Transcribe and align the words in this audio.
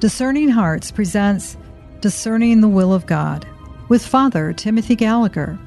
Discerning 0.00 0.48
Hearts 0.48 0.90
presents 0.90 1.58
Discerning 2.00 2.62
the 2.62 2.68
Will 2.68 2.94
of 2.94 3.04
God 3.04 3.46
with 3.90 4.04
Father 4.04 4.54
Timothy 4.54 4.96
Gallagher. 4.96 5.58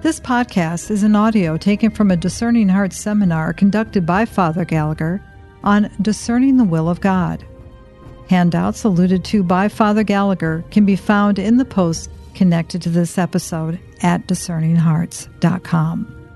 This 0.00 0.18
podcast 0.18 0.90
is 0.90 1.04
an 1.04 1.14
audio 1.14 1.56
taken 1.56 1.92
from 1.92 2.10
a 2.10 2.16
Discerning 2.16 2.68
Hearts 2.68 2.98
seminar 2.98 3.52
conducted 3.52 4.04
by 4.04 4.24
Father 4.24 4.64
Gallagher 4.64 5.22
on 5.62 5.88
discerning 6.02 6.56
the 6.56 6.64
will 6.64 6.88
of 6.88 7.00
God. 7.00 7.46
Handouts 8.28 8.82
alluded 8.82 9.24
to 9.26 9.44
by 9.44 9.68
Father 9.68 10.02
Gallagher 10.02 10.64
can 10.72 10.84
be 10.84 10.96
found 10.96 11.38
in 11.38 11.56
the 11.56 11.64
post 11.64 12.10
connected 12.34 12.82
to 12.82 12.90
this 12.90 13.16
episode 13.16 13.78
at 14.02 14.26
discerninghearts.com. 14.26 16.28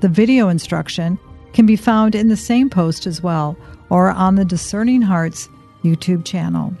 The 0.00 0.08
video 0.08 0.48
instruction 0.48 1.18
can 1.52 1.66
be 1.66 1.76
found 1.76 2.14
in 2.14 2.28
the 2.28 2.38
same 2.38 2.70
post 2.70 3.06
as 3.06 3.22
well 3.22 3.54
or 3.90 4.10
on 4.10 4.36
the 4.36 4.46
Discerning 4.46 5.02
Hearts 5.02 5.50
YouTube 5.84 6.24
channel. 6.24 6.74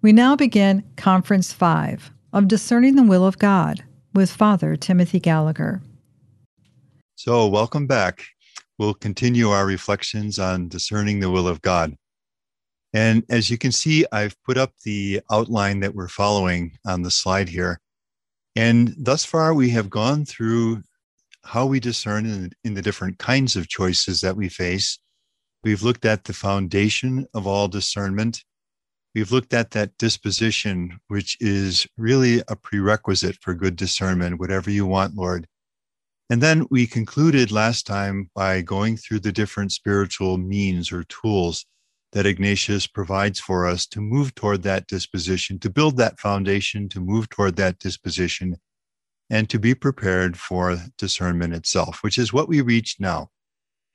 We 0.00 0.12
now 0.12 0.36
begin 0.36 0.84
Conference 0.96 1.52
5 1.52 2.10
of 2.32 2.46
Discerning 2.46 2.94
the 2.94 3.02
Will 3.02 3.26
of 3.26 3.38
God 3.38 3.84
with 4.12 4.30
Father 4.30 4.76
Timothy 4.76 5.18
Gallagher. 5.18 5.82
So, 7.16 7.46
welcome 7.46 7.86
back. 7.86 8.22
We'll 8.78 8.94
continue 8.94 9.48
our 9.48 9.64
reflections 9.64 10.38
on 10.38 10.68
discerning 10.68 11.20
the 11.20 11.30
will 11.30 11.48
of 11.48 11.62
God. 11.62 11.96
And 12.92 13.24
as 13.28 13.50
you 13.50 13.58
can 13.58 13.72
see, 13.72 14.04
I've 14.12 14.36
put 14.44 14.56
up 14.56 14.72
the 14.84 15.20
outline 15.32 15.80
that 15.80 15.94
we're 15.94 16.08
following 16.08 16.78
on 16.86 17.02
the 17.02 17.10
slide 17.10 17.48
here. 17.48 17.80
And 18.54 18.94
thus 18.96 19.24
far, 19.24 19.54
we 19.54 19.70
have 19.70 19.90
gone 19.90 20.24
through 20.24 20.82
how 21.44 21.66
we 21.66 21.80
discern 21.80 22.26
in, 22.26 22.52
in, 22.64 22.74
the 22.74 22.82
different 22.82 23.18
kinds 23.18 23.56
of 23.56 23.68
choices 23.68 24.20
that 24.20 24.36
we 24.36 24.48
face. 24.48 24.98
We've 25.62 25.82
looked 25.82 26.04
at 26.04 26.24
the 26.24 26.32
foundation 26.32 27.26
of 27.34 27.46
all 27.46 27.68
discernment. 27.68 28.44
We've 29.14 29.32
looked 29.32 29.54
at 29.54 29.70
that 29.72 29.96
disposition, 29.98 30.98
which 31.08 31.36
is 31.40 31.86
really 31.96 32.42
a 32.48 32.56
prerequisite 32.56 33.38
for 33.40 33.54
good 33.54 33.76
discernment, 33.76 34.40
whatever 34.40 34.70
you 34.70 34.86
want, 34.86 35.14
Lord. 35.14 35.46
And 36.30 36.42
then 36.42 36.66
we 36.70 36.86
concluded 36.86 37.52
last 37.52 37.86
time 37.86 38.30
by 38.34 38.62
going 38.62 38.96
through 38.96 39.20
the 39.20 39.32
different 39.32 39.72
spiritual 39.72 40.38
means 40.38 40.90
or 40.90 41.04
tools 41.04 41.66
that 42.12 42.26
Ignatius 42.26 42.86
provides 42.86 43.40
for 43.40 43.66
us 43.66 43.86
to 43.88 44.00
move 44.00 44.34
toward 44.34 44.62
that 44.62 44.86
disposition, 44.86 45.58
to 45.58 45.68
build 45.68 45.96
that 45.96 46.18
foundation, 46.18 46.88
to 46.88 47.00
move 47.00 47.28
toward 47.28 47.56
that 47.56 47.78
disposition, 47.78 48.56
and 49.30 49.48
to 49.50 49.58
be 49.58 49.74
prepared 49.74 50.38
for 50.38 50.76
discernment 50.98 51.54
itself, 51.54 52.02
which 52.02 52.18
is 52.18 52.32
what 52.32 52.48
we 52.48 52.60
reach 52.60 52.96
now. 52.98 53.30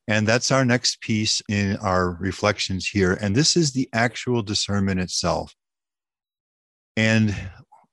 And 0.08 0.28
that's 0.28 0.52
our 0.52 0.66
next 0.66 1.02
piece 1.02 1.42
in 1.50 1.78
our 1.78 2.18
reflections 2.20 2.88
here. 2.88 3.14
And 3.14 3.36
this 3.36 3.56
is 3.56 3.72
the 3.72 3.88
actual 3.94 4.42
discernment 4.42 5.00
itself. 5.00 5.54
And 6.98 7.36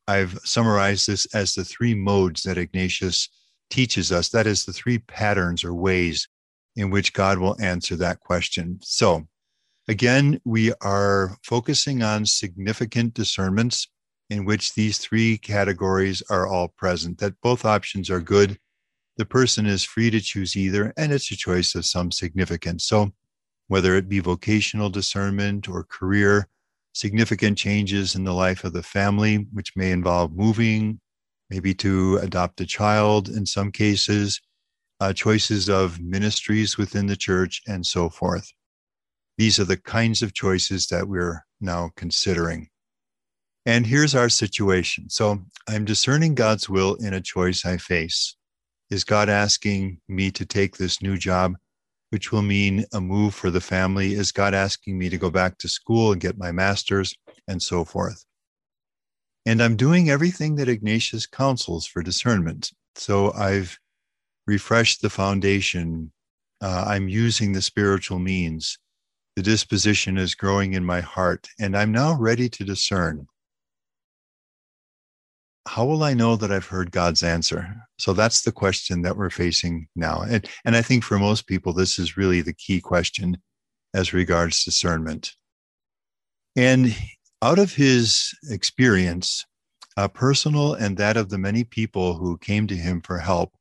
I've 0.08 0.38
summarized 0.44 1.08
this 1.08 1.26
as 1.34 1.54
the 1.54 1.64
three 1.64 1.94
modes 1.94 2.42
that 2.44 2.58
Ignatius 2.58 3.28
teaches 3.68 4.12
us. 4.12 4.30
That 4.30 4.46
is 4.46 4.64
the 4.64 4.72
three 4.72 4.98
patterns 4.98 5.62
or 5.62 5.74
ways 5.74 6.26
in 6.74 6.90
which 6.90 7.12
God 7.12 7.38
will 7.38 7.60
answer 7.60 7.96
that 7.96 8.20
question. 8.20 8.78
So, 8.82 9.26
again, 9.88 10.40
we 10.44 10.72
are 10.80 11.36
focusing 11.42 12.02
on 12.02 12.24
significant 12.24 13.14
discernments 13.14 13.88
in 14.28 14.44
which 14.44 14.74
these 14.74 14.98
three 14.98 15.38
categories 15.38 16.22
are 16.30 16.46
all 16.46 16.68
present, 16.68 17.18
that 17.18 17.40
both 17.40 17.64
options 17.64 18.10
are 18.10 18.20
good. 18.20 18.58
The 19.16 19.26
person 19.26 19.66
is 19.66 19.84
free 19.84 20.10
to 20.10 20.20
choose 20.20 20.56
either, 20.56 20.92
and 20.96 21.12
it's 21.12 21.30
a 21.30 21.36
choice 21.36 21.74
of 21.74 21.86
some 21.86 22.10
significance. 22.10 22.84
So, 22.84 23.12
whether 23.68 23.96
it 23.96 24.08
be 24.08 24.20
vocational 24.20 24.90
discernment 24.90 25.68
or 25.68 25.84
career, 25.84 26.48
significant 26.92 27.58
changes 27.58 28.14
in 28.14 28.24
the 28.24 28.32
life 28.32 28.64
of 28.64 28.72
the 28.72 28.82
family, 28.82 29.46
which 29.52 29.76
may 29.76 29.90
involve 29.90 30.34
moving, 30.34 31.00
maybe 31.50 31.74
to 31.74 32.18
adopt 32.18 32.60
a 32.60 32.66
child 32.66 33.28
in 33.28 33.46
some 33.46 33.70
cases, 33.70 34.40
uh, 35.00 35.12
choices 35.12 35.68
of 35.68 36.00
ministries 36.00 36.78
within 36.78 37.06
the 37.06 37.16
church, 37.16 37.62
and 37.66 37.84
so 37.84 38.08
forth. 38.08 38.50
These 39.38 39.58
are 39.60 39.64
the 39.64 39.76
kinds 39.76 40.22
of 40.22 40.32
choices 40.32 40.86
that 40.86 41.08
we're 41.08 41.44
now 41.60 41.90
considering. 41.96 42.68
And 43.66 43.84
here's 43.84 44.14
our 44.14 44.28
situation. 44.28 45.10
So 45.10 45.42
I'm 45.68 45.84
discerning 45.84 46.36
God's 46.36 46.68
will 46.68 46.94
in 46.94 47.14
a 47.14 47.20
choice 47.20 47.66
I 47.66 47.78
face. 47.78 48.36
Is 48.90 49.02
God 49.02 49.28
asking 49.28 49.98
me 50.08 50.30
to 50.30 50.46
take 50.46 50.76
this 50.76 51.02
new 51.02 51.16
job, 51.16 51.56
which 52.10 52.30
will 52.30 52.42
mean 52.42 52.84
a 52.92 53.00
move 53.00 53.34
for 53.34 53.50
the 53.50 53.60
family? 53.60 54.14
Is 54.14 54.30
God 54.30 54.54
asking 54.54 54.96
me 54.96 55.08
to 55.08 55.18
go 55.18 55.30
back 55.30 55.58
to 55.58 55.68
school 55.68 56.12
and 56.12 56.20
get 56.20 56.38
my 56.38 56.52
master's 56.52 57.12
and 57.48 57.60
so 57.60 57.84
forth? 57.84 58.24
And 59.44 59.60
I'm 59.60 59.74
doing 59.74 60.10
everything 60.10 60.54
that 60.56 60.68
Ignatius 60.68 61.26
counsels 61.26 61.86
for 61.86 62.04
discernment. 62.04 62.70
So 62.94 63.32
I've 63.32 63.76
refreshed 64.46 65.02
the 65.02 65.10
foundation. 65.10 66.12
Uh, 66.60 66.84
I'm 66.86 67.08
using 67.08 67.52
the 67.52 67.62
spiritual 67.62 68.20
means. 68.20 68.78
The 69.34 69.42
disposition 69.42 70.18
is 70.18 70.36
growing 70.36 70.74
in 70.74 70.84
my 70.84 71.00
heart, 71.00 71.48
and 71.58 71.76
I'm 71.76 71.90
now 71.90 72.16
ready 72.16 72.48
to 72.48 72.64
discern 72.64 73.26
how 75.66 75.84
will 75.84 76.02
I 76.02 76.14
know 76.14 76.36
that 76.36 76.52
I've 76.52 76.66
heard 76.66 76.90
God's 76.92 77.22
answer? 77.22 77.74
So 77.98 78.12
that's 78.12 78.42
the 78.42 78.52
question 78.52 79.02
that 79.02 79.16
we're 79.16 79.30
facing 79.30 79.88
now. 79.96 80.22
And, 80.22 80.48
and 80.64 80.76
I 80.76 80.82
think 80.82 81.02
for 81.02 81.18
most 81.18 81.46
people, 81.46 81.72
this 81.72 81.98
is 81.98 82.16
really 82.16 82.40
the 82.40 82.54
key 82.54 82.80
question 82.80 83.38
as 83.92 84.12
regards 84.12 84.64
discernment. 84.64 85.32
And 86.54 86.96
out 87.42 87.58
of 87.58 87.74
his 87.74 88.32
experience, 88.50 89.44
uh, 89.96 90.08
personal 90.08 90.74
and 90.74 90.96
that 90.98 91.16
of 91.16 91.30
the 91.30 91.38
many 91.38 91.64
people 91.64 92.14
who 92.14 92.38
came 92.38 92.66
to 92.66 92.76
him 92.76 93.00
for 93.00 93.18
help, 93.18 93.52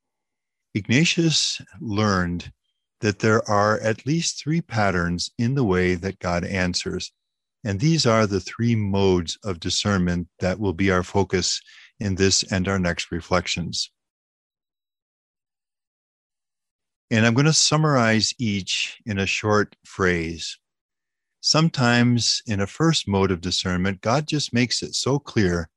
Ignatius 0.74 1.62
learned 1.80 2.52
that 3.02 3.20
there 3.20 3.48
are 3.50 3.80
at 3.80 4.06
least 4.06 4.40
three 4.40 4.62
patterns 4.62 5.32
in 5.38 5.56
the 5.56 5.64
way 5.64 5.96
that 5.96 6.20
God 6.20 6.44
answers. 6.44 7.12
And 7.64 7.80
these 7.80 8.06
are 8.06 8.28
the 8.28 8.40
three 8.40 8.76
modes 8.76 9.38
of 9.44 9.60
discernment 9.60 10.28
that 10.40 10.60
will 10.60 10.74
be 10.74 10.92
our 10.92 11.04
focus 11.04 11.62
in 12.00 12.16
this 12.16 12.44
and 12.44 12.68
our 12.68 12.80
next 12.80 13.12
reflections. 13.12 13.92
And 17.12 17.26
I'm 17.26 17.34
going 17.34 17.46
to 17.46 17.54
summarize 17.54 18.34
each 18.40 19.00
in 19.06 19.20
a 19.20 19.26
short 19.26 19.76
phrase. 19.86 20.58
Sometimes, 21.40 22.42
in 22.48 22.60
a 22.60 22.68
first 22.68 23.08
mode 23.08 23.30
of 23.30 23.42
discernment, 23.42 24.02
God 24.02 24.28
just 24.28 24.54
makes 24.54 24.82
it 24.82 24.96
so 24.96 25.20
clear 25.20 25.70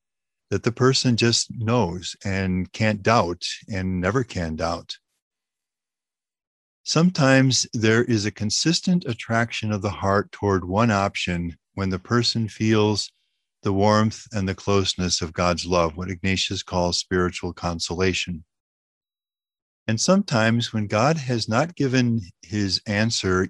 that 0.51 0.63
the 0.63 0.73
person 0.73 1.17
just 1.17 1.49
knows 1.51 2.17
and 2.25 2.73
can't 2.73 3.03
doubt 3.03 3.45
and 3.71 4.01
never 4.01 4.25
can 4.25 4.57
doubt. 4.57 4.97
Sometimes 6.85 7.67
there 7.75 8.03
is 8.05 8.25
a 8.25 8.31
consistent 8.31 9.05
attraction 9.05 9.73
of 9.73 9.83
the 9.83 9.91
heart 9.91 10.33
toward 10.33 10.65
one 10.65 10.91
option 10.91 11.59
when 11.75 11.91
the 11.91 11.99
person 11.99 12.49
feels 12.49 13.13
the 13.63 13.73
warmth 13.73 14.27
and 14.33 14.49
the 14.49 14.55
closeness 14.55 15.21
of 15.21 15.33
God's 15.33 15.67
love, 15.67 15.97
what 15.97 16.11
Ignatius 16.11 16.63
calls 16.63 16.99
spiritual 16.99 17.53
consolation. 17.53 18.45
And 19.87 20.01
sometimes 20.01 20.73
when 20.73 20.87
God 20.87 21.17
has 21.17 21.49
not 21.49 21.75
given 21.75 22.21
his 22.43 22.81
answer 22.87 23.49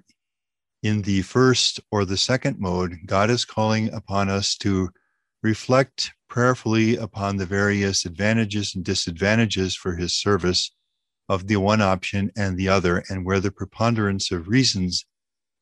in 0.81 1.01
the 1.01 1.21
first 1.21 1.81
or 1.91 2.05
the 2.05 2.17
second 2.17 2.59
mode, 2.59 2.99
God 3.05 3.29
is 3.29 3.43
calling 3.43 3.93
upon 3.93 4.29
us 4.29 4.55
to 4.57 4.89
reflect 5.43 6.13
prayerfully 6.29 6.95
upon 6.95 7.35
the 7.35 7.45
various 7.45 8.05
advantages 8.05 8.75
and 8.75 8.85
disadvantages 8.85 9.75
for 9.75 9.95
his 9.95 10.13
service 10.13 10.71
of 11.27 11.47
the 11.47 11.57
one 11.57 11.81
option 11.81 12.31
and 12.37 12.57
the 12.57 12.69
other. 12.69 13.03
And 13.09 13.25
where 13.25 13.39
the 13.39 13.51
preponderance 13.51 14.31
of 14.31 14.47
reasons 14.47 15.05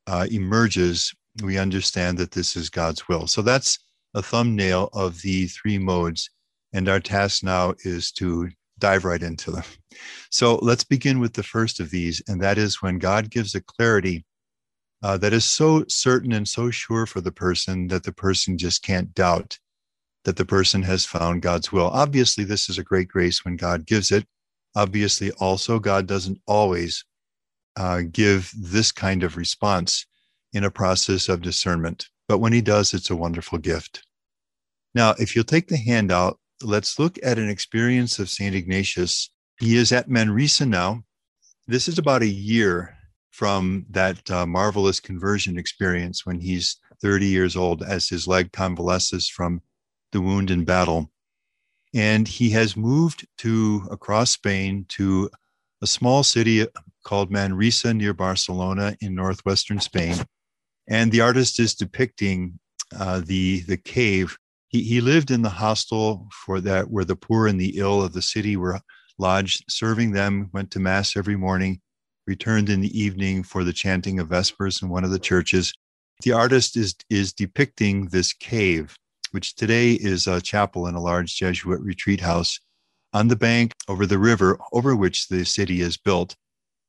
uh, 0.05 0.27
emerges, 0.29 1.13
we 1.43 1.57
understand 1.57 2.17
that 2.19 2.31
this 2.31 2.55
is 2.55 2.69
God's 2.69 3.07
will. 3.07 3.27
So 3.27 3.41
that's 3.41 3.79
a 4.17 4.21
thumbnail 4.21 4.89
of 4.93 5.21
the 5.21 5.45
three 5.47 5.77
modes. 5.77 6.29
And 6.73 6.89
our 6.89 6.99
task 6.99 7.43
now 7.43 7.75
is 7.85 8.11
to 8.13 8.49
dive 8.79 9.05
right 9.05 9.21
into 9.21 9.51
them. 9.51 9.63
So 10.29 10.55
let's 10.55 10.83
begin 10.83 11.19
with 11.19 11.33
the 11.33 11.43
first 11.43 11.79
of 11.79 11.89
these, 11.89 12.21
and 12.27 12.41
that 12.41 12.57
is 12.57 12.81
when 12.81 12.99
God 12.99 13.31
gives 13.31 13.55
a 13.55 13.61
clarity 13.61 14.25
uh, 15.01 15.17
that 15.17 15.33
is 15.33 15.45
so 15.45 15.85
certain 15.87 16.33
and 16.33 16.47
so 16.47 16.69
sure 16.69 17.05
for 17.05 17.21
the 17.21 17.31
person 17.31 17.87
that 17.87 18.03
the 18.03 18.11
person 18.11 18.57
just 18.57 18.83
can't 18.83 19.13
doubt 19.13 19.57
that 20.25 20.35
the 20.35 20.45
person 20.45 20.83
has 20.83 21.05
found 21.05 21.41
God's 21.41 21.71
will. 21.71 21.87
Obviously, 21.87 22.43
this 22.43 22.69
is 22.69 22.77
a 22.77 22.83
great 22.83 23.07
grace 23.07 23.45
when 23.45 23.55
God 23.55 23.85
gives 23.85 24.11
it. 24.11 24.25
Obviously, 24.75 25.31
also, 25.31 25.79
God 25.79 26.05
doesn't 26.05 26.41
always 26.45 27.05
uh, 27.77 28.01
give 28.11 28.51
this 28.57 28.91
kind 28.91 29.23
of 29.23 29.37
response 29.37 30.05
in 30.51 30.63
a 30.63 30.71
process 30.71 31.29
of 31.29 31.41
discernment. 31.41 32.09
But 32.27 32.39
when 32.39 32.53
he 32.53 32.61
does, 32.61 32.93
it's 32.93 33.09
a 33.09 33.15
wonderful 33.15 33.57
gift. 33.57 34.03
Now, 34.95 35.15
if 35.19 35.35
you'll 35.35 35.45
take 35.45 35.67
the 35.67 35.77
handout, 35.77 36.39
let's 36.63 36.97
look 36.97 37.17
at 37.23 37.37
an 37.37 37.49
experience 37.49 38.19
of 38.19 38.29
St. 38.29 38.55
Ignatius. 38.55 39.29
He 39.59 39.75
is 39.75 39.91
at 39.91 40.09
Manresa 40.09 40.65
now, 40.65 41.03
this 41.67 41.89
is 41.89 41.97
about 41.97 42.21
a 42.21 42.27
year 42.27 42.95
from 43.31 43.85
that 43.89 44.31
uh, 44.31 44.45
marvelous 44.45 45.01
conversion 45.01 45.57
experience 45.57 46.25
when 46.25 46.39
he's 46.39 46.77
30 47.01 47.25
years 47.27 47.57
old 47.57 47.83
as 47.83 48.07
his 48.07 48.25
leg 48.25 48.53
convalesces 48.53 49.27
from 49.29 49.61
the 50.13 50.21
wound 50.21 50.49
in 50.49 50.63
battle. 50.63 51.11
And 51.93 52.25
he 52.25 52.49
has 52.51 52.77
moved 52.77 53.27
to 53.39 53.85
across 53.91 54.31
Spain 54.31 54.85
to 54.89 55.29
a 55.81 55.87
small 55.87 56.23
city 56.23 56.65
called 57.03 57.31
Manresa 57.31 57.93
near 57.93 58.13
Barcelona 58.13 58.95
in 59.01 59.13
northwestern 59.13 59.81
Spain. 59.81 60.15
And 60.87 61.11
the 61.11 61.21
artist 61.21 61.59
is 61.59 61.75
depicting 61.75 62.59
uh, 62.97 63.21
the, 63.25 63.59
the 63.61 63.77
cave. 63.77 64.37
He, 64.69 64.83
he 64.83 65.01
lived 65.01 65.31
in 65.31 65.41
the 65.41 65.49
hostel 65.49 66.27
for 66.45 66.59
that 66.61 66.89
where 66.89 67.05
the 67.05 67.15
poor 67.15 67.47
and 67.47 67.59
the 67.59 67.77
ill 67.77 68.01
of 68.03 68.13
the 68.13 68.21
city 68.21 68.57
were 68.57 68.79
lodged, 69.17 69.65
serving 69.69 70.11
them, 70.11 70.49
went 70.53 70.71
to 70.71 70.79
mass 70.79 71.15
every 71.15 71.35
morning, 71.35 71.81
returned 72.25 72.69
in 72.69 72.81
the 72.81 72.99
evening 72.99 73.43
for 73.43 73.63
the 73.63 73.73
chanting 73.73 74.19
of 74.19 74.27
vespers 74.27 74.81
in 74.81 74.89
one 74.89 75.03
of 75.03 75.11
the 75.11 75.19
churches. 75.19 75.73
The 76.23 76.33
artist 76.33 76.75
is, 76.75 76.95
is 77.09 77.33
depicting 77.33 78.07
this 78.07 78.33
cave 78.33 78.97
which 79.31 79.55
today 79.55 79.93
is 79.93 80.27
a 80.27 80.41
chapel 80.41 80.87
in 80.87 80.95
a 80.95 81.01
large 81.01 81.35
Jesuit 81.35 81.81
retreat 81.81 82.21
house 82.21 82.59
on 83.13 83.27
the 83.27 83.35
bank 83.35 83.73
over 83.87 84.05
the 84.05 84.19
river 84.19 84.57
over 84.73 84.95
which 84.95 85.27
the 85.27 85.45
city 85.45 85.81
is 85.81 85.97
built. 85.97 86.35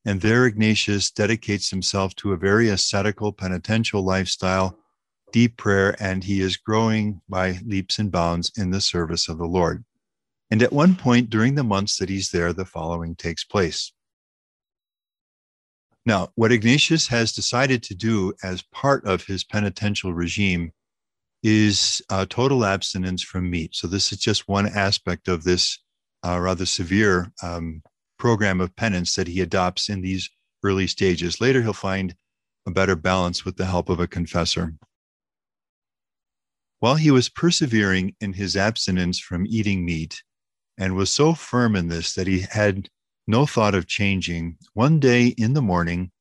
And 0.05 0.21
there 0.21 0.45
Ignatius 0.45 1.11
dedicates 1.11 1.69
himself 1.69 2.15
to 2.15 2.31
a 2.31 2.37
very 2.37 2.69
ascetical, 2.69 3.33
penitential 3.33 4.03
lifestyle, 4.03 4.78
deep 5.31 5.57
prayer, 5.57 5.95
and 5.99 6.23
he 6.23 6.41
is 6.41 6.57
growing 6.57 7.21
by 7.29 7.59
leaps 7.65 7.99
and 7.99 8.11
bounds 8.11 8.51
in 8.57 8.71
the 8.71 8.81
service 8.81 9.27
of 9.27 9.37
the 9.37 9.45
Lord. 9.45 9.83
And 10.51 10.63
at 10.63 10.73
one 10.73 10.95
point 10.95 11.29
during 11.29 11.55
the 11.55 11.63
months 11.63 11.97
that 11.97 12.09
he's 12.09 12.31
there, 12.31 12.53
the 12.53 12.65
following 12.65 13.15
takes 13.15 13.43
place. 13.43 13.91
Now, 16.05 16.29
what 16.35 16.51
Ignatius 16.51 17.07
has 17.09 17.33
decided 17.33 17.83
to 17.83 17.95
do 17.95 18.33
as 18.41 18.63
part 18.63 19.05
of 19.05 19.25
his 19.25 19.43
penitential 19.43 20.13
regime 20.13 20.71
is 21.43 22.01
uh, 22.09 22.25
total 22.27 22.65
abstinence 22.65 23.21
from 23.21 23.49
meat. 23.49 23.75
So, 23.75 23.87
this 23.87 24.11
is 24.11 24.17
just 24.17 24.47
one 24.47 24.67
aspect 24.67 25.27
of 25.27 25.43
this 25.43 25.77
uh, 26.25 26.39
rather 26.39 26.65
severe 26.65 27.31
um, 27.43 27.83
program 28.17 28.59
of 28.59 28.75
penance 28.75 29.15
that 29.15 29.27
he 29.27 29.39
adopts 29.41 29.89
in 29.89 30.01
these 30.01 30.29
early 30.63 30.87
stages. 30.87 31.39
Later, 31.39 31.61
he'll 31.61 31.73
find 31.73 32.15
a 32.65 32.71
better 32.71 32.95
balance 32.95 33.45
with 33.45 33.57
the 33.57 33.65
help 33.65 33.89
of 33.89 33.99
a 33.99 34.07
confessor. 34.07 34.73
While 36.79 36.95
he 36.95 37.11
was 37.11 37.27
persevering 37.27 38.15
in 38.21 38.33
his 38.33 38.55
abstinence 38.55 39.19
from 39.19 39.45
eating 39.47 39.85
meat 39.85 40.23
and 40.77 40.95
was 40.95 41.09
so 41.09 41.33
firm 41.33 41.75
in 41.75 41.89
this 41.89 42.13
that 42.13 42.27
he 42.27 42.41
had 42.41 42.89
no 43.27 43.45
thought 43.45 43.75
of 43.75 43.85
changing, 43.85 44.57
one 44.73 44.99
day 44.99 45.27
in 45.37 45.53
the 45.53 45.61
morning, 45.61 46.11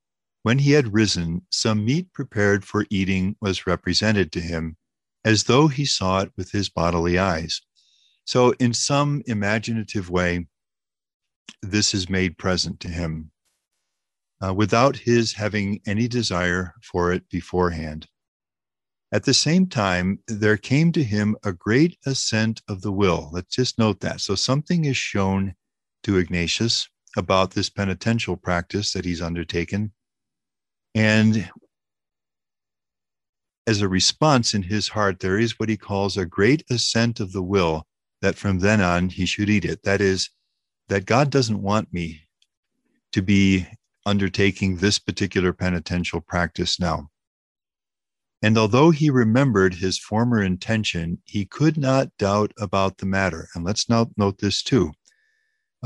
when 0.43 0.59
he 0.59 0.73
had 0.73 0.93
risen, 0.93 1.43
some 1.51 1.85
meat 1.85 2.13
prepared 2.13 2.65
for 2.65 2.87
eating 2.91 3.37
was 3.41 3.67
represented 3.67 4.33
to 4.33 4.41
him 4.41 4.77
as 5.25 5.45
though 5.45 5.69
he 5.69 5.85
saw 5.85 6.21
it 6.21 6.33
with 6.37 6.51
his 6.53 6.69
bodily 6.69 7.19
eyes. 7.19 7.61
So, 8.25 8.53
in 8.59 8.75
some 8.75 9.23
imaginative 9.27 10.11
way, 10.11 10.47
this 11.63 11.95
is 11.95 12.09
made 12.09 12.39
present 12.39 12.81
to 12.81 12.89
him 12.89 13.31
uh, 14.45 14.55
without 14.55 14.97
his 14.97 15.35
having 15.35 15.81
any 15.87 16.09
desire 16.09 16.75
for 16.83 17.13
it 17.13 17.29
beforehand. 17.29 18.07
At 19.11 19.25
the 19.25 19.35
same 19.35 19.67
time, 19.67 20.19
there 20.29 20.59
came 20.59 20.93
to 20.93 21.03
him 21.03 21.37
a 21.43 21.53
great 21.53 21.97
assent 22.05 22.61
of 22.69 22.83
the 22.83 22.93
will. 22.93 23.31
Let's 23.33 23.55
just 23.55 23.79
note 23.79 24.01
that. 24.01 24.21
So, 24.21 24.35
something 24.35 24.85
is 24.85 24.97
shown 24.97 25.55
to 26.03 26.19
Ignatius 26.19 26.89
about 27.17 27.53
this 27.53 27.71
penitential 27.71 28.37
practice 28.37 28.93
that 28.93 29.07
he's 29.07 29.23
undertaken. 29.23 29.93
And 30.95 31.51
as 33.67 33.81
a 33.81 33.89
response 33.89 34.55
in 34.55 34.63
his 34.63 34.89
heart, 34.89 35.21
there 35.21 35.39
is 35.39 35.59
what 35.59 35.69
he 35.69 35.77
calls 35.77 36.17
a 36.17 36.27
great 36.27 36.65
assent 36.71 37.21
of 37.21 37.33
the 37.33 37.43
will 37.43 37.87
that 38.21 38.37
from 38.37 38.59
then 38.59 38.81
on 38.81 39.09
he 39.09 39.27
should 39.27 39.49
eat 39.49 39.65
it. 39.65 39.83
That 39.85 40.01
is, 40.01 40.31
that 40.89 41.07
God 41.07 41.31
doesn't 41.31 41.63
want 41.63 41.93
me 41.93 42.23
to 43.13 43.23
be 43.23 43.67
undertaking 44.07 44.77
this 44.77 44.99
particular 44.99 45.53
penitential 45.53 46.21
practice 46.21 46.81
now. 46.81 47.11
And 48.41 48.57
although 48.57 48.91
he 48.91 49.11
remembered 49.11 49.75
his 49.75 49.99
former 49.99 50.43
intention, 50.43 51.21
he 51.25 51.45
could 51.45 51.77
not 51.77 52.17
doubt 52.19 52.53
about 52.59 52.99
the 52.99 53.07
matter. 53.07 53.49
And 53.55 53.65
let's 53.65 53.89
note, 53.89 54.11
note 54.17 54.39
this 54.39 54.63
too. 54.63 54.93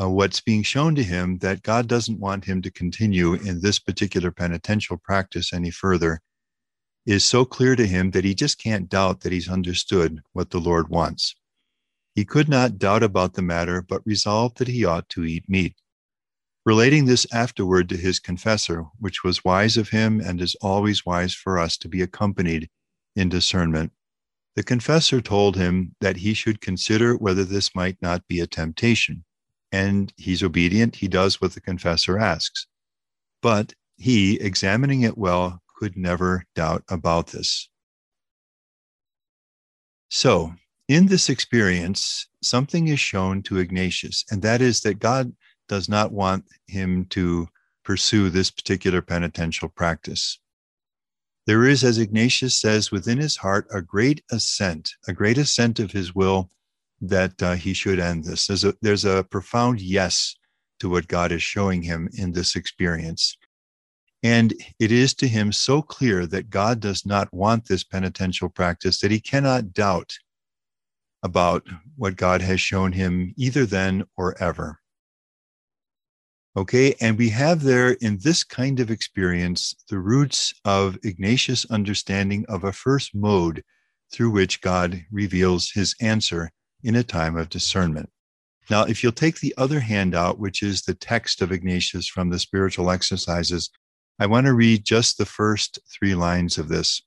Uh, 0.01 0.09
what's 0.09 0.41
being 0.41 0.63
shown 0.63 0.95
to 0.95 1.03
him 1.03 1.39
that 1.39 1.63
God 1.63 1.87
doesn't 1.87 2.21
want 2.21 2.45
him 2.45 2.63
to 2.63 2.71
continue 2.71 3.35
in 3.35 3.61
this 3.61 3.79
particular 3.79 4.31
penitential 4.31 4.97
practice 4.97 5.53
any 5.53 5.71
further 5.71 6.21
is 7.05 7.25
so 7.25 7.45
clear 7.45 7.75
to 7.77 7.87
him 7.87 8.11
that 8.13 8.25
he 8.25 8.35
just 8.35 8.59
can't 8.59 8.89
doubt 8.89 9.21
that 9.21 9.33
he's 9.33 9.49
understood 9.49 10.21
what 10.33 10.51
the 10.51 10.61
Lord 10.61 10.89
wants. 10.89 11.35
He 12.15 12.25
could 12.25 12.49
not 12.49 12.79
doubt 12.79 13.03
about 13.03 13.35
the 13.35 13.43
matter, 13.43 13.83
but 13.83 14.07
resolved 14.07 14.59
that 14.59 14.69
he 14.69 14.85
ought 14.85 15.09
to 15.11 15.25
eat 15.25 15.49
meat. 15.49 15.75
Relating 16.65 17.07
this 17.07 17.27
afterward 17.33 17.89
to 17.89 17.97
his 17.97 18.21
confessor, 18.21 18.85
which 19.01 19.25
was 19.25 19.45
wise 19.45 19.77
of 19.77 19.89
him 19.89 20.21
and 20.21 20.41
is 20.41 20.55
always 20.61 21.05
wise 21.05 21.35
for 21.35 21.59
us 21.59 21.77
to 21.79 21.89
be 21.89 22.03
accompanied 22.03 22.69
in 23.17 23.29
discernment, 23.29 23.93
the 24.55 24.63
confessor 24.63 25.21
told 25.21 25.57
him 25.57 25.95
that 26.01 26.19
he 26.19 26.35
should 26.35 26.61
consider 26.61 27.17
whether 27.17 27.45
this 27.45 27.75
might 27.75 27.97
not 28.01 28.27
be 28.29 28.39
a 28.39 28.47
temptation. 28.47 29.25
And 29.73 30.13
he's 30.17 30.43
obedient. 30.43 30.97
He 30.97 31.09
does 31.09 31.41
what 31.41 31.55
the 31.55 31.61
confessor 31.61 32.19
asks. 32.19 32.67
But 33.41 33.75
he, 33.97 34.39
examining 34.41 35.03
it 35.03 35.17
well, 35.17 35.63
could 35.79 35.97
never 35.97 36.45
doubt 36.55 36.85
about 36.89 37.29
this. 37.29 37.69
So, 40.11 40.55
in 40.89 41.07
this 41.07 41.31
experience, 41.31 42.29
something 42.43 42.89
is 42.89 43.01
shown 43.01 43.43
to 43.45 43.59
Ignatius, 43.59 44.25
and 44.31 44.43
that 44.43 44.61
is 44.61 44.81
that 44.81 44.99
God 44.99 45.33
does 45.73 45.89
not 45.89 46.13
want 46.13 46.45
him 46.67 47.07
to 47.07 47.49
pursue 47.83 48.29
this 48.29 48.51
particular 48.51 49.01
penitential 49.01 49.71
practice. 49.71 50.39
There 51.47 51.65
is, 51.65 51.83
as 51.83 51.97
Ignatius 51.97 52.61
says, 52.61 52.91
within 52.91 53.17
his 53.17 53.39
heart 53.39 53.67
a 53.73 53.81
great 53.81 54.23
assent, 54.31 54.93
a 55.09 55.15
great 55.15 55.39
assent 55.39 55.81
of 55.81 55.91
his 55.91 56.15
will 56.15 56.51
that 57.01 57.43
uh, 57.43 57.55
he 57.55 57.73
should 57.73 57.99
end 57.99 58.25
this. 58.25 58.49
There's 58.49 58.65
a, 58.65 58.75
there's 58.83 59.07
a 59.07 59.25
profound 59.31 59.81
yes 59.81 60.37
to 60.81 60.91
what 60.91 61.09
God 61.09 61.33
is 61.33 61.43
showing 61.43 61.81
him 61.81 62.07
in 62.13 62.33
this 62.33 62.55
experience. 62.55 63.39
And 64.23 64.53
it 64.79 64.93
is 64.93 65.15
to 65.15 65.27
him 65.27 65.53
so 65.53 65.81
clear 65.81 66.27
that 66.27 66.51
God 66.51 66.81
does 66.81 67.07
not 67.07 67.33
want 67.33 67.65
this 67.65 67.83
penitential 67.83 68.51
practice 68.51 69.01
that 69.01 69.11
he 69.11 69.21
cannot 69.21 69.73
doubt 69.73 70.19
about 71.23 71.67
what 71.97 72.17
God 72.17 72.43
has 72.43 72.61
shown 72.61 72.93
him 72.93 73.33
either 73.39 73.65
then 73.65 74.05
or 74.19 74.37
ever. 74.39 74.82
Okay, 76.55 76.95
and 77.01 77.17
we 77.17 77.31
have 77.31 77.63
there 77.63 77.93
in 77.93 78.19
this 78.23 78.45
kind 78.45 78.79
of 78.79 78.91
experience 78.91 79.75
the 79.89 79.99
roots 79.99 80.53
of 80.67 80.99
Ignatius' 81.03 81.65
understanding 81.71 82.45
of 82.47 82.65
a 82.65 82.73
first 82.73 83.15
mode 83.15 83.65
through 84.13 84.31
which 84.31 84.61
God 84.61 85.03
reveals 85.11 85.71
his 85.71 85.95
answer 86.03 86.51
in 86.83 86.95
a 86.97 87.03
time 87.03 87.39
of 87.39 87.49
discernment. 87.49 88.11
Now, 88.69 88.83
if 88.85 89.03
you'll 89.03 89.13
take 89.13 89.41
the 89.41 89.55
other 89.57 89.81
handout, 89.81 90.39
which 90.39 90.63
is 90.63 90.83
the 90.83 90.95
text 90.95 91.41
of 91.41 91.53
Ignatius 91.53 92.07
from 92.07 92.29
the 92.29 92.39
spiritual 92.39 92.91
exercises, 92.91 93.71
I 94.19 94.27
want 94.27 94.47
to 94.47 94.53
read 94.53 94.85
just 94.85 95.17
the 95.17 95.25
first 95.25 95.79
three 95.91 96.15
lines 96.15 96.59
of 96.59 96.69
this. 96.69 97.01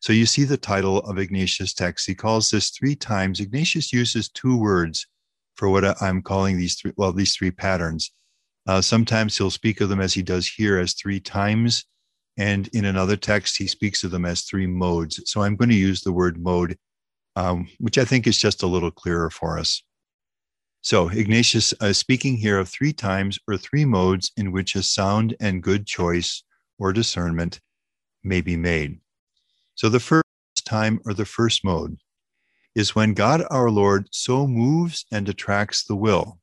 So 0.00 0.12
you 0.12 0.26
see 0.26 0.42
the 0.42 0.56
title 0.56 0.98
of 0.98 1.18
Ignatius' 1.18 1.72
text. 1.72 2.04
He 2.06 2.16
calls 2.16 2.50
this 2.50 2.70
three 2.70 2.96
times. 2.96 3.38
Ignatius 3.38 3.92
uses 3.92 4.28
two 4.28 4.58
words 4.58 5.06
for 5.54 5.68
what 5.68 6.02
I'm 6.02 6.20
calling 6.20 6.58
these 6.58 6.74
three, 6.74 6.92
well, 6.96 7.12
these 7.12 7.36
three 7.36 7.52
patterns. 7.52 8.10
Uh, 8.66 8.80
sometimes 8.80 9.36
he'll 9.36 9.50
speak 9.50 9.80
of 9.80 9.88
them 9.88 10.00
as 10.00 10.14
he 10.14 10.22
does 10.22 10.46
here 10.46 10.78
as 10.78 10.94
three 10.94 11.20
times. 11.20 11.84
And 12.36 12.68
in 12.68 12.84
another 12.84 13.16
text, 13.16 13.58
he 13.58 13.66
speaks 13.66 14.04
of 14.04 14.10
them 14.10 14.24
as 14.24 14.42
three 14.42 14.66
modes. 14.66 15.20
So 15.30 15.42
I'm 15.42 15.56
going 15.56 15.68
to 15.70 15.74
use 15.74 16.02
the 16.02 16.12
word 16.12 16.42
mode, 16.42 16.78
um, 17.36 17.68
which 17.78 17.98
I 17.98 18.04
think 18.04 18.26
is 18.26 18.38
just 18.38 18.62
a 18.62 18.66
little 18.66 18.90
clearer 18.90 19.30
for 19.30 19.58
us. 19.58 19.82
So 20.80 21.08
Ignatius 21.08 21.72
is 21.80 21.98
speaking 21.98 22.36
here 22.36 22.58
of 22.58 22.68
three 22.68 22.92
times 22.92 23.38
or 23.46 23.56
three 23.56 23.84
modes 23.84 24.32
in 24.36 24.50
which 24.50 24.74
a 24.74 24.82
sound 24.82 25.36
and 25.38 25.62
good 25.62 25.86
choice 25.86 26.42
or 26.78 26.92
discernment 26.92 27.60
may 28.24 28.40
be 28.40 28.56
made. 28.56 28.98
So 29.74 29.88
the 29.88 30.00
first 30.00 30.24
time 30.64 31.00
or 31.06 31.14
the 31.14 31.24
first 31.24 31.64
mode 31.64 31.98
is 32.74 32.94
when 32.94 33.14
God 33.14 33.44
our 33.50 33.70
Lord 33.70 34.08
so 34.10 34.46
moves 34.46 35.04
and 35.12 35.28
attracts 35.28 35.84
the 35.84 35.96
will. 35.96 36.40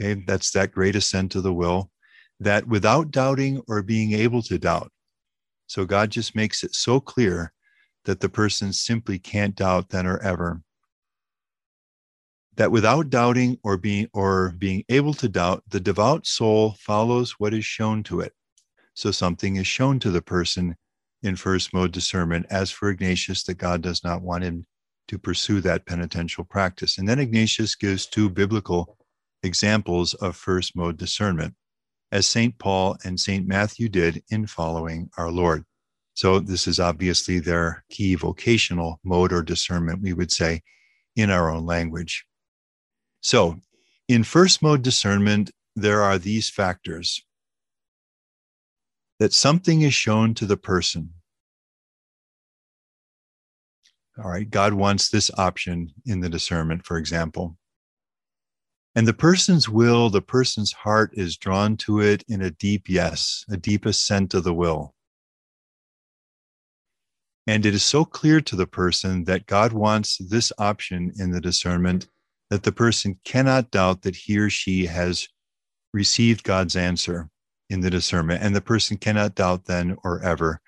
Okay, 0.00 0.22
that's 0.26 0.50
that 0.52 0.72
great 0.72 0.96
assent 0.96 1.32
to 1.32 1.40
the 1.40 1.52
will 1.52 1.90
that 2.38 2.66
without 2.66 3.10
doubting 3.10 3.62
or 3.68 3.82
being 3.82 4.12
able 4.12 4.42
to 4.42 4.58
doubt. 4.58 4.90
So 5.66 5.84
God 5.84 6.10
just 6.10 6.34
makes 6.34 6.64
it 6.64 6.74
so 6.74 7.00
clear 7.00 7.52
that 8.06 8.20
the 8.20 8.28
person 8.28 8.72
simply 8.72 9.18
can't 9.18 9.54
doubt 9.54 9.90
then 9.90 10.06
or 10.06 10.18
ever 10.22 10.62
that 12.56 12.70
without 12.70 13.08
doubting 13.08 13.58
or 13.62 13.78
being 13.78 14.06
or 14.12 14.50
being 14.58 14.84
able 14.90 15.14
to 15.14 15.28
doubt, 15.28 15.62
the 15.68 15.80
devout 15.80 16.26
soul 16.26 16.74
follows 16.78 17.36
what 17.38 17.54
is 17.54 17.64
shown 17.64 18.02
to 18.02 18.20
it. 18.20 18.34
So 18.92 19.10
something 19.10 19.56
is 19.56 19.66
shown 19.66 19.98
to 20.00 20.10
the 20.10 20.20
person 20.20 20.76
in 21.22 21.36
first 21.36 21.72
mode 21.72 21.92
discernment, 21.92 22.44
as 22.50 22.70
for 22.70 22.90
Ignatius, 22.90 23.44
that 23.44 23.54
God 23.54 23.80
does 23.80 24.04
not 24.04 24.20
want 24.20 24.44
him 24.44 24.66
to 25.08 25.18
pursue 25.18 25.62
that 25.62 25.86
penitential 25.86 26.44
practice. 26.44 26.98
And 26.98 27.08
then 27.08 27.18
Ignatius 27.18 27.74
gives 27.76 28.06
two 28.06 28.28
biblical 28.28 28.98
examples 29.42 30.14
of 30.14 30.36
first 30.36 30.76
mode 30.76 30.96
discernment, 30.96 31.54
as 32.12 32.26
St. 32.26 32.58
Paul 32.58 32.96
and 33.04 33.18
St. 33.18 33.46
Matthew 33.46 33.88
did 33.88 34.22
in 34.30 34.46
following 34.46 35.10
our 35.16 35.30
Lord. 35.30 35.64
So, 36.14 36.38
this 36.38 36.66
is 36.66 36.80
obviously 36.80 37.38
their 37.38 37.84
key 37.90 38.14
vocational 38.14 39.00
mode 39.04 39.32
or 39.32 39.42
discernment, 39.42 40.02
we 40.02 40.12
would 40.12 40.32
say, 40.32 40.62
in 41.16 41.30
our 41.30 41.50
own 41.50 41.64
language. 41.64 42.26
So, 43.20 43.60
in 44.08 44.24
first 44.24 44.60
mode 44.60 44.82
discernment, 44.82 45.50
there 45.76 46.02
are 46.02 46.18
these 46.18 46.50
factors 46.50 47.22
that 49.20 49.32
something 49.32 49.82
is 49.82 49.94
shown 49.94 50.34
to 50.34 50.46
the 50.46 50.56
person. 50.56 51.14
All 54.18 54.30
right, 54.30 54.50
God 54.50 54.74
wants 54.74 55.08
this 55.08 55.30
option 55.38 55.92
in 56.04 56.20
the 56.20 56.28
discernment, 56.28 56.84
for 56.84 56.98
example. 56.98 57.56
And 58.94 59.06
the 59.06 59.14
person's 59.14 59.68
will, 59.68 60.10
the 60.10 60.22
person's 60.22 60.72
heart 60.72 61.10
is 61.14 61.36
drawn 61.36 61.76
to 61.78 62.00
it 62.00 62.24
in 62.28 62.42
a 62.42 62.50
deep 62.50 62.88
yes, 62.88 63.44
a 63.48 63.56
deep 63.56 63.86
assent 63.86 64.34
of 64.34 64.44
the 64.44 64.54
will. 64.54 64.94
And 67.46 67.64
it 67.64 67.74
is 67.74 67.84
so 67.84 68.04
clear 68.04 68.40
to 68.42 68.56
the 68.56 68.66
person 68.66 69.24
that 69.24 69.46
God 69.46 69.72
wants 69.72 70.18
this 70.18 70.52
option 70.58 71.12
in 71.18 71.30
the 71.30 71.40
discernment 71.40 72.08
that 72.50 72.64
the 72.64 72.72
person 72.72 73.18
cannot 73.24 73.70
doubt 73.70 74.02
that 74.02 74.16
he 74.16 74.38
or 74.38 74.50
she 74.50 74.86
has 74.86 75.26
received 75.92 76.42
God's 76.42 76.76
answer 76.76 77.28
in 77.70 77.80
the 77.80 77.90
discernment. 77.90 78.42
And 78.42 78.54
the 78.54 78.60
person 78.60 78.96
cannot 78.96 79.36
doubt 79.36 79.66
then 79.66 79.96
or 80.02 80.22
ever 80.22 80.60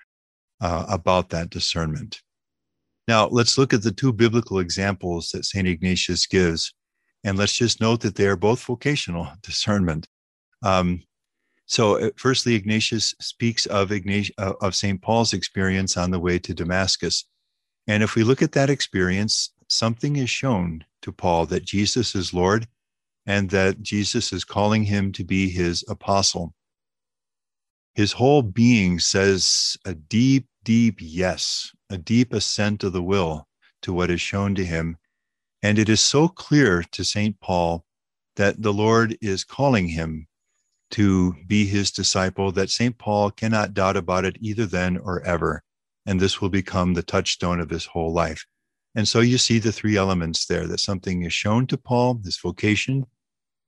uh, 0.61 0.85
about 0.87 1.29
that 1.29 1.49
discernment. 1.49 2.21
Now, 3.07 3.27
let's 3.27 3.57
look 3.57 3.73
at 3.73 3.83
the 3.83 3.91
two 3.91 4.13
biblical 4.13 4.59
examples 4.59 5.29
that 5.29 5.45
St. 5.45 5.67
Ignatius 5.67 6.25
gives. 6.25 6.73
And 7.23 7.37
let's 7.37 7.55
just 7.55 7.79
note 7.79 8.01
that 8.01 8.15
they 8.15 8.27
are 8.27 8.35
both 8.35 8.63
vocational 8.63 9.29
discernment. 9.41 10.07
Um, 10.61 11.03
so, 11.65 11.97
uh, 11.97 12.09
firstly, 12.17 12.55
Ignatius 12.55 13.15
speaks 13.21 13.65
of, 13.65 13.91
Ignatius, 13.91 14.35
uh, 14.37 14.53
of 14.61 14.75
St. 14.75 15.01
Paul's 15.01 15.33
experience 15.33 15.95
on 15.97 16.11
the 16.11 16.19
way 16.19 16.37
to 16.39 16.53
Damascus. 16.53 17.25
And 17.87 18.03
if 18.03 18.15
we 18.15 18.23
look 18.23 18.41
at 18.41 18.51
that 18.53 18.69
experience, 18.69 19.51
something 19.69 20.15
is 20.17 20.29
shown 20.29 20.85
to 21.01 21.11
Paul 21.11 21.45
that 21.47 21.65
Jesus 21.65 22.15
is 22.15 22.33
Lord 22.33 22.67
and 23.25 23.49
that 23.51 23.81
Jesus 23.81 24.33
is 24.33 24.43
calling 24.43 24.83
him 24.83 25.11
to 25.13 25.23
be 25.23 25.49
his 25.49 25.83
apostle. 25.87 26.53
His 27.95 28.13
whole 28.13 28.41
being 28.41 28.99
says 28.99 29.77
a 29.85 29.93
deep, 29.93 30.47
deep 30.63 30.97
yes, 30.99 31.71
a 31.89 31.97
deep 31.97 32.33
assent 32.33 32.83
of 32.83 32.93
the 32.93 33.03
will 33.03 33.47
to 33.83 33.93
what 33.93 34.09
is 34.09 34.21
shown 34.21 34.55
to 34.55 34.65
him. 34.65 34.97
And 35.63 35.79
it 35.79 35.87
is 35.87 36.01
so 36.01 36.27
clear 36.27 36.83
to 36.91 37.05
St. 37.05 37.39
Paul 37.39 37.85
that 38.35 38.61
the 38.61 38.73
Lord 38.73 39.17
is 39.21 39.45
calling 39.45 39.87
him 39.87 40.27
to 40.91 41.35
be 41.47 41.65
his 41.65 41.89
disciple 41.89 42.51
that 42.51 42.69
St. 42.69 42.97
Paul 42.97 43.31
cannot 43.31 43.73
doubt 43.73 43.97
about 43.97 44.25
it 44.25 44.37
either 44.41 44.65
then 44.65 44.97
or 44.97 45.21
ever. 45.21 45.63
And 46.05 46.19
this 46.19 46.41
will 46.41 46.49
become 46.49 46.93
the 46.93 47.01
touchstone 47.01 47.61
of 47.61 47.69
his 47.69 47.85
whole 47.85 48.13
life. 48.13 48.45
And 48.93 49.07
so 49.07 49.21
you 49.21 49.37
see 49.37 49.57
the 49.57 49.71
three 49.71 49.95
elements 49.95 50.45
there 50.45 50.67
that 50.67 50.81
something 50.81 51.23
is 51.23 51.33
shown 51.33 51.65
to 51.67 51.77
Paul, 51.77 52.19
his 52.23 52.37
vocation, 52.37 53.05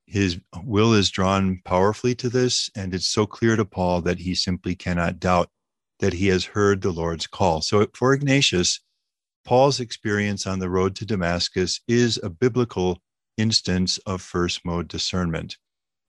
his 0.05 0.39
will 0.63 0.93
is 0.93 1.09
drawn 1.09 1.61
powerfully 1.65 2.13
to 2.15 2.29
this, 2.29 2.69
and 2.75 2.93
it's 2.93 3.07
so 3.07 3.25
clear 3.25 3.55
to 3.55 3.65
Paul 3.65 4.01
that 4.01 4.19
he 4.19 4.35
simply 4.35 4.75
cannot 4.75 5.19
doubt 5.19 5.49
that 5.99 6.13
he 6.13 6.27
has 6.27 6.45
heard 6.45 6.81
the 6.81 6.91
Lord's 6.91 7.25
call. 7.25 7.61
So 7.61 7.87
for 7.93 8.13
Ignatius, 8.13 8.81
Paul's 9.45 9.79
experience 9.79 10.47
on 10.47 10.59
the 10.59 10.69
road 10.69 10.95
to 10.95 11.05
Damascus 11.05 11.79
is 11.87 12.19
a 12.21 12.29
biblical 12.29 13.01
instance 13.37 13.99
of 13.99 14.21
first 14.21 14.65
mode 14.65 14.87
discernment. 14.87 15.57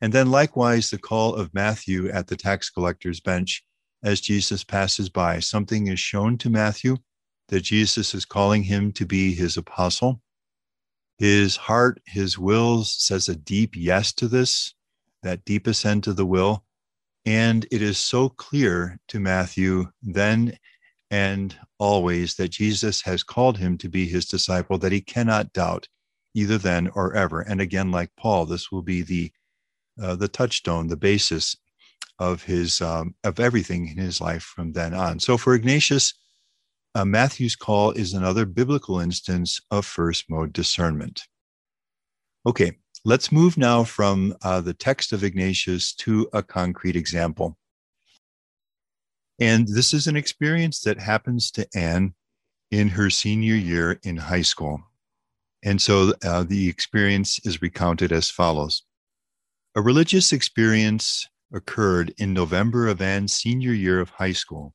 And 0.00 0.12
then 0.12 0.30
likewise, 0.30 0.90
the 0.90 0.98
call 0.98 1.34
of 1.34 1.54
Matthew 1.54 2.08
at 2.10 2.28
the 2.28 2.36
tax 2.36 2.70
collector's 2.70 3.20
bench 3.20 3.62
as 4.02 4.20
Jesus 4.20 4.64
passes 4.64 5.10
by. 5.10 5.40
Something 5.40 5.86
is 5.86 6.00
shown 6.00 6.38
to 6.38 6.50
Matthew 6.50 6.96
that 7.48 7.62
Jesus 7.62 8.14
is 8.14 8.24
calling 8.24 8.64
him 8.64 8.92
to 8.92 9.06
be 9.06 9.34
his 9.34 9.56
apostle. 9.56 10.20
His 11.18 11.56
heart, 11.56 12.00
his 12.06 12.38
will 12.38 12.84
says 12.84 13.28
a 13.28 13.36
deep 13.36 13.74
yes 13.74 14.12
to 14.14 14.28
this, 14.28 14.74
that 15.22 15.44
deep 15.44 15.66
assent 15.66 16.06
of 16.06 16.16
the 16.16 16.26
will. 16.26 16.64
And 17.24 17.66
it 17.70 17.82
is 17.82 17.98
so 17.98 18.28
clear 18.28 18.98
to 19.08 19.18
Matthew 19.18 19.90
then 20.02 20.58
and 21.10 21.56
always 21.78 22.34
that 22.34 22.48
Jesus 22.48 23.02
has 23.02 23.22
called 23.22 23.58
him 23.58 23.78
to 23.78 23.88
be 23.88 24.06
his 24.06 24.26
disciple 24.26 24.78
that 24.78 24.92
he 24.92 25.00
cannot 25.00 25.52
doubt 25.52 25.88
either 26.34 26.58
then 26.58 26.88
or 26.94 27.14
ever. 27.14 27.40
And 27.40 27.60
again, 27.60 27.90
like 27.90 28.10
Paul, 28.16 28.46
this 28.46 28.70
will 28.70 28.82
be 28.82 29.02
the 29.02 29.32
uh, 30.00 30.14
the 30.14 30.28
touchstone, 30.28 30.88
the 30.88 30.96
basis 30.96 31.56
of 32.18 32.42
his 32.42 32.80
um, 32.80 33.14
of 33.24 33.40
everything 33.40 33.88
in 33.88 33.96
his 33.96 34.20
life 34.20 34.42
from 34.42 34.72
then 34.72 34.94
on. 34.94 35.20
So 35.20 35.36
for 35.36 35.54
Ignatius, 35.54 36.14
uh, 36.94 37.04
Matthew's 37.04 37.56
call 37.56 37.92
is 37.92 38.12
another 38.12 38.44
biblical 38.44 39.00
instance 39.00 39.60
of 39.70 39.86
first 39.86 40.28
mode 40.28 40.52
discernment. 40.52 41.22
Okay, 42.46 42.72
let's 43.04 43.32
move 43.32 43.56
now 43.56 43.84
from 43.84 44.34
uh, 44.42 44.60
the 44.60 44.74
text 44.74 45.12
of 45.12 45.24
Ignatius 45.24 45.94
to 45.94 46.28
a 46.32 46.42
concrete 46.42 46.96
example. 46.96 47.56
And 49.38 49.68
this 49.68 49.92
is 49.92 50.06
an 50.06 50.16
experience 50.16 50.80
that 50.82 51.00
happens 51.00 51.50
to 51.52 51.66
Anne 51.74 52.14
in 52.70 52.88
her 52.88 53.10
senior 53.10 53.54
year 53.54 53.98
in 54.02 54.16
high 54.16 54.42
school. 54.42 54.80
And 55.62 55.80
so 55.80 56.12
uh, 56.24 56.44
the 56.44 56.68
experience 56.68 57.40
is 57.44 57.62
recounted 57.62 58.12
as 58.12 58.30
follows 58.30 58.82
A 59.74 59.82
religious 59.82 60.32
experience 60.32 61.28
occurred 61.52 62.14
in 62.18 62.32
November 62.32 62.88
of 62.88 63.00
Anne's 63.00 63.34
senior 63.34 63.72
year 63.72 64.00
of 64.00 64.10
high 64.10 64.32
school 64.32 64.74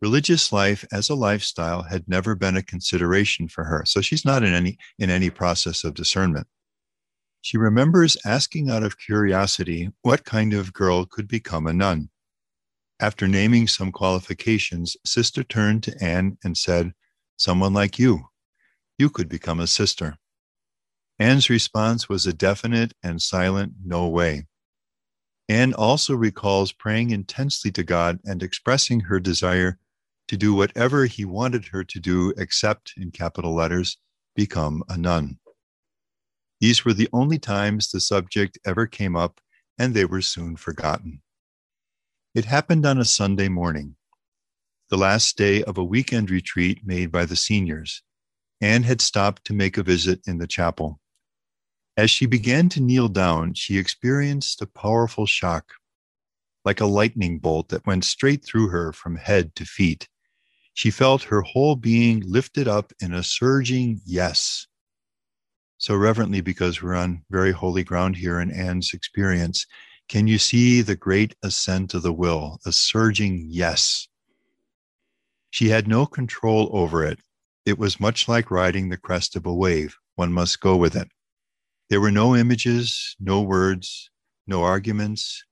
religious 0.00 0.52
life 0.52 0.84
as 0.92 1.08
a 1.08 1.14
lifestyle 1.14 1.82
had 1.82 2.08
never 2.08 2.34
been 2.34 2.56
a 2.56 2.62
consideration 2.62 3.48
for 3.48 3.64
her. 3.64 3.84
So 3.86 4.00
she's 4.00 4.24
not 4.24 4.42
in 4.42 4.52
any 4.52 4.78
in 4.98 5.10
any 5.10 5.30
process 5.30 5.84
of 5.84 5.94
discernment. 5.94 6.46
She 7.40 7.58
remembers 7.58 8.16
asking 8.24 8.70
out 8.70 8.82
of 8.82 8.98
curiosity 8.98 9.90
what 10.02 10.24
kind 10.24 10.52
of 10.52 10.72
girl 10.72 11.06
could 11.06 11.28
become 11.28 11.66
a 11.66 11.72
nun. 11.72 12.10
After 12.98 13.28
naming 13.28 13.68
some 13.68 13.92
qualifications, 13.92 14.96
Sister 15.04 15.44
turned 15.44 15.82
to 15.82 16.02
Anne 16.02 16.38
and 16.42 16.56
said, 16.56 16.94
Someone 17.36 17.74
like 17.74 17.98
you. 17.98 18.28
You 18.98 19.10
could 19.10 19.28
become 19.28 19.60
a 19.60 19.66
sister. 19.66 20.16
Anne's 21.18 21.50
response 21.50 22.08
was 22.08 22.26
a 22.26 22.32
definite 22.32 22.94
and 23.02 23.20
silent 23.20 23.74
no 23.84 24.08
way. 24.08 24.46
Anne 25.48 25.74
also 25.74 26.14
recalls 26.14 26.72
praying 26.72 27.10
intensely 27.10 27.70
to 27.72 27.84
God 27.84 28.18
and 28.24 28.42
expressing 28.42 29.00
her 29.00 29.20
desire 29.20 29.78
to 30.28 30.36
do 30.36 30.54
whatever 30.54 31.06
he 31.06 31.24
wanted 31.24 31.66
her 31.66 31.84
to 31.84 32.00
do, 32.00 32.32
except, 32.36 32.94
in 32.96 33.10
capital 33.10 33.54
letters, 33.54 33.98
become 34.34 34.82
a 34.88 34.96
nun. 34.96 35.38
These 36.60 36.84
were 36.84 36.94
the 36.94 37.08
only 37.12 37.38
times 37.38 37.90
the 37.90 38.00
subject 38.00 38.58
ever 38.64 38.86
came 38.86 39.14
up, 39.14 39.40
and 39.78 39.94
they 39.94 40.04
were 40.04 40.22
soon 40.22 40.56
forgotten. 40.56 41.22
It 42.36 42.44
happened 42.44 42.84
on 42.84 42.98
a 42.98 43.04
Sunday 43.06 43.48
morning, 43.48 43.96
the 44.90 44.98
last 44.98 45.38
day 45.38 45.62
of 45.62 45.78
a 45.78 45.84
weekend 45.84 46.30
retreat 46.30 46.82
made 46.84 47.10
by 47.10 47.24
the 47.24 47.34
seniors. 47.34 48.02
Anne 48.60 48.82
had 48.82 49.00
stopped 49.00 49.46
to 49.46 49.54
make 49.54 49.78
a 49.78 49.82
visit 49.82 50.20
in 50.26 50.36
the 50.36 50.46
chapel. 50.46 51.00
As 51.96 52.10
she 52.10 52.26
began 52.26 52.68
to 52.68 52.82
kneel 52.82 53.08
down, 53.08 53.54
she 53.54 53.78
experienced 53.78 54.60
a 54.60 54.66
powerful 54.66 55.24
shock, 55.24 55.72
like 56.62 56.78
a 56.78 56.84
lightning 56.84 57.38
bolt 57.38 57.70
that 57.70 57.86
went 57.86 58.04
straight 58.04 58.44
through 58.44 58.68
her 58.68 58.92
from 58.92 59.16
head 59.16 59.54
to 59.54 59.64
feet. 59.64 60.06
She 60.74 60.90
felt 60.90 61.22
her 61.22 61.40
whole 61.40 61.74
being 61.74 62.20
lifted 62.20 62.68
up 62.68 62.92
in 63.00 63.14
a 63.14 63.22
surging 63.22 64.02
yes. 64.04 64.66
So 65.78 65.94
reverently, 65.96 66.42
because 66.42 66.82
we're 66.82 66.96
on 66.96 67.22
very 67.30 67.52
holy 67.52 67.82
ground 67.82 68.16
here 68.16 68.40
in 68.40 68.50
Anne's 68.50 68.92
experience, 68.92 69.64
can 70.08 70.26
you 70.26 70.38
see 70.38 70.82
the 70.82 70.96
great 70.96 71.34
assent 71.42 71.94
of 71.94 72.02
the 72.02 72.12
will, 72.12 72.58
a 72.64 72.72
surging 72.72 73.46
yes? 73.48 74.08
She 75.50 75.68
had 75.68 75.88
no 75.88 76.06
control 76.06 76.70
over 76.72 77.04
it. 77.04 77.18
It 77.64 77.78
was 77.78 77.98
much 77.98 78.28
like 78.28 78.50
riding 78.50 78.88
the 78.88 78.96
crest 78.96 79.36
of 79.36 79.46
a 79.46 79.54
wave. 79.54 79.96
One 80.14 80.32
must 80.32 80.60
go 80.60 80.76
with 80.76 80.94
it. 80.94 81.08
There 81.90 82.00
were 82.00 82.10
no 82.10 82.36
images, 82.36 83.16
no 83.18 83.42
words, 83.42 84.10
no 84.46 84.62
arguments, 84.62 85.44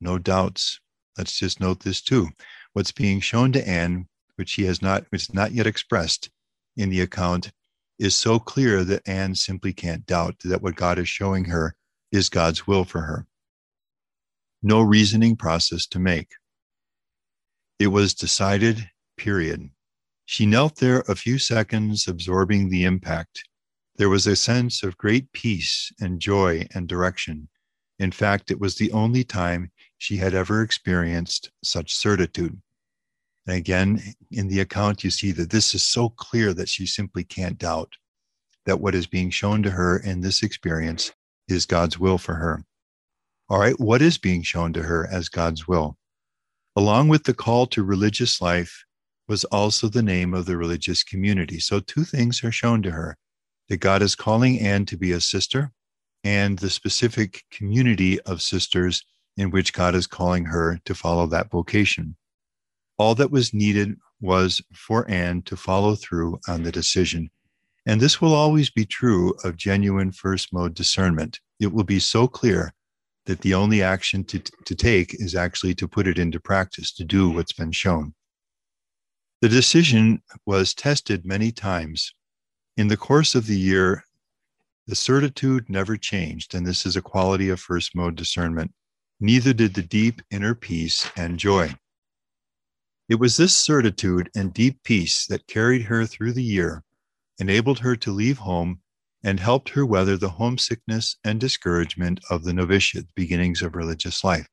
no 0.00 0.18
doubts. 0.18 0.80
Let's 1.16 1.38
just 1.38 1.60
note 1.60 1.80
this 1.80 2.00
too. 2.00 2.30
What's 2.72 2.92
being 2.92 3.20
shown 3.20 3.52
to 3.52 3.68
Anne 3.68 4.06
which 4.40 4.54
he 4.54 4.64
has 4.64 4.80
not, 4.80 5.04
which 5.10 5.24
is 5.24 5.34
not 5.34 5.52
yet 5.52 5.66
expressed 5.66 6.30
in 6.74 6.88
the 6.88 7.02
account, 7.02 7.52
is 7.98 8.16
so 8.16 8.38
clear 8.38 8.84
that 8.84 9.06
Anne 9.06 9.34
simply 9.34 9.70
can't 9.74 10.06
doubt 10.06 10.36
that 10.44 10.62
what 10.62 10.76
God 10.76 10.98
is 10.98 11.10
showing 11.10 11.44
her 11.44 11.74
is 12.10 12.30
God's 12.30 12.66
will 12.66 12.84
for 12.84 13.02
her. 13.02 13.26
No 14.62 14.82
reasoning 14.82 15.36
process 15.36 15.86
to 15.86 15.98
make. 15.98 16.32
It 17.78 17.88
was 17.88 18.12
decided, 18.12 18.90
period. 19.16 19.70
She 20.26 20.44
knelt 20.44 20.76
there 20.76 21.00
a 21.08 21.14
few 21.14 21.38
seconds, 21.38 22.06
absorbing 22.06 22.68
the 22.68 22.84
impact. 22.84 23.42
There 23.96 24.10
was 24.10 24.26
a 24.26 24.36
sense 24.36 24.82
of 24.82 24.98
great 24.98 25.32
peace 25.32 25.90
and 26.00 26.20
joy 26.20 26.66
and 26.74 26.86
direction. 26.86 27.48
In 27.98 28.12
fact, 28.12 28.50
it 28.50 28.60
was 28.60 28.76
the 28.76 28.92
only 28.92 29.24
time 29.24 29.72
she 29.98 30.16
had 30.16 30.34
ever 30.34 30.62
experienced 30.62 31.50
such 31.62 31.94
certitude. 31.94 32.60
And 33.46 33.56
again, 33.56 34.14
in 34.30 34.48
the 34.48 34.60
account, 34.60 35.04
you 35.04 35.10
see 35.10 35.32
that 35.32 35.50
this 35.50 35.74
is 35.74 35.82
so 35.82 36.10
clear 36.10 36.54
that 36.54 36.68
she 36.68 36.86
simply 36.86 37.24
can't 37.24 37.58
doubt 37.58 37.94
that 38.66 38.80
what 38.80 38.94
is 38.94 39.06
being 39.06 39.30
shown 39.30 39.62
to 39.62 39.70
her 39.70 39.98
in 39.98 40.20
this 40.20 40.42
experience 40.42 41.12
is 41.48 41.66
God's 41.66 41.98
will 41.98 42.18
for 42.18 42.34
her. 42.34 42.64
All 43.50 43.58
right, 43.58 43.78
what 43.80 44.00
is 44.00 44.16
being 44.16 44.42
shown 44.42 44.72
to 44.74 44.82
her 44.84 45.08
as 45.10 45.28
God's 45.28 45.66
will? 45.66 45.96
Along 46.76 47.08
with 47.08 47.24
the 47.24 47.34
call 47.34 47.66
to 47.66 47.82
religious 47.82 48.40
life 48.40 48.84
was 49.26 49.42
also 49.46 49.88
the 49.88 50.04
name 50.04 50.34
of 50.34 50.46
the 50.46 50.56
religious 50.56 51.02
community. 51.02 51.58
So, 51.58 51.80
two 51.80 52.04
things 52.04 52.44
are 52.44 52.52
shown 52.52 52.80
to 52.82 52.92
her 52.92 53.16
that 53.68 53.78
God 53.78 54.02
is 54.02 54.14
calling 54.14 54.60
Anne 54.60 54.86
to 54.86 54.96
be 54.96 55.10
a 55.10 55.20
sister 55.20 55.72
and 56.22 56.60
the 56.60 56.70
specific 56.70 57.42
community 57.50 58.20
of 58.20 58.40
sisters 58.40 59.04
in 59.36 59.50
which 59.50 59.72
God 59.72 59.96
is 59.96 60.06
calling 60.06 60.44
her 60.44 60.78
to 60.84 60.94
follow 60.94 61.26
that 61.26 61.50
vocation. 61.50 62.14
All 62.98 63.16
that 63.16 63.32
was 63.32 63.52
needed 63.52 63.96
was 64.20 64.62
for 64.72 65.10
Anne 65.10 65.42
to 65.42 65.56
follow 65.56 65.96
through 65.96 66.38
on 66.46 66.62
the 66.62 66.70
decision. 66.70 67.30
And 67.84 68.00
this 68.00 68.20
will 68.20 68.34
always 68.34 68.70
be 68.70 68.84
true 68.84 69.34
of 69.42 69.56
genuine 69.56 70.12
first 70.12 70.52
mode 70.52 70.74
discernment. 70.74 71.40
It 71.58 71.72
will 71.72 71.82
be 71.82 71.98
so 71.98 72.28
clear 72.28 72.74
that 73.26 73.40
the 73.40 73.54
only 73.54 73.82
action 73.82 74.24
to, 74.24 74.38
to 74.38 74.74
take 74.74 75.14
is 75.14 75.34
actually 75.34 75.74
to 75.74 75.88
put 75.88 76.06
it 76.06 76.18
into 76.18 76.40
practice, 76.40 76.92
to 76.92 77.04
do 77.04 77.30
what's 77.30 77.52
been 77.52 77.72
shown. 77.72 78.14
The 79.40 79.48
decision 79.48 80.22
was 80.46 80.74
tested 80.74 81.24
many 81.24 81.52
times. 81.52 82.14
In 82.76 82.88
the 82.88 82.96
course 82.96 83.34
of 83.34 83.46
the 83.46 83.58
year, 83.58 84.04
the 84.86 84.96
certitude 84.96 85.68
never 85.68 85.96
changed, 85.96 86.54
and 86.54 86.66
this 86.66 86.84
is 86.84 86.96
a 86.96 87.02
quality 87.02 87.48
of 87.48 87.60
first 87.60 87.94
mode 87.94 88.16
discernment. 88.16 88.72
Neither 89.20 89.52
did 89.52 89.74
the 89.74 89.82
deep 89.82 90.20
inner 90.30 90.54
peace 90.54 91.08
and 91.16 91.38
joy. 91.38 91.74
It 93.08 93.16
was 93.16 93.36
this 93.36 93.54
certitude 93.54 94.30
and 94.36 94.52
deep 94.52 94.82
peace 94.82 95.26
that 95.26 95.46
carried 95.46 95.82
her 95.82 96.06
through 96.06 96.32
the 96.32 96.42
year, 96.42 96.84
enabled 97.38 97.80
her 97.80 97.96
to 97.96 98.12
leave 98.12 98.38
home, 98.38 98.80
and 99.22 99.40
helped 99.40 99.70
her 99.70 99.84
weather 99.84 100.16
the 100.16 100.30
homesickness 100.30 101.16
and 101.24 101.40
discouragement 101.40 102.20
of 102.30 102.44
the 102.44 102.52
novitiate, 102.52 103.06
beginnings 103.14 103.62
of 103.62 103.76
religious 103.76 104.24
life. 104.24 104.46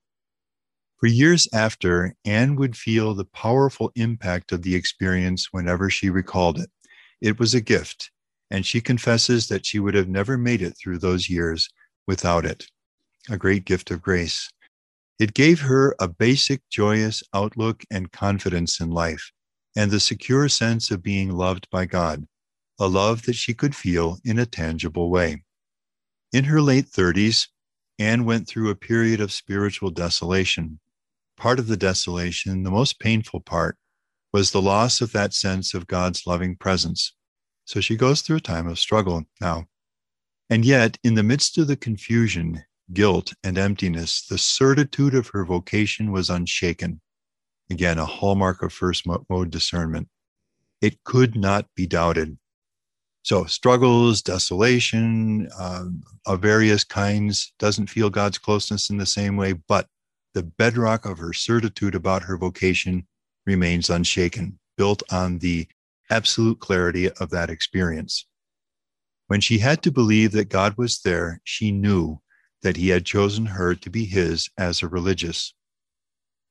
For 1.00 1.08
years 1.08 1.48
after, 1.54 2.16
Anne 2.26 2.56
would 2.56 2.76
feel 2.76 3.14
the 3.14 3.26
powerful 3.26 3.92
impact 3.96 4.52
of 4.52 4.64
the 4.64 4.76
experience 4.76 5.50
whenever 5.52 5.90
she 5.90 6.10
recalled 6.10 6.60
it. 6.60 6.70
It 7.22 7.40
was 7.40 7.54
a 7.54 7.62
gift, 7.62 8.12
and 8.50 8.66
she 8.66 8.82
confesses 8.82 9.48
that 9.48 9.66
she 9.66 9.80
would 9.80 9.94
have 9.94 10.10
never 10.10 10.38
made 10.38 10.62
it 10.62 10.76
through 10.78 10.98
those 10.98 11.30
years 11.30 11.70
without 12.08 12.46
it. 12.46 12.66
A 13.30 13.38
great 13.38 13.66
gift 13.66 13.92
of 13.92 14.02
grace. 14.02 14.50
It 15.20 15.34
gave 15.34 15.62
her 15.62 15.96
a 16.00 16.08
basic, 16.08 16.62
joyous 16.70 17.24
outlook 17.34 17.84
and 17.92 18.12
confidence 18.12 18.80
in 18.80 18.90
life, 18.90 19.32
and 19.76 19.92
the 19.92 20.00
secure 20.00 20.50
sense 20.50 20.92
of 20.92 21.04
being 21.04 21.32
loved 21.32 21.68
by 21.72 21.86
God, 21.86 22.26
a 22.80 22.88
love 22.88 23.24
that 23.24 23.36
she 23.36 23.54
could 23.54 23.76
feel 23.76 24.20
in 24.24 24.40
a 24.40 24.46
tangible 24.46 25.10
way. 25.10 25.44
In 26.32 26.46
her 26.46 26.62
late 26.62 26.86
30s, 26.86 27.48
Anne 28.00 28.26
went 28.26 28.48
through 28.48 28.70
a 28.70 28.76
period 28.76 29.20
of 29.20 29.32
spiritual 29.32 29.90
desolation. 29.90 30.80
Part 31.36 31.60
of 31.60 31.68
the 31.68 31.78
desolation, 31.78 32.64
the 32.64 32.72
most 32.72 33.00
painful 33.00 33.42
part, 33.42 33.78
was 34.34 34.52
the 34.52 34.62
loss 34.62 35.02
of 35.02 35.12
that 35.14 35.34
sense 35.34 35.74
of 35.74 35.88
God's 35.88 36.28
loving 36.28 36.56
presence. 36.56 37.14
So 37.66 37.82
she 37.82 37.96
goes 37.96 38.22
through 38.22 38.38
a 38.38 38.42
time 38.42 38.68
of 38.68 38.80
struggle 38.80 39.24
now. 39.42 39.66
And 40.50 40.64
yet, 40.64 40.98
in 41.04 41.16
the 41.16 41.24
midst 41.24 41.58
of 41.58 41.68
the 41.68 41.76
confusion 41.76 42.64
guilt, 42.94 43.34
and 43.44 43.58
emptiness, 43.58 44.26
the 44.26 44.38
certitude 44.38 45.14
of 45.14 45.28
her 45.30 45.44
vocation 45.44 46.12
was 46.12 46.30
unshaken. 46.30 47.02
Again, 47.70 48.00
a 48.00 48.06
hallmark 48.06 48.62
of 48.62 48.72
first 48.72 49.06
mode 49.06 49.52
discernment. 49.52 50.08
It 50.82 51.04
could 51.04 51.36
not 51.36 51.68
be 51.76 51.86
doubted. 51.86 52.38
So, 53.28 53.44
struggles, 53.44 54.22
desolation 54.22 55.50
uh, 55.60 55.88
of 56.26 56.42
various 56.42 56.86
kinds, 56.86 57.52
doesn't 57.60 57.90
feel 57.90 58.10
God's 58.10 58.38
closeness 58.38 58.90
in 58.90 58.96
the 58.96 59.06
same 59.06 59.36
way, 59.36 59.52
but 59.52 59.90
the 60.34 60.44
bedrock 60.44 61.06
of 61.06 61.18
her 61.18 61.34
certitude 61.34 61.94
about 61.94 62.24
her 62.24 62.38
vocation 62.38 63.06
remains 63.46 63.90
unshaken, 63.90 64.60
built 64.78 65.04
on 65.12 65.40
the 65.40 65.68
absolute 66.10 66.62
clarity 66.62 67.12
of 67.12 67.30
that 67.32 67.50
experience. 67.50 68.26
When 69.28 69.42
she 69.42 69.58
had 69.58 69.84
to 69.84 69.92
believe 69.92 70.32
that 70.32 70.48
God 70.48 70.78
was 70.78 71.02
there, 71.02 71.42
she 71.44 71.70
knew 71.70 72.22
that 72.62 72.78
he 72.78 72.88
had 72.88 73.06
chosen 73.06 73.46
her 73.48 73.76
to 73.76 73.90
be 73.90 74.06
his 74.06 74.50
as 74.58 74.82
a 74.82 74.88
religious. 74.88 75.54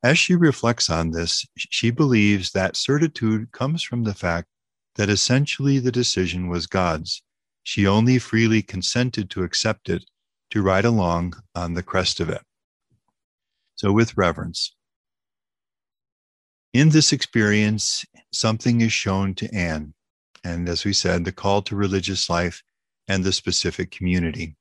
As 0.03 0.19
she 0.19 0.35
reflects 0.35 0.91
on 0.91 1.13
this, 1.13 1.47
she 1.57 1.91
believes 1.91 2.51
that 2.51 2.77
certitude 2.77 3.51
comes 3.53 3.83
from 3.83 4.05
the 4.05 4.13
fact 4.13 4.49
that 4.97 5.09
essentially 5.09 5.79
the 5.79 5.93
decision 5.93 6.49
was 6.49 6.67
God's. 6.67 7.23
She 7.63 7.87
only 7.87 8.19
freely 8.19 8.63
consented 8.63 9.31
to 9.31 9.43
accept 9.43 9.89
it, 9.89 10.05
to 10.51 10.63
ride 10.63 10.85
along 10.85 11.35
on 11.55 11.75
the 11.75 11.83
crest 11.83 12.21
of 12.21 12.29
it. 12.29 12.43
So, 13.75 13.93
with 13.93 14.17
reverence, 14.17 14.75
in 16.73 16.91
this 16.91 17.13
experience, 17.13 18.05
something 18.33 18.81
is 18.81 18.93
shown 18.93 19.35
to 19.37 19.55
Anne. 19.55 19.95
And 20.45 20.69
as 20.69 20.85
we 20.85 20.93
said, 20.93 21.25
the 21.25 21.33
call 21.33 21.63
to 21.63 21.77
religious 21.77 22.29
life 22.29 22.63
and 23.09 23.25
the 23.25 23.33
specific 23.33 23.91
community. 23.91 24.57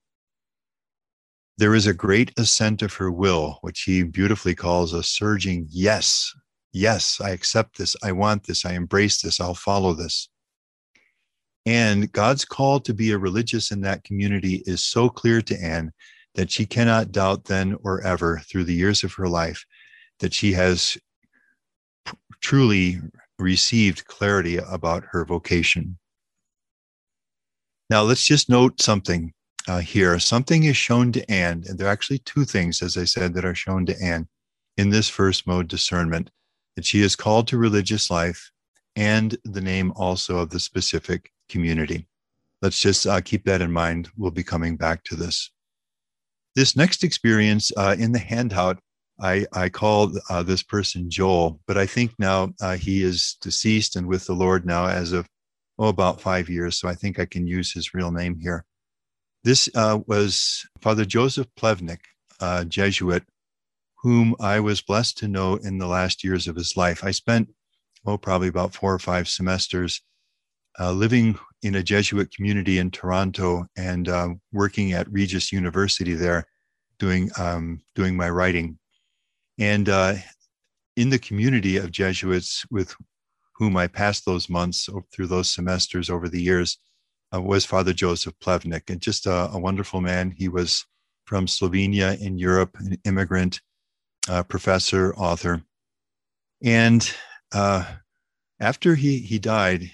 There 1.57 1.75
is 1.75 1.87
a 1.87 1.93
great 1.93 2.31
assent 2.37 2.81
of 2.81 2.93
her 2.95 3.11
will, 3.11 3.59
which 3.61 3.81
he 3.81 4.03
beautifully 4.03 4.55
calls 4.55 4.93
a 4.93 5.03
surging 5.03 5.67
yes. 5.69 6.33
Yes, 6.75 7.21
I 7.21 7.29
accept 7.29 7.77
this. 7.77 7.95
I 8.03 8.11
want 8.11 8.43
this. 8.43 8.65
I 8.65 8.73
embrace 8.73 9.21
this. 9.21 9.39
I'll 9.39 9.55
follow 9.55 9.93
this. 9.93 10.27
And 11.65 12.11
God's 12.11 12.43
call 12.43 12.81
to 12.81 12.93
be 12.93 13.11
a 13.11 13.17
religious 13.17 13.71
in 13.71 13.79
that 13.81 14.03
community 14.03 14.61
is 14.65 14.83
so 14.83 15.07
clear 15.07 15.41
to 15.43 15.63
Anne 15.63 15.93
that 16.33 16.51
she 16.51 16.65
cannot 16.65 17.13
doubt 17.13 17.45
then 17.45 17.77
or 17.81 18.01
ever 18.01 18.39
through 18.39 18.65
the 18.65 18.73
years 18.73 19.05
of 19.05 19.13
her 19.13 19.29
life 19.29 19.65
that 20.19 20.33
she 20.33 20.51
has 20.51 20.97
truly 22.41 22.99
received 23.39 24.05
clarity 24.07 24.57
about 24.57 25.05
her 25.11 25.23
vocation. 25.23 25.97
Now, 27.89 28.01
let's 28.01 28.25
just 28.25 28.49
note 28.49 28.81
something 28.81 29.31
uh, 29.69 29.79
here. 29.79 30.19
Something 30.19 30.63
is 30.63 30.75
shown 30.75 31.13
to 31.13 31.31
Anne, 31.31 31.63
and 31.69 31.79
there 31.79 31.87
are 31.87 31.91
actually 31.91 32.19
two 32.19 32.43
things, 32.43 32.81
as 32.81 32.97
I 32.97 33.05
said, 33.05 33.33
that 33.35 33.45
are 33.45 33.55
shown 33.55 33.85
to 33.85 33.95
Anne 34.03 34.27
in 34.75 34.89
this 34.89 35.07
first 35.07 35.47
mode 35.47 35.69
discernment 35.69 36.31
that 36.75 36.85
she 36.85 37.01
is 37.01 37.15
called 37.15 37.47
to 37.47 37.57
religious 37.57 38.09
life 38.09 38.51
and 38.95 39.37
the 39.43 39.61
name 39.61 39.91
also 39.95 40.37
of 40.39 40.49
the 40.49 40.59
specific 40.59 41.31
community. 41.49 42.07
Let's 42.61 42.81
just 42.81 43.05
uh, 43.05 43.21
keep 43.21 43.45
that 43.45 43.61
in 43.61 43.71
mind. 43.71 44.09
We'll 44.17 44.31
be 44.31 44.43
coming 44.43 44.77
back 44.77 45.03
to 45.05 45.15
this. 45.15 45.51
This 46.55 46.75
next 46.75 47.03
experience 47.03 47.71
uh, 47.75 47.95
in 47.99 48.13
the 48.13 48.19
handout, 48.19 48.79
I, 49.19 49.45
I 49.53 49.69
called 49.69 50.17
uh, 50.29 50.43
this 50.43 50.63
person 50.63 51.09
Joel, 51.09 51.59
but 51.67 51.77
I 51.77 51.85
think 51.85 52.13
now 52.17 52.53
uh, 52.61 52.75
he 52.75 53.03
is 53.03 53.37
deceased 53.41 53.95
and 53.95 54.07
with 54.07 54.25
the 54.25 54.33
Lord 54.33 54.65
now 54.65 54.87
as 54.87 55.11
of, 55.11 55.27
oh, 55.77 55.89
about 55.89 56.21
five 56.21 56.49
years. 56.49 56.79
So 56.79 56.87
I 56.87 56.95
think 56.95 57.19
I 57.19 57.25
can 57.25 57.45
use 57.45 57.71
his 57.73 57.93
real 57.93 58.11
name 58.11 58.39
here. 58.39 58.65
This 59.43 59.69
uh, 59.75 59.99
was 60.07 60.65
Father 60.81 61.05
Joseph 61.05 61.47
Plevnik, 61.59 61.99
a 62.39 62.65
Jesuit, 62.65 63.23
whom 64.05 64.35
I 64.39 64.59
was 64.59 64.83
blessed 64.83 65.17
to 65.17 65.27
know 65.27 65.55
in 65.55 65.79
the 65.79 65.87
last 65.87 66.23
years 66.23 66.47
of 66.47 66.55
his 66.55 66.77
life. 66.77 67.03
I 67.03 67.09
spent, 67.09 67.49
oh, 68.05 68.19
probably 68.19 68.49
about 68.49 68.75
four 68.75 68.93
or 68.93 68.99
five 68.99 69.27
semesters 69.27 69.99
uh, 70.79 70.91
living 70.91 71.39
in 71.63 71.73
a 71.73 71.81
Jesuit 71.81 72.31
community 72.31 72.77
in 72.77 72.91
Toronto 72.91 73.65
and 73.75 74.07
uh, 74.07 74.29
working 74.53 74.93
at 74.93 75.11
Regis 75.11 75.51
University 75.51 76.13
there, 76.13 76.45
doing 76.99 77.31
um, 77.39 77.81
doing 77.95 78.15
my 78.15 78.29
writing, 78.29 78.77
and 79.57 79.89
uh, 79.89 80.13
in 80.95 81.09
the 81.09 81.17
community 81.17 81.77
of 81.77 81.89
Jesuits 81.89 82.63
with 82.69 82.95
whom 83.55 83.75
I 83.75 83.87
passed 83.87 84.23
those 84.23 84.49
months 84.51 84.87
through 85.11 85.27
those 85.27 85.51
semesters 85.51 86.11
over 86.11 86.29
the 86.29 86.43
years 86.43 86.77
uh, 87.33 87.41
was 87.41 87.65
Father 87.65 87.91
Joseph 87.91 88.35
Plevnik, 88.39 88.87
and 88.91 89.01
just 89.01 89.25
a, 89.25 89.49
a, 89.51 89.57
wonderful 89.57 89.99
man. 89.99 90.29
He 90.29 90.47
was 90.47 90.85
from 91.25 91.47
Slovenia 91.47 92.21
in 92.21 92.37
Europe, 92.37 92.77
an 92.77 92.99
immigrant, 93.03 93.61
uh, 94.29 94.43
professor, 94.43 95.13
author. 95.15 95.61
And 96.63 97.09
uh, 97.53 97.85
after 98.59 98.95
he, 98.95 99.19
he 99.19 99.39
died, 99.39 99.91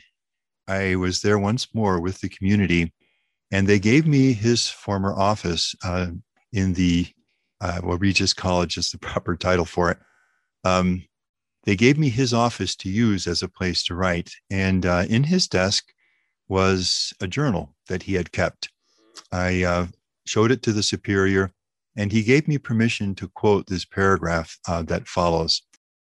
I 0.67 0.95
was 0.95 1.21
there 1.21 1.39
once 1.39 1.73
more 1.73 1.99
with 1.99 2.21
the 2.21 2.29
community, 2.29 2.93
and 3.51 3.67
they 3.67 3.79
gave 3.79 4.07
me 4.07 4.33
his 4.33 4.69
former 4.69 5.13
office 5.13 5.75
uh, 5.83 6.07
in 6.53 6.73
the 6.73 7.07
uh, 7.61 7.79
well, 7.83 7.97
Regis 7.97 8.33
College 8.33 8.77
is 8.77 8.89
the 8.89 8.97
proper 8.99 9.35
title 9.35 9.65
for 9.65 9.91
it. 9.91 9.97
Um, 10.63 11.03
they 11.63 11.75
gave 11.75 11.97
me 11.97 12.09
his 12.09 12.33
office 12.33 12.75
to 12.77 12.89
use 12.89 13.27
as 13.27 13.43
a 13.43 13.47
place 13.47 13.83
to 13.85 13.95
write, 13.95 14.31
and 14.49 14.85
uh, 14.85 15.05
in 15.07 15.23
his 15.23 15.47
desk 15.47 15.91
was 16.47 17.13
a 17.21 17.27
journal 17.27 17.75
that 17.87 18.03
he 18.03 18.15
had 18.15 18.31
kept. 18.31 18.69
I 19.31 19.63
uh, 19.63 19.87
showed 20.25 20.51
it 20.51 20.63
to 20.63 20.73
the 20.73 20.83
superior, 20.83 21.51
and 22.01 22.11
he 22.11 22.23
gave 22.23 22.47
me 22.47 22.57
permission 22.57 23.13
to 23.13 23.27
quote 23.27 23.67
this 23.67 23.85
paragraph 23.85 24.57
uh, 24.67 24.81
that 24.81 25.07
follows. 25.07 25.61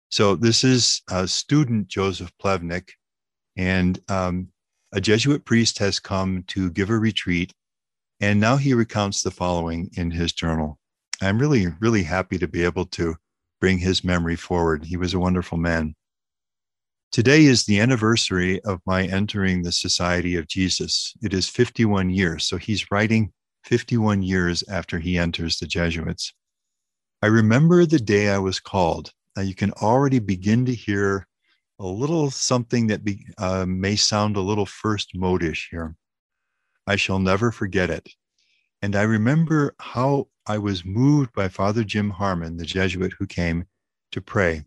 So 0.10 0.36
this 0.36 0.64
is 0.64 1.02
a 1.10 1.28
student 1.28 1.88
Joseph 1.88 2.32
Plevnik, 2.40 2.92
and 3.58 4.00
um, 4.08 4.50
a 4.92 5.02
Jesuit 5.02 5.46
priest 5.46 5.80
has 5.80 6.00
come 6.00 6.44
to 6.50 6.70
give 6.70 6.92
a 6.92 6.98
retreat, 7.00 7.56
and 8.20 8.40
now 8.40 8.56
he 8.56 8.76
recounts 8.76 9.24
the 9.24 9.32
following 9.32 9.90
in 9.98 10.12
his 10.12 10.32
journal. 10.32 10.78
I'm 11.24 11.40
really, 11.40 11.66
really 11.80 12.04
happy 12.04 12.38
to 12.38 12.48
be 12.48 12.64
able 12.64 12.86
to 12.86 13.16
bring 13.60 13.80
his 13.80 14.04
memory 14.04 14.36
forward. 14.36 14.86
He 14.86 14.96
was 14.96 15.16
a 15.16 15.20
wonderful 15.20 15.58
man. 15.58 15.96
Today 17.12 17.46
is 17.46 17.66
the 17.66 17.80
anniversary 17.80 18.62
of 18.62 18.80
my 18.86 19.08
entering 19.08 19.64
the 19.64 19.72
Society 19.72 20.36
of 20.36 20.48
Jesus. 20.48 21.16
It 21.24 21.34
is 21.34 21.50
51 21.50 22.12
years. 22.12 22.46
So 22.46 22.58
he's 22.58 22.92
writing 22.92 23.34
51 23.64 24.24
years 24.24 24.64
after 24.70 25.00
he 25.00 25.18
enters 25.18 25.58
the 25.58 25.68
Jesuits. 25.68 26.34
I 27.22 27.28
remember 27.28 27.86
the 27.86 28.00
day 28.00 28.30
I 28.30 28.38
was 28.38 28.60
called. 28.60 29.12
Now 29.36 29.44
you 29.44 29.56
can 29.56 29.72
already 29.74 30.20
begin 30.20 30.66
to 30.66 30.74
hear 30.74 31.28
a 31.80 31.86
little 31.86 32.30
something 32.30 32.88
that 32.88 33.04
be, 33.04 33.26
uh, 33.38 33.66
may 33.66 33.96
sound 33.96 34.36
a 34.36 34.42
little 34.42 34.66
first 34.66 35.16
modish 35.16 35.70
here. 35.70 35.96
I 36.88 36.96
shall 36.96 37.20
never 37.20 37.52
forget 37.52 37.90
it. 37.90 38.10
And 38.82 38.96
I 38.96 39.04
remember 39.04 39.76
how 39.80 40.28
I 40.46 40.58
was 40.58 40.86
moved 40.86 41.34
by 41.34 41.48
Father 41.48 41.84
Jim 41.84 42.10
Harmon, 42.10 42.58
the 42.58 42.66
Jesuit 42.66 43.14
who 43.20 43.28
came 43.28 43.66
to 44.12 44.22
pray, 44.22 44.66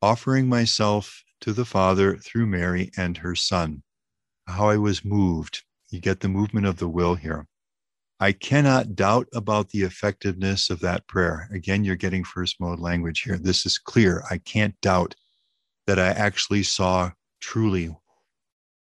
offering 0.00 0.48
myself 0.48 1.22
to 1.40 1.52
the 1.52 1.64
Father 1.64 2.16
through 2.16 2.46
Mary 2.46 2.90
and 2.96 3.16
her 3.18 3.34
Son. 3.34 3.82
How 4.46 4.68
I 4.68 4.76
was 4.76 5.04
moved. 5.04 5.64
You 5.90 6.00
get 6.00 6.20
the 6.20 6.28
movement 6.28 6.66
of 6.66 6.78
the 6.78 6.88
will 6.88 7.14
here. 7.14 7.46
I 8.20 8.32
cannot 8.32 8.96
doubt 8.96 9.28
about 9.32 9.70
the 9.70 9.82
effectiveness 9.82 10.70
of 10.70 10.80
that 10.80 11.06
prayer. 11.06 11.48
Again, 11.52 11.84
you're 11.84 11.94
getting 11.94 12.24
first 12.24 12.60
mode 12.60 12.80
language 12.80 13.22
here. 13.22 13.38
This 13.38 13.64
is 13.64 13.78
clear. 13.78 14.24
I 14.28 14.38
can't 14.38 14.80
doubt 14.80 15.14
that 15.86 16.00
I 16.00 16.08
actually 16.08 16.64
saw 16.64 17.12
truly 17.40 17.94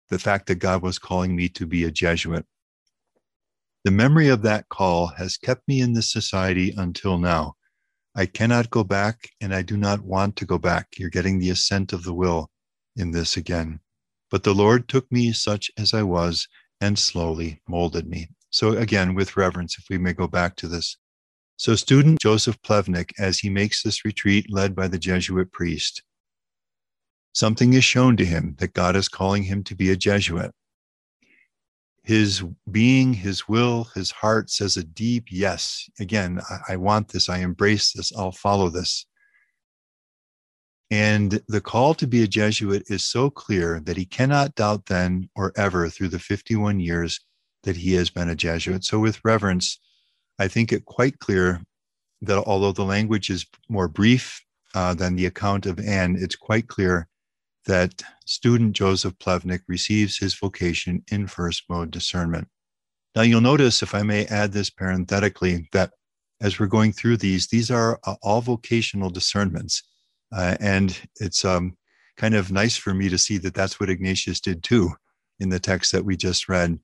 the 0.09 0.21
fact 0.21 0.47
that 0.47 0.57
God 0.57 0.83
was 0.83 0.99
calling 0.99 1.35
me 1.35 1.49
to 1.51 1.67
be 1.67 1.85
a 1.85 1.91
Jesuit. 1.91 2.47
The 3.85 3.91
memory 3.91 4.29
of 4.29 4.43
that 4.43 4.69
call 4.69 5.09
has 5.09 5.37
kept 5.37 5.67
me 5.67 5.81
in 5.81 5.95
this 5.95 6.13
society 6.13 6.73
until 6.77 7.19
now. 7.19 7.55
I 8.15 8.27
cannot 8.27 8.71
go 8.71 8.85
back 8.85 9.29
and 9.41 9.55
I 9.55 9.63
do 9.63 9.77
not 9.77 10.01
want 10.01 10.37
to 10.37 10.47
go 10.47 10.59
back. 10.59 10.89
You're 10.97 11.11
getting 11.11 11.39
the 11.39 11.51
assent 11.51 11.93
of 11.93 12.05
the 12.05 12.15
will 12.15 12.51
in 12.97 13.11
this 13.11 13.37
again. 13.37 13.81
But 14.31 14.45
the 14.45 14.55
Lord 14.55 14.89
took 14.89 15.11
me 15.11 15.33
such 15.33 15.71
as 15.77 15.93
I 15.93 16.03
was 16.03 16.49
and 16.81 16.99
slowly 16.99 17.61
molded 17.69 18.09
me. 18.09 18.29
So, 18.51 18.77
again, 18.77 19.15
with 19.15 19.37
reverence, 19.37 19.79
if 19.79 19.85
we 19.91 19.99
may 19.99 20.13
go 20.13 20.27
back 20.27 20.57
to 20.57 20.69
this. 20.69 20.97
So, 21.57 21.75
student 21.75 22.21
Joseph 22.21 22.61
Plevnik, 22.63 23.13
as 23.19 23.39
he 23.39 23.51
makes 23.51 23.83
this 23.83 24.05
retreat 24.05 24.47
led 24.51 24.75
by 24.75 24.89
the 24.89 24.99
Jesuit 24.99 25.53
priest, 25.53 26.03
something 27.33 27.73
is 27.75 27.85
shown 27.85 28.17
to 28.17 28.25
him 28.25 28.57
that 28.59 28.75
God 28.75 28.97
is 28.97 29.09
calling 29.09 29.43
him 29.43 29.63
to 29.65 29.75
be 29.75 29.91
a 29.91 29.97
Jesuit. 29.97 30.53
His 32.05 32.43
being, 32.71 33.13
his 33.13 33.49
will, 33.49 33.85
his 33.95 34.11
heart 34.11 34.51
says 34.51 34.79
a 34.79 34.85
deep 34.85 35.27
yes. 35.31 35.91
Again, 36.01 36.41
I, 36.49 36.73
I 36.73 36.77
want 36.77 37.09
this. 37.09 37.29
I 37.29 37.39
embrace 37.39 37.93
this. 37.93 38.17
I'll 38.17 38.33
follow 38.33 38.71
this. 38.71 39.05
And 40.91 41.43
the 41.49 41.61
call 41.61 41.93
to 41.95 42.07
be 42.07 42.23
a 42.23 42.27
Jesuit 42.29 42.85
is 42.87 43.05
so 43.05 43.29
clear 43.29 43.81
that 43.81 43.99
he 43.99 44.07
cannot 44.07 44.55
doubt 44.55 44.87
then 44.87 45.29
or 45.37 45.53
ever 45.55 45.91
through 45.91 46.09
the 46.09 46.19
51 46.19 46.81
years 46.81 47.21
that 47.69 47.77
he 47.77 47.93
has 47.93 48.09
been 48.09 48.31
a 48.31 48.35
Jesuit. 48.35 48.83
So, 48.83 48.99
with 48.99 49.23
reverence, 49.23 49.79
I 50.39 50.49
think 50.49 50.73
it 50.73 50.87
quite 50.87 51.19
clear 51.19 51.61
that 52.23 52.43
although 52.47 52.73
the 52.73 52.83
language 52.83 53.29
is 53.29 53.45
more 53.69 53.89
brief 53.89 54.43
uh, 54.75 54.95
than 54.95 55.17
the 55.17 55.27
account 55.27 55.67
of 55.67 55.79
Anne, 55.79 56.17
it's 56.19 56.35
quite 56.35 56.67
clear 56.69 57.09
that 57.67 58.03
student 58.25 58.73
Joseph 58.73 59.19
Plevnik 59.19 59.61
receives 59.69 60.17
his 60.17 60.35
vocation 60.35 61.05
in 61.13 61.27
first 61.27 61.65
mode 61.69 61.91
discernment. 61.91 62.49
Now, 63.15 63.21
you'll 63.21 63.43
notice, 63.43 63.83
if 63.83 63.95
I 63.95 64.03
may 64.03 64.25
add 64.25 64.53
this 64.53 64.71
parenthetically, 64.71 65.69
that 65.73 65.91
as 66.41 66.59
we're 66.59 66.69
going 66.69 66.93
through 66.93 67.19
these, 67.19 67.49
these 67.49 67.71
are 67.71 68.01
uh, 68.07 68.15
all 68.23 68.41
vocational 68.41 69.11
discernments. 69.11 69.83
Uh, 70.35 70.57
and 70.59 70.99
it's 71.17 71.45
um, 71.45 71.77
kind 72.17 72.35
of 72.35 72.51
nice 72.51 72.79
for 72.79 72.95
me 72.95 73.11
to 73.11 73.19
see 73.19 73.37
that 73.37 73.53
that's 73.53 73.79
what 73.79 73.91
Ignatius 73.91 74.41
did 74.41 74.63
too 74.63 74.93
in 75.39 75.51
the 75.51 75.61
text 75.61 75.93
that 75.93 76.07
we 76.07 76.17
just 76.17 76.49
read. 76.49 76.79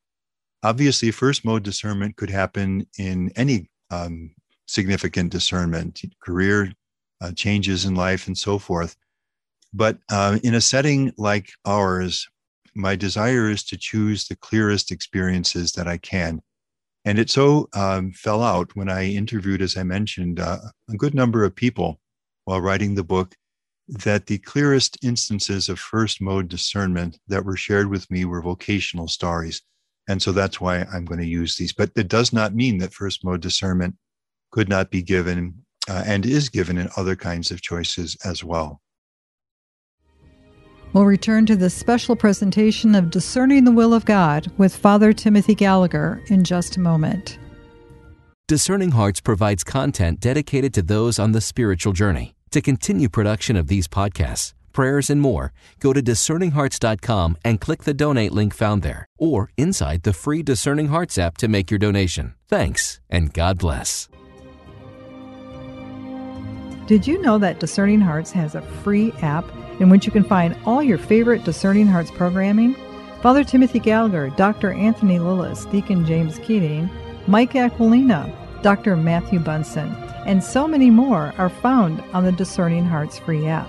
Obviously, 0.64 1.10
first 1.10 1.44
mode 1.44 1.62
discernment 1.62 2.16
could 2.16 2.30
happen 2.30 2.86
in 2.98 3.30
any 3.36 3.68
um, 3.90 4.34
significant 4.66 5.30
discernment, 5.30 6.00
career 6.22 6.72
uh, 7.20 7.32
changes 7.32 7.84
in 7.84 7.94
life, 7.94 8.26
and 8.26 8.36
so 8.36 8.58
forth. 8.58 8.96
But 9.74 9.98
uh, 10.10 10.38
in 10.42 10.54
a 10.54 10.62
setting 10.62 11.12
like 11.18 11.50
ours, 11.66 12.26
my 12.74 12.96
desire 12.96 13.50
is 13.50 13.62
to 13.64 13.76
choose 13.76 14.26
the 14.26 14.36
clearest 14.36 14.90
experiences 14.90 15.72
that 15.72 15.86
I 15.86 15.98
can. 15.98 16.40
And 17.04 17.18
it 17.18 17.28
so 17.28 17.68
um, 17.74 18.12
fell 18.12 18.42
out 18.42 18.74
when 18.74 18.88
I 18.88 19.04
interviewed, 19.04 19.60
as 19.60 19.76
I 19.76 19.82
mentioned, 19.82 20.40
uh, 20.40 20.60
a 20.88 20.96
good 20.96 21.14
number 21.14 21.44
of 21.44 21.54
people 21.54 22.00
while 22.46 22.62
writing 22.62 22.94
the 22.94 23.04
book 23.04 23.34
that 23.86 24.24
the 24.24 24.38
clearest 24.38 24.96
instances 25.02 25.68
of 25.68 25.78
first 25.78 26.22
mode 26.22 26.48
discernment 26.48 27.18
that 27.28 27.44
were 27.44 27.56
shared 27.56 27.90
with 27.90 28.10
me 28.10 28.24
were 28.24 28.40
vocational 28.40 29.08
stories. 29.08 29.60
And 30.08 30.20
so 30.20 30.32
that's 30.32 30.60
why 30.60 30.86
I'm 30.92 31.04
going 31.04 31.20
to 31.20 31.26
use 31.26 31.56
these. 31.56 31.72
But 31.72 31.90
it 31.96 32.08
does 32.08 32.32
not 32.32 32.54
mean 32.54 32.78
that 32.78 32.92
first 32.92 33.24
mode 33.24 33.40
discernment 33.40 33.96
could 34.50 34.68
not 34.68 34.90
be 34.90 35.02
given 35.02 35.54
uh, 35.88 36.04
and 36.06 36.24
is 36.24 36.48
given 36.48 36.78
in 36.78 36.88
other 36.96 37.16
kinds 37.16 37.50
of 37.50 37.62
choices 37.62 38.16
as 38.24 38.44
well. 38.44 38.80
We'll 40.92 41.06
return 41.06 41.44
to 41.46 41.56
this 41.56 41.74
special 41.74 42.14
presentation 42.14 42.94
of 42.94 43.10
Discerning 43.10 43.64
the 43.64 43.72
Will 43.72 43.92
of 43.92 44.04
God 44.04 44.52
with 44.58 44.76
Father 44.76 45.12
Timothy 45.12 45.54
Gallagher 45.54 46.22
in 46.28 46.44
just 46.44 46.76
a 46.76 46.80
moment. 46.80 47.38
Discerning 48.46 48.92
Hearts 48.92 49.20
provides 49.20 49.64
content 49.64 50.20
dedicated 50.20 50.72
to 50.74 50.82
those 50.82 51.18
on 51.18 51.32
the 51.32 51.40
spiritual 51.40 51.92
journey. 51.92 52.36
To 52.50 52.62
continue 52.62 53.08
production 53.08 53.56
of 53.56 53.66
these 53.66 53.88
podcasts, 53.88 54.52
prayers, 54.74 55.08
and 55.08 55.22
more, 55.22 55.54
go 55.80 55.94
to 55.94 56.02
discerninghearts.com 56.02 57.38
and 57.42 57.60
click 57.60 57.84
the 57.84 57.94
donate 57.94 58.32
link 58.32 58.52
found 58.52 58.82
there, 58.82 59.08
or 59.18 59.50
inside 59.56 60.02
the 60.02 60.12
free 60.12 60.42
Discerning 60.42 60.88
Hearts 60.88 61.16
app 61.16 61.38
to 61.38 61.48
make 61.48 61.70
your 61.70 61.78
donation. 61.78 62.34
Thanks, 62.48 63.00
and 63.08 63.32
God 63.32 63.58
bless. 63.58 64.08
Did 66.86 67.06
you 67.06 67.22
know 67.22 67.38
that 67.38 67.60
Discerning 67.60 68.02
Hearts 68.02 68.32
has 68.32 68.54
a 68.54 68.60
free 68.60 69.12
app? 69.22 69.46
in 69.80 69.88
which 69.88 70.06
you 70.06 70.12
can 70.12 70.24
find 70.24 70.56
all 70.64 70.82
your 70.82 70.98
favorite 70.98 71.44
Discerning 71.44 71.86
Hearts 71.86 72.10
programming. 72.10 72.76
Father 73.22 73.44
Timothy 73.44 73.78
Gallagher, 73.78 74.30
Dr. 74.30 74.72
Anthony 74.72 75.18
Lilles, 75.18 75.64
Deacon 75.66 76.04
James 76.04 76.38
Keating, 76.40 76.90
Mike 77.26 77.54
Aquilina, 77.54 78.30
Dr. 78.62 78.96
Matthew 78.96 79.40
Bunson, 79.40 79.88
and 80.26 80.42
so 80.42 80.68
many 80.68 80.90
more 80.90 81.34
are 81.38 81.48
found 81.48 82.02
on 82.12 82.24
the 82.24 82.32
Discerning 82.32 82.84
Hearts 82.84 83.18
free 83.18 83.46
app. 83.46 83.68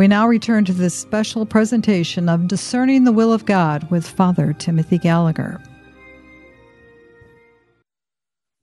We 0.00 0.08
now 0.08 0.26
return 0.26 0.64
to 0.64 0.72
this 0.72 0.94
special 0.94 1.44
presentation 1.44 2.30
of 2.30 2.48
Discerning 2.48 3.04
the 3.04 3.12
Will 3.12 3.34
of 3.34 3.44
God 3.44 3.90
with 3.90 4.08
Father 4.08 4.54
Timothy 4.54 4.96
Gallagher. 4.96 5.60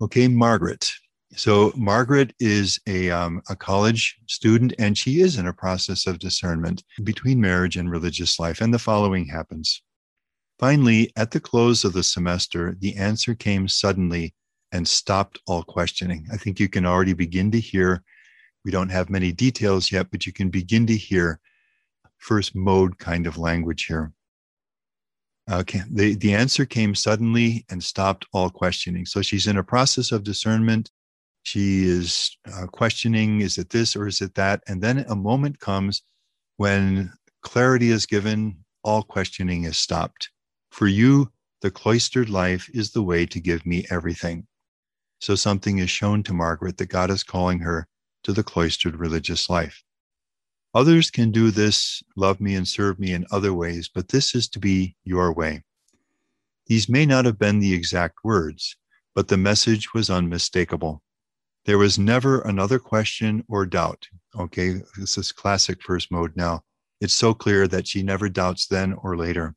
Okay, 0.02 0.28
Margaret, 0.28 0.92
So 1.36 1.74
Margaret 1.76 2.34
is 2.40 2.80
a, 2.88 3.12
um, 3.12 3.44
a 3.52 3.56
college 3.56 4.18
student 4.26 4.74
and 4.80 4.98
she 4.98 5.22
is 5.22 5.38
in 5.38 5.46
a 5.46 5.54
process 5.54 6.08
of 6.08 6.18
discernment 6.18 6.84
between 7.04 7.40
marriage 7.40 7.78
and 7.78 7.92
religious 7.92 8.40
life. 8.40 8.60
And 8.60 8.74
the 8.74 8.80
following 8.80 9.28
happens. 9.28 9.84
Finally, 10.58 11.12
at 11.16 11.30
the 11.30 11.40
close 11.40 11.86
of 11.86 11.94
the 11.94 12.02
semester, 12.02 12.76
the 12.80 12.96
answer 12.96 13.36
came 13.36 13.68
suddenly 13.68 14.34
and 14.72 14.88
stopped 14.88 15.40
all 15.46 15.62
questioning. 15.62 16.26
I 16.34 16.38
think 16.38 16.60
you 16.60 16.68
can 16.68 16.88
already 16.88 17.14
begin 17.14 17.52
to 17.52 17.60
hear, 17.60 18.04
we 18.68 18.72
don't 18.72 18.90
have 18.90 19.10
many 19.10 19.32
details 19.32 19.94
yet, 19.94 20.12
but 20.12 20.26
you 20.26 20.34
can 20.34 20.50
begin 20.50 20.86
to 20.88 20.98
hear 20.98 21.40
first 22.18 22.54
mode 22.54 23.00
kind 23.00 23.26
of 23.26 23.38
language 23.38 23.86
here. 23.86 24.12
Okay, 25.50 25.84
the, 25.90 26.16
the 26.16 26.34
answer 26.34 26.66
came 26.66 26.94
suddenly 26.94 27.66
and 27.70 27.82
stopped 27.82 28.26
all 28.34 28.50
questioning. 28.50 29.06
So 29.06 29.22
she's 29.22 29.48
in 29.48 29.56
a 29.56 29.64
process 29.64 30.12
of 30.12 30.26
discernment. 30.26 30.92
She 31.44 31.86
is 31.86 32.36
uh, 32.54 32.68
questioning, 32.68 33.40
is 33.40 33.58
it 33.58 33.70
this 33.70 33.96
or 33.96 34.06
is 34.06 34.20
it 34.20 34.36
that? 34.36 34.64
And 34.68 34.82
then 34.82 35.06
a 35.08 35.16
moment 35.16 35.62
comes 35.62 36.02
when 36.58 37.14
clarity 37.44 37.90
is 37.90 38.06
given, 38.06 38.66
all 38.84 39.02
questioning 39.02 39.64
is 39.64 39.78
stopped. 39.78 40.30
For 40.72 40.88
you, 40.88 41.32
the 41.62 41.72
cloistered 41.72 42.30
life 42.30 42.70
is 42.74 42.92
the 42.92 43.02
way 43.02 43.26
to 43.28 43.40
give 43.40 43.66
me 43.66 43.86
everything. 43.90 44.46
So 45.22 45.36
something 45.36 45.78
is 45.78 45.90
shown 45.90 46.22
to 46.24 46.34
Margaret 46.34 46.76
that 46.80 46.88
God 46.88 47.10
is 47.10 47.24
calling 47.24 47.60
her 47.60 47.88
to 48.28 48.34
the 48.34 48.44
cloistered 48.44 48.98
religious 48.98 49.50
life. 49.50 49.86
Others 50.74 51.12
can 51.12 51.32
do 51.32 51.50
this, 51.50 52.04
love 52.18 52.42
me 52.42 52.56
and 52.56 52.68
serve 52.68 53.00
me 53.00 53.14
in 53.14 53.26
other 53.32 53.54
ways, 53.54 53.88
but 53.88 54.10
this 54.10 54.36
is 54.36 54.50
to 54.50 54.60
be 54.60 54.98
your 55.06 55.32
way. 55.32 55.64
These 56.66 56.90
may 56.90 57.06
not 57.06 57.24
have 57.24 57.40
been 57.40 57.62
the 57.62 57.74
exact 57.74 58.18
words, 58.26 58.76
but 59.16 59.30
the 59.30 59.38
message 59.38 59.94
was 59.94 60.10
unmistakable. 60.10 61.02
There 61.64 61.78
was 61.78 61.98
never 61.98 62.42
another 62.42 62.80
question 62.80 63.46
or 63.48 63.66
doubt. 63.66 64.06
Okay, 64.38 64.82
this 64.98 65.18
is 65.18 65.32
classic 65.32 65.82
first 65.82 66.12
mode 66.12 66.36
now. 66.36 66.64
It's 67.00 67.14
so 67.14 67.34
clear 67.34 67.66
that 67.70 67.88
she 67.88 68.04
never 68.04 68.28
doubts 68.28 68.68
then 68.68 68.92
or 68.92 69.16
later. 69.16 69.56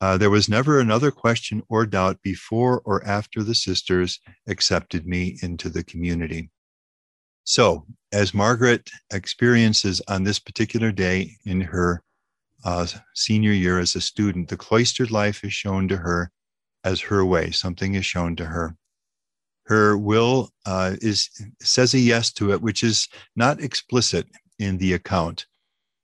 Uh, 0.00 0.16
there 0.16 0.30
was 0.30 0.48
never 0.48 0.80
another 0.80 1.10
question 1.10 1.62
or 1.68 1.84
doubt 1.84 2.22
before 2.22 2.80
or 2.86 3.04
after 3.04 3.42
the 3.42 3.54
sisters 3.54 4.18
accepted 4.48 5.06
me 5.06 5.36
into 5.42 5.68
the 5.68 5.84
community. 5.84 6.48
So, 7.44 7.86
as 8.12 8.34
Margaret 8.34 8.90
experiences 9.12 10.00
on 10.08 10.24
this 10.24 10.38
particular 10.38 10.92
day 10.92 11.36
in 11.44 11.60
her 11.60 12.02
uh, 12.64 12.86
senior 13.14 13.52
year 13.52 13.78
as 13.78 13.96
a 13.96 14.00
student, 14.00 14.48
the 14.48 14.56
cloistered 14.56 15.10
life 15.10 15.42
is 15.44 15.52
shown 15.52 15.88
to 15.88 15.96
her 15.96 16.30
as 16.84 17.00
her 17.00 17.24
way. 17.24 17.50
Something 17.50 17.94
is 17.94 18.06
shown 18.06 18.36
to 18.36 18.46
her. 18.46 18.76
Her 19.66 19.96
will 19.96 20.50
uh, 20.66 20.96
is 21.00 21.30
says 21.60 21.94
a 21.94 21.98
yes 21.98 22.32
to 22.34 22.52
it, 22.52 22.62
which 22.62 22.82
is 22.82 23.08
not 23.36 23.60
explicit 23.62 24.26
in 24.58 24.78
the 24.78 24.92
account. 24.92 25.46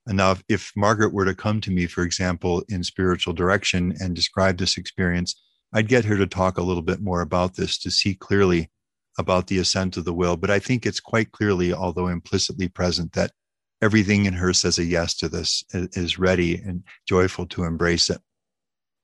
And 0.07 0.17
Now, 0.17 0.33
if, 0.33 0.43
if 0.49 0.73
Margaret 0.75 1.13
were 1.13 1.27
to 1.27 1.35
come 1.35 1.61
to 1.61 1.71
me, 1.71 1.87
for 1.87 2.03
example, 2.03 2.65
in 2.69 2.83
spiritual 2.83 3.35
direction 3.35 3.95
and 4.01 4.17
describe 4.17 4.57
this 4.57 4.79
experience, 4.79 5.41
I'd 5.73 5.89
get 5.89 6.07
her 6.07 6.17
to 6.17 6.27
talk 6.27 6.57
a 6.57 6.63
little 6.63 6.83
bit 6.83 7.01
more 7.01 7.21
about 7.21 7.57
this 7.57 7.79
to 7.81 7.91
see 7.91 8.15
clearly 8.15 8.71
about 9.19 9.49
the 9.49 9.59
assent 9.59 9.97
of 9.97 10.05
the 10.05 10.15
will. 10.15 10.37
But 10.37 10.51
I 10.51 10.59
think 10.59 10.87
it's 10.87 11.01
quite 11.01 11.33
clearly, 11.33 11.73
although 11.73 12.09
implicitly 12.09 12.69
present, 12.69 13.13
that 13.13 13.33
everything 13.83 14.25
in 14.25 14.33
her 14.35 14.53
says 14.53 14.79
a 14.79 14.85
yes 14.85 15.15
to 15.17 15.29
this, 15.29 15.65
is 15.73 16.19
ready 16.19 16.57
and 16.57 16.83
joyful 17.07 17.47
to 17.47 17.65
embrace 17.65 18.09
it. 18.11 18.21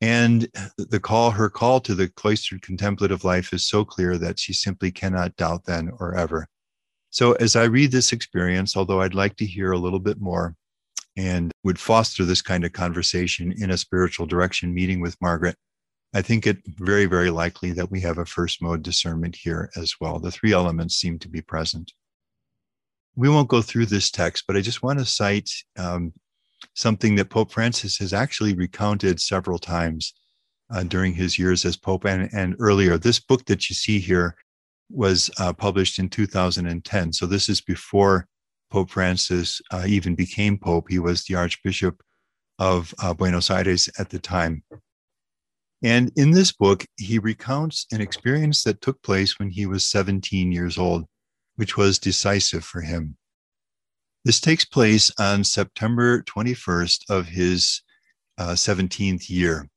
And 0.01 0.49
the 0.77 1.01
call, 1.01 1.31
her 1.31 1.49
call 1.49 1.81
to 1.81 1.95
the 1.95 2.09
cloistered 2.09 2.63
contemplative 2.63 3.25
life 3.25 3.53
is 3.53 3.67
so 3.67 3.85
clear 3.85 4.19
that 4.19 4.39
she 4.39 4.53
simply 4.53 4.91
cannot 4.91 5.37
doubt 5.37 5.65
then 5.65 5.91
or 5.99 6.17
ever. 6.17 6.47
So 7.11 7.33
as 7.35 7.55
I 7.55 7.65
read 7.65 7.93
this 7.93 8.13
experience, 8.13 8.77
although 8.77 9.01
I'd 9.01 9.15
like 9.15 9.37
to 9.37 9.47
hear 9.47 9.73
a 9.73 9.79
little 9.79 10.01
bit 10.01 10.21
more, 10.21 10.57
and 11.17 11.53
would 11.63 11.79
foster 11.79 12.25
this 12.25 12.43
kind 12.43 12.65
of 12.65 12.73
conversation 12.73 13.55
in 13.57 13.71
a 13.71 13.77
spiritual 13.77 14.27
direction 14.27 14.75
meeting 14.75 15.01
with 15.01 15.17
Margaret, 15.21 15.57
I 16.15 16.23
think 16.23 16.47
it 16.47 16.59
very, 16.67 17.07
very 17.07 17.31
likely 17.31 17.73
that 17.73 17.91
we 17.91 18.01
have 18.03 18.19
a 18.19 18.25
first 18.25 18.63
mode 18.63 18.83
discernment 18.83 19.35
here 19.35 19.71
as 19.77 19.95
well. 20.01 20.21
The 20.21 20.31
three 20.31 20.53
elements 20.53 20.95
seem 20.95 21.19
to 21.19 21.29
be 21.29 21.43
present. 21.43 21.93
We 23.17 23.29
won't 23.29 23.49
go 23.49 23.61
through 23.63 23.87
this 23.87 24.13
text, 24.13 24.45
but 24.47 24.57
I 24.57 24.61
just 24.61 24.83
want 24.83 25.01
to 25.01 25.05
cite 25.05 25.51
um, 25.77 26.13
something 26.75 27.17
that 27.17 27.31
Pope 27.31 27.53
Francis 27.53 27.99
has 27.99 28.13
actually 28.13 28.55
recounted 28.55 29.21
several 29.21 29.59
times 29.59 30.15
uh, 30.73 30.85
during 30.85 31.15
his 31.15 31.37
years 31.37 31.65
as 31.65 31.77
Pope 31.77 32.05
and, 32.05 32.29
and 32.33 32.55
earlier. 32.61 32.97
This 32.97 33.19
book 33.19 33.45
that 33.47 33.69
you 33.69 33.75
see 33.75 33.99
here 33.99 34.37
was 34.91 35.31
uh, 35.39 35.53
published 35.53 35.99
in 35.99 36.09
2010. 36.09 37.13
So 37.13 37.27
this 37.27 37.49
is 37.49 37.61
before 37.61 38.29
Pope 38.71 38.91
Francis 38.91 39.61
uh, 39.73 39.85
even 39.87 40.15
became 40.15 40.59
Pope. 40.59 40.87
He 40.89 41.01
was 41.01 41.25
the 41.25 41.35
Archbishop 41.35 42.01
of 42.61 42.95
uh, 43.03 43.15
Buenos 43.15 43.51
Aires 43.51 43.89
at 43.99 44.11
the 44.11 44.19
time. 44.21 44.63
And 45.85 46.11
in 46.17 46.31
this 46.31 46.51
book, 46.51 46.87
he 46.97 47.19
recounts 47.19 47.87
an 47.93 48.01
experience 48.01 48.65
that 48.65 48.81
took 48.81 49.03
place 49.03 49.39
when 49.39 49.51
he 49.51 49.67
was 49.67 49.87
17 49.87 50.51
years 50.51 50.79
old, 50.79 51.05
which 51.57 51.77
was 51.77 51.99
decisive 51.99 52.65
for 52.65 52.81
him. 52.81 53.19
This 54.25 54.41
takes 54.41 54.65
place 54.65 55.11
on 55.21 55.45
September 55.45 56.23
21st 56.23 57.11
of 57.11 57.29
his 57.29 57.83
uh, 58.39 58.53
17th 58.53 59.29
year. 59.29 59.69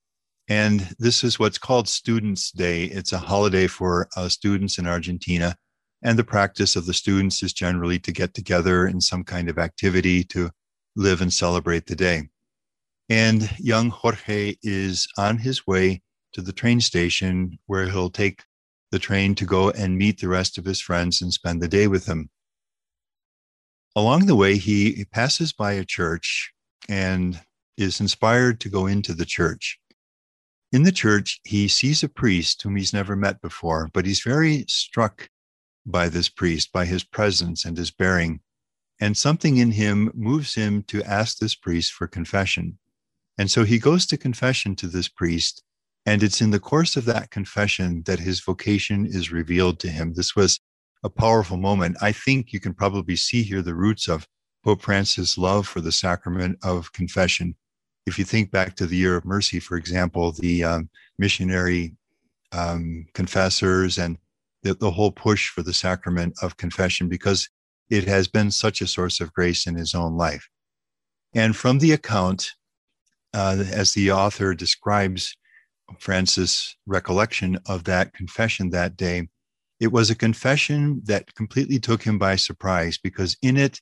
And 0.48 0.96
this 0.98 1.26
is 1.26 1.39
what's 1.39 1.58
called 1.58 1.89
Students' 1.89 2.52
Day. 2.52 2.86
It's 2.86 3.12
a 3.12 3.17
holiday 3.17 3.67
for 3.67 4.08
uh, 4.15 4.30
students 4.30 4.78
in 4.78 4.88
Argentina. 4.88 5.58
And 6.04 6.17
the 6.17 6.24
practice 6.24 6.78
of 6.78 6.86
the 6.86 6.93
students 6.93 7.43
is 7.43 7.52
generally 7.52 8.00
to 8.00 8.13
get 8.13 8.34
together 8.34 8.88
in 8.88 9.02
some 9.02 9.26
kind 9.26 9.50
of 9.50 9.58
activity 9.58 10.24
to 10.26 10.52
live 10.96 11.20
and 11.20 11.34
celebrate 11.34 11.86
the 11.86 11.98
day. 11.98 12.30
And 13.10 13.50
young 13.58 13.89
Jorge 13.89 14.56
is 14.63 15.08
on 15.17 15.38
his 15.38 15.65
way 15.65 16.02
to 16.34 16.41
the 16.41 16.52
train 16.52 16.82
station 16.82 17.58
where 17.65 17.88
he'll 17.88 18.10
take 18.10 18.43
the 18.91 19.00
train 19.00 19.34
to 19.36 19.46
go 19.46 19.70
and 19.72 19.98
meet 19.98 20.20
the 20.20 20.28
rest 20.28 20.58
of 20.58 20.65
his 20.65 20.82
friends 20.82 21.22
and 21.22 21.34
spend 21.34 21.62
the 21.62 21.67
day 21.67 21.88
with 21.88 22.06
them. 22.06 22.30
Along 23.96 24.26
the 24.26 24.36
way, 24.36 24.58
he 24.58 25.06
passes 25.12 25.54
by 25.54 25.74
a 25.74 25.86
church 25.86 26.52
and 26.88 27.41
is 27.78 28.00
inspired 28.00 28.60
to 28.62 28.70
go 28.70 28.88
into 28.88 29.13
the 29.13 29.26
church. 29.26 29.80
In 30.74 30.84
the 30.84 30.91
church, 30.91 31.39
he 31.46 31.67
sees 31.67 32.04
a 32.04 32.10
priest 32.10 32.62
whom 32.62 32.76
he's 32.76 32.93
never 32.93 33.15
met 33.15 33.41
before, 33.41 33.89
but 33.93 34.06
he's 34.06 34.22
very 34.22 34.65
struck 34.67 35.30
by 35.86 36.10
this 36.10 36.28
priest, 36.28 36.74
by 36.74 36.86
his 36.86 37.06
presence 37.06 37.63
and 37.63 37.78
his 37.78 37.89
bearing. 37.89 38.41
And 39.00 39.15
something 39.15 39.58
in 39.58 39.72
him 39.72 40.12
moves 40.13 40.56
him 40.56 40.84
to 40.84 41.02
ask 41.04 41.38
this 41.38 41.56
priest 41.56 41.93
for 41.93 42.08
confession. 42.08 42.78
And 43.38 43.52
so 43.52 43.63
he 43.63 43.80
goes 43.80 44.06
to 44.08 44.17
confession 44.17 44.76
to 44.78 44.88
this 44.88 45.08
priest. 45.08 45.63
And 46.06 46.23
it's 46.23 46.41
in 46.41 46.52
the 46.52 46.60
course 46.60 46.95
of 46.95 47.06
that 47.06 47.32
confession 47.32 48.04
that 48.06 48.19
his 48.19 48.39
vocation 48.39 49.06
is 49.06 49.32
revealed 49.32 49.80
to 49.82 49.89
him. 49.89 50.13
This 50.13 50.36
was 50.36 50.60
a 51.04 51.10
powerful 51.10 51.58
moment. 51.58 51.97
I 52.02 52.12
think 52.12 52.54
you 52.54 52.60
can 52.60 52.73
probably 52.73 53.15
see 53.15 53.43
here 53.43 53.62
the 53.62 53.76
roots 53.76 54.08
of 54.08 54.28
Pope 54.63 54.82
Francis' 54.82 55.38
love 55.38 55.67
for 55.67 55.82
the 55.82 55.91
sacrament 55.91 56.58
of 56.63 56.91
confession. 56.93 57.56
If 58.06 58.17
you 58.17 58.26
think 58.26 58.52
back 58.52 58.76
to 58.78 58.86
the 58.86 58.95
Year 58.95 59.15
of 59.17 59.26
Mercy, 59.26 59.60
for 59.60 59.78
example, 59.78 60.32
the 60.32 60.63
um, 60.63 60.89
missionary 61.19 61.95
um, 62.52 63.06
confessors 63.13 63.97
and 63.97 64.17
the, 64.63 64.73
the 64.73 64.91
whole 64.91 65.12
push 65.12 65.50
for 65.50 65.62
the 65.62 65.73
sacrament 65.73 66.36
of 66.41 66.58
confession 66.58 67.10
because 67.10 67.50
it 67.89 68.06
has 68.06 68.28
been 68.28 68.52
such 68.52 68.82
a 68.82 68.88
source 68.88 69.19
of 69.19 69.34
grace 69.34 69.67
in 69.67 69.76
his 69.76 69.93
own 69.93 70.17
life. 70.17 70.50
And 71.34 71.56
from 71.56 71.80
the 71.80 71.91
account, 71.91 72.54
uh, 73.38 73.63
as 73.71 73.93
the 73.93 74.12
author 74.12 74.56
describes 74.56 75.38
Francis' 76.00 76.76
recollection 76.88 77.60
of 77.67 77.84
that 77.84 78.13
confession 78.13 78.71
that 78.71 78.97
day, 78.97 79.28
it 79.80 79.91
was 79.91 80.10
a 80.10 80.15
confession 80.15 81.02
that 81.06 81.36
completely 81.36 81.80
took 81.80 82.02
him 82.02 82.17
by 82.17 82.36
surprise 82.36 82.97
because 82.97 83.38
in 83.43 83.56
it, 83.56 83.80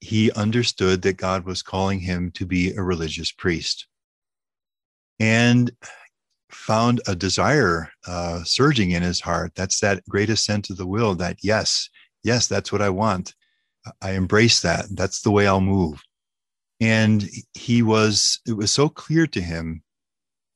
he 0.00 0.32
understood 0.32 1.02
that 1.02 1.16
God 1.16 1.44
was 1.44 1.62
calling 1.62 2.00
him 2.00 2.32
to 2.32 2.44
be 2.44 2.72
a 2.72 2.82
religious 2.82 3.30
priest. 3.30 3.86
And 5.20 5.70
found 6.50 7.00
a 7.06 7.14
desire 7.14 7.90
uh, 8.06 8.42
surging 8.42 8.90
in 8.90 9.02
his 9.02 9.20
heart. 9.20 9.52
That's 9.54 9.80
that 9.80 10.02
great 10.08 10.30
assent 10.30 10.70
of 10.70 10.76
the 10.76 10.86
will 10.86 11.14
that, 11.16 11.36
yes, 11.42 11.88
yes, 12.24 12.48
that's 12.48 12.72
what 12.72 12.82
I 12.82 12.90
want. 12.90 13.34
I 14.02 14.12
embrace 14.12 14.60
that. 14.60 14.86
That's 14.90 15.22
the 15.22 15.30
way 15.30 15.46
I'll 15.46 15.60
move. 15.60 16.02
And 16.80 17.28
he 17.54 17.82
was, 17.82 18.40
it 18.46 18.52
was 18.52 18.70
so 18.70 18.88
clear 18.88 19.26
to 19.26 19.40
him 19.40 19.82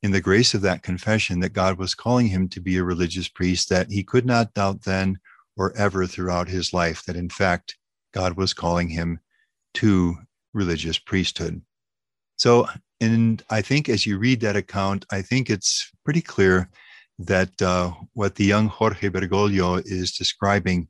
in 0.01 0.11
the 0.11 0.21
grace 0.21 0.53
of 0.53 0.61
that 0.61 0.83
confession 0.83 1.39
that 1.41 1.53
God 1.53 1.77
was 1.77 1.95
calling 1.95 2.27
him 2.27 2.47
to 2.49 2.61
be 2.61 2.77
a 2.77 2.83
religious 2.83 3.27
priest 3.27 3.69
that 3.69 3.91
he 3.91 4.03
could 4.03 4.25
not 4.25 4.53
doubt 4.53 4.83
then 4.83 5.17
or 5.57 5.75
ever 5.75 6.05
throughout 6.05 6.47
his 6.47 6.73
life 6.73 7.03
that, 7.05 7.15
in 7.15 7.29
fact, 7.29 7.77
God 8.13 8.37
was 8.37 8.53
calling 8.53 8.89
him 8.89 9.19
to 9.75 10.17
religious 10.53 10.99
priesthood. 10.99 11.61
So 12.37 12.67
and 13.03 13.43
I 13.49 13.61
think 13.61 13.89
as 13.89 14.05
you 14.05 14.17
read 14.17 14.39
that 14.41 14.55
account, 14.55 15.05
I 15.11 15.21
think 15.21 15.49
it's 15.49 15.91
pretty 16.05 16.21
clear 16.21 16.69
that 17.19 17.61
uh, 17.61 17.91
what 18.13 18.35
the 18.35 18.45
young 18.45 18.69
Jorge 18.69 19.09
Bergoglio 19.09 19.81
is 19.85 20.13
describing 20.13 20.87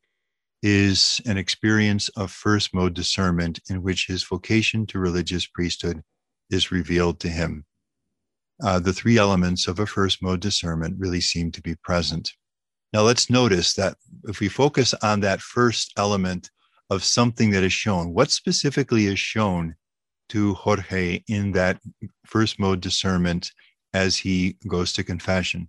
is 0.63 1.19
an 1.26 1.38
experience 1.38 2.08
of 2.10 2.32
first 2.32 2.73
mode 2.73 2.93
discernment 2.93 3.60
in 3.69 3.84
which 3.84 4.08
his 4.08 4.23
vocation 4.23 4.86
to 4.86 4.97
religious 4.97 5.45
priesthood 5.45 6.02
is 6.49 6.71
revealed 6.71 7.19
to 7.19 7.28
him. 7.28 7.65
Uh, 8.63 8.80
the 8.80 8.93
three 8.93 9.17
elements 9.17 9.67
of 9.67 9.78
a 9.78 9.86
first 9.86 10.23
mode 10.23 10.39
discernment 10.39 10.95
really 10.97 11.19
seem 11.19 11.52
to 11.52 11.62
be 11.62 11.76
present. 11.84 12.32
Now, 12.93 13.02
let's 13.02 13.30
notice 13.30 13.73
that 13.73 13.97
if 14.23 14.39
we 14.39 14.47
focus 14.47 14.93
on 15.04 15.19
that 15.19 15.41
first 15.41 15.91
element 15.97 16.49
of 16.89 17.04
something 17.04 17.49
that 17.52 17.63
is 17.63 17.73
shown, 17.73 18.13
what 18.13 18.32
specifically 18.32 19.08
is 19.08 19.19
shown 19.19 19.76
to 20.30 20.54
Jorge 20.54 21.23
in 21.28 21.52
that 21.52 21.82
first 22.26 22.58
mode 22.58 22.80
discernment 22.80 23.52
as 23.93 24.15
he 24.15 24.56
goes 24.67 24.93
to 24.93 25.04
confession? 25.04 25.67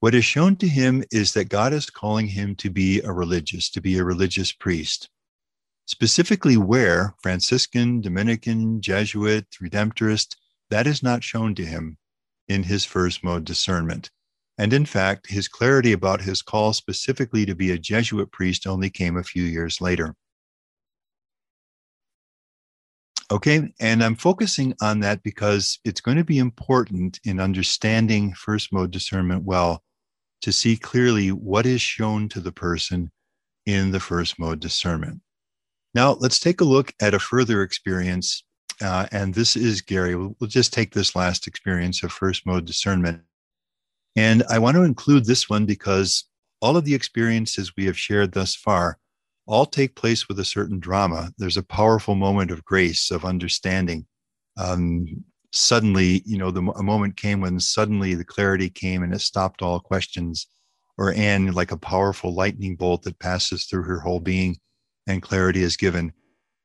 What 0.00 0.14
is 0.14 0.24
shown 0.24 0.54
to 0.56 0.68
him 0.68 1.02
is 1.10 1.32
that 1.32 1.48
God 1.48 1.72
is 1.72 1.90
calling 1.90 2.28
him 2.28 2.54
to 2.56 2.70
be 2.70 3.00
a 3.00 3.10
religious, 3.10 3.68
to 3.70 3.80
be 3.80 3.98
a 3.98 4.04
religious 4.04 4.52
priest. 4.52 5.10
Specifically, 5.86 6.56
where 6.56 7.14
Franciscan, 7.20 8.00
Dominican, 8.00 8.80
Jesuit, 8.80 9.46
Redemptorist, 9.60 10.36
that 10.70 10.86
is 10.86 11.02
not 11.02 11.24
shown 11.24 11.56
to 11.56 11.64
him 11.64 11.98
in 12.46 12.62
his 12.62 12.84
first 12.84 13.24
mode 13.24 13.44
discernment. 13.44 14.10
And 14.56 14.72
in 14.72 14.86
fact, 14.86 15.30
his 15.30 15.48
clarity 15.48 15.92
about 15.92 16.20
his 16.20 16.42
call 16.42 16.72
specifically 16.72 17.44
to 17.46 17.56
be 17.56 17.72
a 17.72 17.78
Jesuit 17.78 18.30
priest 18.30 18.68
only 18.68 18.90
came 18.90 19.16
a 19.16 19.24
few 19.24 19.42
years 19.42 19.80
later. 19.80 20.14
Okay, 23.32 23.72
and 23.80 24.04
I'm 24.04 24.14
focusing 24.14 24.74
on 24.80 25.00
that 25.00 25.24
because 25.24 25.80
it's 25.84 26.00
going 26.00 26.18
to 26.18 26.24
be 26.24 26.38
important 26.38 27.18
in 27.24 27.40
understanding 27.40 28.32
first 28.32 28.72
mode 28.72 28.92
discernment 28.92 29.44
well 29.44 29.82
to 30.42 30.52
see 30.52 30.76
clearly 30.76 31.30
what 31.30 31.66
is 31.66 31.80
shown 31.80 32.28
to 32.30 32.40
the 32.40 32.52
person 32.52 33.10
in 33.66 33.90
the 33.90 34.00
first 34.00 34.38
mode 34.38 34.60
discernment. 34.60 35.20
Now, 35.94 36.12
let's 36.20 36.38
take 36.38 36.60
a 36.60 36.64
look 36.64 36.92
at 37.00 37.14
a 37.14 37.18
further 37.18 37.62
experience. 37.62 38.44
Uh, 38.80 39.06
and 39.10 39.34
this 39.34 39.56
is 39.56 39.80
Gary. 39.80 40.14
We'll, 40.14 40.36
we'll 40.40 40.48
just 40.48 40.72
take 40.72 40.94
this 40.94 41.16
last 41.16 41.46
experience 41.46 42.02
of 42.02 42.12
first 42.12 42.46
mode 42.46 42.64
discernment. 42.64 43.22
And 44.16 44.42
I 44.48 44.58
want 44.58 44.76
to 44.76 44.82
include 44.82 45.26
this 45.26 45.48
one 45.48 45.66
because 45.66 46.24
all 46.60 46.76
of 46.76 46.84
the 46.84 46.94
experiences 46.94 47.76
we 47.76 47.86
have 47.86 47.98
shared 47.98 48.32
thus 48.32 48.54
far 48.54 48.98
all 49.46 49.64
take 49.64 49.96
place 49.96 50.28
with 50.28 50.38
a 50.38 50.44
certain 50.44 50.78
drama. 50.78 51.32
There's 51.38 51.56
a 51.56 51.62
powerful 51.62 52.14
moment 52.14 52.50
of 52.50 52.64
grace, 52.64 53.10
of 53.10 53.24
understanding. 53.24 54.06
Um, 54.58 55.24
suddenly, 55.52 56.22
you 56.26 56.38
know, 56.38 56.50
the 56.50 56.62
a 56.72 56.82
moment 56.82 57.16
came 57.16 57.40
when 57.40 57.60
suddenly 57.60 58.14
the 58.14 58.24
clarity 58.24 58.68
came 58.68 59.02
and 59.02 59.14
it 59.14 59.20
stopped 59.20 59.62
all 59.62 59.80
questions. 59.80 60.46
Or 60.96 61.12
Anne, 61.12 61.52
like 61.52 61.70
a 61.70 61.76
powerful 61.76 62.34
lightning 62.34 62.74
bolt 62.74 63.02
that 63.02 63.20
passes 63.20 63.66
through 63.66 63.84
her 63.84 64.00
whole 64.00 64.18
being, 64.18 64.58
and 65.06 65.22
clarity 65.22 65.62
is 65.62 65.76
given. 65.76 66.12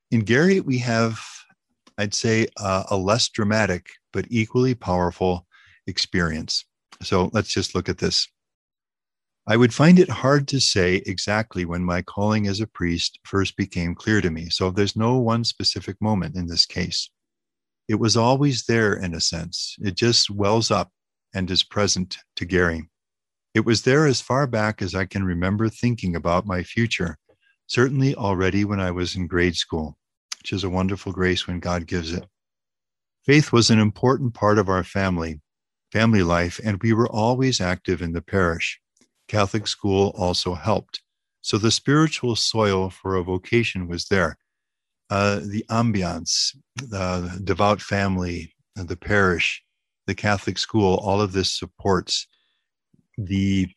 In 0.10 0.22
Gary, 0.22 0.60
we 0.60 0.80
have, 0.80 1.20
I'd 2.00 2.16
say, 2.16 2.48
uh, 2.58 2.84
a 2.90 2.98
less 2.98 3.30
dramatic 3.30 3.88
but 4.12 4.26
equally 4.30 4.74
powerful 4.74 5.46
experience. 5.86 6.66
So 7.04 7.30
let's 7.32 7.54
just 7.54 7.76
look 7.76 7.90
at 7.90 8.00
this. 8.00 8.28
I 9.46 9.58
would 9.58 9.74
find 9.74 10.00
it 10.00 10.10
hard 10.10 10.48
to 10.48 10.60
say 10.60 11.04
exactly 11.06 11.66
when 11.66 11.84
my 11.84 12.02
calling 12.02 12.48
as 12.48 12.60
a 12.60 12.68
priest 12.68 13.20
first 13.26 13.56
became 13.56 13.94
clear 13.94 14.22
to 14.22 14.32
me. 14.32 14.50
So 14.50 14.72
there's 14.72 14.96
no 14.96 15.18
one 15.18 15.44
specific 15.44 16.02
moment 16.02 16.36
in 16.36 16.48
this 16.48 16.66
case 16.66 17.10
it 17.88 17.96
was 17.96 18.16
always 18.16 18.66
there 18.66 18.94
in 18.94 19.14
a 19.14 19.22
sense. 19.22 19.76
It 19.82 19.96
just 19.96 20.30
wells 20.30 20.72
up 20.72 20.92
and 21.34 21.50
is 21.52 21.64
present 21.64 22.18
to 22.36 22.46
Gary. 22.46 22.90
It 23.54 23.66
was 23.66 23.84
there 23.84 24.06
as 24.06 24.22
far 24.22 24.48
back 24.48 24.82
as 24.82 24.96
I 24.96 25.06
can 25.06 25.24
remember 25.24 25.70
thinking 25.70 26.16
about 26.16 26.48
my 26.48 26.64
future, 26.64 27.18
certainly 27.68 28.16
already 28.16 28.66
when 28.66 28.80
I 28.80 28.92
was 28.92 29.16
in 29.16 29.28
grade 29.28 29.56
school, 29.56 29.98
which 30.40 30.54
is 30.54 30.64
a 30.64 30.70
wonderful 30.70 31.12
grace 31.12 31.46
when 31.46 31.60
God 31.60 31.86
gives 31.86 32.14
it. 32.14 32.26
Faith 33.26 33.52
was 33.52 33.70
an 33.70 33.80
important 33.80 34.34
part 34.34 34.58
of 34.58 34.70
our 34.70 34.84
family, 34.84 35.42
family 35.92 36.24
life, 36.24 36.60
and 36.64 36.82
we 36.82 36.94
were 36.94 37.10
always 37.10 37.62
active 37.62 38.02
in 38.02 38.14
the 38.14 38.22
parish. 38.22 38.80
Catholic 39.28 39.68
school 39.68 40.14
also 40.18 40.56
helped. 40.56 41.02
So 41.42 41.58
the 41.58 41.72
spiritual 41.72 42.36
soil 42.36 42.90
for 42.90 43.16
a 43.16 43.24
vocation 43.24 43.88
was 43.88 44.06
there 44.06 44.38
uh, 45.14 45.40
the 45.44 45.64
ambiance, 45.70 46.56
the 46.76 47.40
devout 47.44 47.80
family, 47.80 48.52
the 48.76 48.98
parish, 48.98 49.64
the 50.08 50.16
Catholic 50.16 50.58
school, 50.58 50.96
all 51.04 51.22
of 51.22 51.34
this 51.34 51.54
supports 51.54 52.28
the 53.16 53.70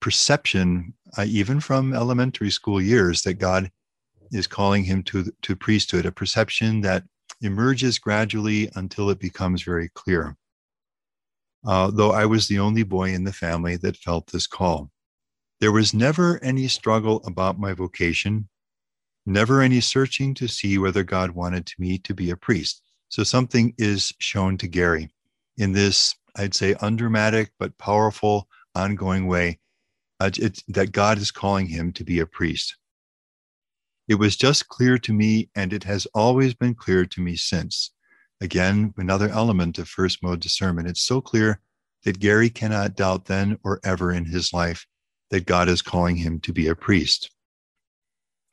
perception, 0.00 0.94
uh, 1.16 1.26
even 1.28 1.60
from 1.60 1.94
elementary 1.94 2.50
school 2.50 2.82
years, 2.82 3.22
that 3.22 3.34
God 3.34 3.70
is 4.32 4.48
calling 4.48 4.82
him 4.82 5.04
to, 5.04 5.32
to 5.42 5.54
priesthood, 5.54 6.06
a 6.06 6.10
perception 6.10 6.80
that 6.80 7.04
emerges 7.40 8.00
gradually 8.00 8.68
until 8.74 9.10
it 9.10 9.20
becomes 9.20 9.62
very 9.62 9.88
clear. 9.94 10.36
Uh, 11.64 11.88
though 11.92 12.10
I 12.10 12.26
was 12.26 12.48
the 12.48 12.58
only 12.58 12.82
boy 12.82 13.10
in 13.10 13.22
the 13.22 13.32
family 13.32 13.76
that 13.76 13.96
felt 13.96 14.32
this 14.32 14.48
call. 14.48 14.90
There 15.60 15.72
was 15.72 15.94
never 15.94 16.42
any 16.42 16.66
struggle 16.66 17.22
about 17.24 17.60
my 17.60 17.74
vocation 17.74 18.48
never 19.28 19.60
any 19.60 19.80
searching 19.80 20.34
to 20.34 20.48
see 20.48 20.78
whether 20.78 21.04
God 21.04 21.30
wanted 21.30 21.70
me 21.78 21.98
to 21.98 22.14
be 22.14 22.30
a 22.30 22.36
priest. 22.36 22.82
So 23.08 23.22
something 23.22 23.74
is 23.78 24.12
shown 24.18 24.58
to 24.58 24.68
Gary 24.68 25.10
in 25.56 25.72
this, 25.72 26.14
I'd 26.36 26.54
say, 26.54 26.74
undramatic 26.80 27.52
but 27.58 27.76
powerful, 27.78 28.48
ongoing 28.74 29.26
way 29.26 29.58
uh, 30.20 30.30
that 30.68 30.92
God 30.92 31.18
is 31.18 31.30
calling 31.30 31.66
him 31.66 31.92
to 31.92 32.04
be 32.04 32.20
a 32.20 32.26
priest. 32.26 32.76
It 34.08 34.16
was 34.16 34.36
just 34.36 34.68
clear 34.68 34.98
to 34.98 35.12
me, 35.12 35.50
and 35.54 35.72
it 35.72 35.84
has 35.84 36.06
always 36.14 36.54
been 36.54 36.74
clear 36.74 37.04
to 37.04 37.20
me 37.20 37.36
since. 37.36 37.92
Again, 38.40 38.94
another 38.96 39.28
element 39.28 39.78
of 39.78 39.88
first 39.88 40.22
mode 40.22 40.40
discernment. 40.40 40.88
It's 40.88 41.02
so 41.02 41.20
clear 41.20 41.60
that 42.04 42.20
Gary 42.20 42.48
cannot 42.48 42.96
doubt 42.96 43.26
then 43.26 43.58
or 43.64 43.80
ever 43.84 44.12
in 44.12 44.24
his 44.24 44.52
life 44.52 44.86
that 45.30 45.44
God 45.46 45.68
is 45.68 45.82
calling 45.82 46.16
him 46.16 46.40
to 46.40 46.52
be 46.52 46.68
a 46.68 46.74
priest. 46.74 47.30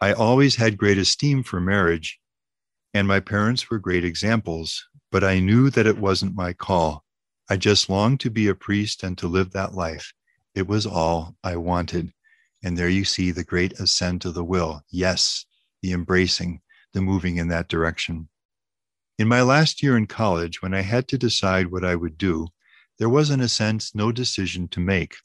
I 0.01 0.11
always 0.11 0.57
had 0.57 0.77
great 0.77 0.97
esteem 0.97 1.43
for 1.43 1.61
marriage, 1.61 2.19
and 2.93 3.07
my 3.07 3.21
parents 3.21 3.69
were 3.69 3.79
great 3.79 4.03
examples, 4.03 4.85
but 5.11 5.23
I 5.23 5.39
knew 5.39 5.69
that 5.69 5.87
it 5.87 5.97
wasn't 5.97 6.35
my 6.35 6.51
call. 6.51 7.05
I 7.49 7.57
just 7.57 7.89
longed 7.89 8.19
to 8.21 8.29
be 8.29 8.47
a 8.47 8.55
priest 8.55 9.03
and 9.03 9.17
to 9.19 9.27
live 9.27 9.51
that 9.51 9.73
life. 9.73 10.13
It 10.53 10.67
was 10.67 10.85
all 10.85 11.35
I 11.43 11.55
wanted. 11.55 12.11
And 12.63 12.77
there 12.77 12.89
you 12.89 13.05
see 13.05 13.31
the 13.31 13.43
great 13.43 13.73
assent 13.79 14.25
of 14.25 14.33
the 14.33 14.43
will. 14.43 14.81
Yes, 14.89 15.45
the 15.81 15.91
embracing, 15.91 16.61
the 16.93 17.01
moving 17.01 17.37
in 17.37 17.47
that 17.49 17.69
direction. 17.69 18.27
In 19.17 19.27
my 19.27 19.43
last 19.43 19.81
year 19.83 19.95
in 19.95 20.07
college, 20.07 20.61
when 20.61 20.73
I 20.73 20.81
had 20.81 21.07
to 21.09 21.17
decide 21.17 21.71
what 21.71 21.85
I 21.85 21.95
would 21.95 22.17
do, 22.17 22.47
there 22.97 23.09
was, 23.09 23.29
in 23.29 23.39
a 23.39 23.47
sense, 23.47 23.93
no 23.93 24.11
decision 24.11 24.67
to 24.69 24.79
make. 24.79 25.15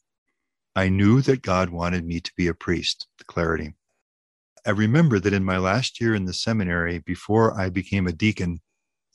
I 0.77 0.89
knew 0.89 1.23
that 1.23 1.43
God 1.43 1.71
wanted 1.71 2.05
me 2.05 2.21
to 2.21 2.33
be 2.37 2.47
a 2.47 2.55
priest, 2.55 3.09
the 3.19 3.25
clarity. 3.25 3.75
I 4.67 4.71
remember 4.71 5.19
that 5.21 5.33
in 5.33 5.45
my 5.45 5.57
last 5.57 6.01
year 6.01 6.15
in 6.15 6.27
the 6.27 6.35
seminary, 6.35 6.99
before 6.99 7.59
I 7.59 7.71
became 7.71 8.07
a 8.07 8.13
deacon, 8.13 8.61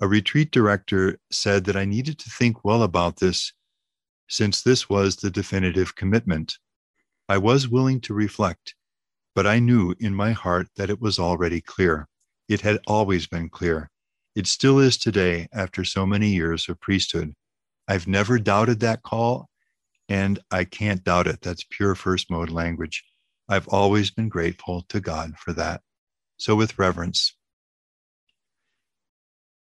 a 0.01 0.07
retreat 0.07 0.51
director 0.51 1.19
said 1.31 1.65
that 1.65 1.75
I 1.75 1.85
needed 1.85 2.17
to 2.19 2.29
think 2.29 2.65
well 2.65 2.81
about 2.81 3.17
this 3.17 3.53
since 4.27 4.61
this 4.61 4.89
was 4.89 5.17
the 5.17 5.29
definitive 5.29 5.95
commitment. 5.95 6.57
I 7.29 7.37
was 7.37 7.67
willing 7.67 8.01
to 8.01 8.13
reflect, 8.13 8.73
but 9.35 9.45
I 9.45 9.59
knew 9.59 9.93
in 9.99 10.15
my 10.15 10.31
heart 10.31 10.67
that 10.77 10.89
it 10.89 10.99
was 10.99 11.19
already 11.19 11.61
clear. 11.61 12.07
It 12.49 12.61
had 12.61 12.79
always 12.87 13.27
been 13.27 13.49
clear. 13.49 13.91
It 14.35 14.47
still 14.47 14.79
is 14.79 14.97
today 14.97 15.47
after 15.53 15.83
so 15.83 16.05
many 16.05 16.29
years 16.29 16.67
of 16.67 16.79
priesthood. 16.81 17.33
I've 17.87 18.07
never 18.07 18.39
doubted 18.39 18.79
that 18.79 19.03
call, 19.03 19.49
and 20.09 20.39
I 20.49 20.63
can't 20.63 21.03
doubt 21.03 21.27
it. 21.27 21.41
That's 21.41 21.65
pure 21.69 21.93
first 21.93 22.31
mode 22.31 22.49
language. 22.49 23.03
I've 23.47 23.67
always 23.67 24.11
been 24.11 24.29
grateful 24.29 24.83
to 24.89 24.99
God 24.99 25.37
for 25.37 25.53
that. 25.53 25.81
So, 26.37 26.55
with 26.55 26.79
reverence, 26.79 27.35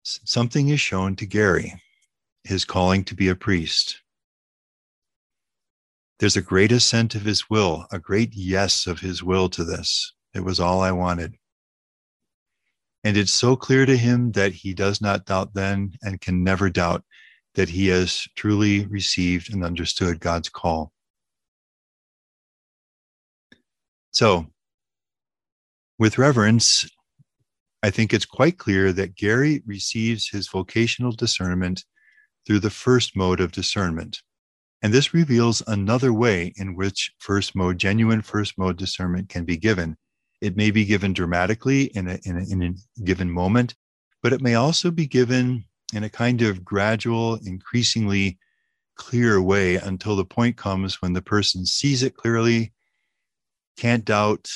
something 0.03 0.69
is 0.69 0.81
shown 0.81 1.17
to 1.17 1.27
Gary, 1.27 1.75
his 2.45 2.65
calling 2.65 3.05
to 3.05 3.15
be 3.15 3.29
a 3.29 3.35
priest. 3.35 4.01
There's 6.19 6.37
a 6.37 6.43
great 6.43 6.73
assent 6.73 7.15
of 7.15 7.23
his 7.23 7.51
will, 7.51 7.87
a 7.93 7.99
great 7.99 8.35
yes 8.35 8.87
of 8.87 9.01
his 9.01 9.23
will 9.23 9.51
to 9.51 9.65
this. 9.65 10.15
It 10.35 10.41
was 10.41 10.59
all 10.59 10.81
I 10.81 10.93
wanted. 10.93 11.35
And 13.05 13.17
it's 13.17 13.33
so 13.33 13.55
clear 13.55 13.85
to 13.87 13.97
him 13.97 14.33
that 14.33 14.53
he 14.53 14.75
does 14.75 15.01
not 15.01 15.27
doubt 15.27 15.55
then 15.55 15.93
and 16.03 16.21
can 16.21 16.43
never 16.43 16.71
doubt 16.71 17.05
that 17.55 17.69
he 17.69 17.89
has 17.89 18.27
truly 18.37 18.87
received 18.87 19.53
and 19.53 19.63
understood 19.63 20.21
God's 20.21 20.49
call. 20.49 20.93
So, 24.17 24.47
with 25.99 26.17
reverence, 26.17 26.89
I 27.83 27.91
think 27.91 28.15
it's 28.15 28.25
quite 28.25 28.57
clear 28.57 28.91
that 28.95 29.15
Gary 29.15 29.63
receives 29.67 30.31
his 30.31 30.49
vocational 30.49 31.13
discernment 31.13 31.85
through 32.47 32.61
the 32.61 32.71
first 32.71 33.15
mode 33.15 33.41
of 33.41 33.53
discernment. 33.53 34.23
And 34.81 34.95
this 34.95 35.13
reveals 35.13 35.63
another 35.67 36.15
way 36.15 36.55
in 36.57 36.77
which 36.77 37.13
first 37.19 37.55
mode, 37.55 37.77
genuine 37.77 38.23
first 38.23 38.57
mode 38.57 38.79
discernment 38.79 39.29
can 39.29 39.45
be 39.45 39.59
given. 39.59 39.99
It 40.41 40.57
may 40.57 40.71
be 40.71 40.87
given 40.87 41.13
dramatically 41.13 41.91
in 41.95 42.09
a, 42.09 42.19
in 42.25 42.39
a, 42.39 42.51
in 42.51 42.63
a 42.63 43.03
given 43.05 43.31
moment, 43.31 43.75
but 44.23 44.33
it 44.33 44.41
may 44.41 44.55
also 44.55 44.91
be 44.91 45.07
given 45.07 45.67
in 45.93 46.05
a 46.05 46.09
kind 46.09 46.41
of 46.41 46.65
gradual, 46.65 47.35
increasingly 47.45 48.39
clear 48.97 49.43
way 49.43 49.75
until 49.75 50.17
the 50.17 50.25
point 50.25 50.57
comes 50.57 51.03
when 51.03 51.13
the 51.13 51.21
person 51.21 51.67
sees 51.67 52.03
it 52.03 52.17
clearly, 52.17 52.73
can't 53.77 54.05
doubt, 54.05 54.51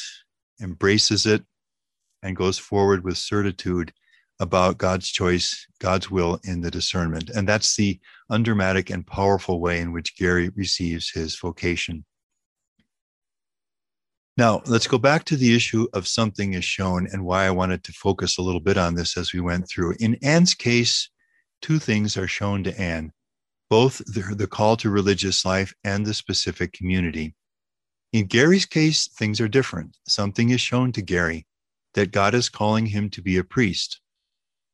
embraces 0.60 1.26
it, 1.26 1.44
and 2.22 2.36
goes 2.36 2.58
forward 2.58 3.04
with 3.04 3.16
certitude 3.16 3.92
about 4.38 4.78
God's 4.78 5.10
choice, 5.10 5.66
God's 5.78 6.10
will 6.10 6.40
in 6.44 6.62
the 6.62 6.70
discernment. 6.70 7.30
And 7.30 7.48
that's 7.48 7.76
the 7.76 8.00
undramatic 8.30 8.90
and 8.90 9.06
powerful 9.06 9.60
way 9.60 9.80
in 9.80 9.92
which 9.92 10.16
Gary 10.16 10.50
receives 10.50 11.10
his 11.10 11.38
vocation. 11.38 12.04
Now, 14.36 14.62
let's 14.66 14.86
go 14.86 14.96
back 14.96 15.24
to 15.24 15.36
the 15.36 15.54
issue 15.54 15.86
of 15.92 16.08
something 16.08 16.54
is 16.54 16.64
shown 16.64 17.06
and 17.12 17.24
why 17.24 17.44
I 17.44 17.50
wanted 17.50 17.84
to 17.84 17.92
focus 17.92 18.38
a 18.38 18.42
little 18.42 18.60
bit 18.60 18.78
on 18.78 18.94
this 18.94 19.18
as 19.18 19.34
we 19.34 19.40
went 19.40 19.68
through. 19.68 19.96
In 20.00 20.16
Anne's 20.22 20.54
case, 20.54 21.10
two 21.60 21.78
things 21.78 22.16
are 22.16 22.28
shown 22.28 22.64
to 22.64 22.80
Anne 22.80 23.12
both 23.70 23.98
the, 23.98 24.34
the 24.34 24.48
call 24.48 24.76
to 24.76 24.90
religious 24.90 25.44
life 25.44 25.72
and 25.84 26.04
the 26.04 26.12
specific 26.12 26.72
community. 26.72 27.34
In 28.12 28.26
Gary's 28.26 28.66
case, 28.66 29.06
things 29.06 29.40
are 29.40 29.48
different. 29.48 29.96
Something 30.08 30.50
is 30.50 30.60
shown 30.60 30.90
to 30.92 31.02
Gary 31.02 31.46
that 31.94 32.10
God 32.10 32.34
is 32.34 32.48
calling 32.48 32.86
him 32.86 33.08
to 33.10 33.22
be 33.22 33.36
a 33.36 33.44
priest. 33.44 34.00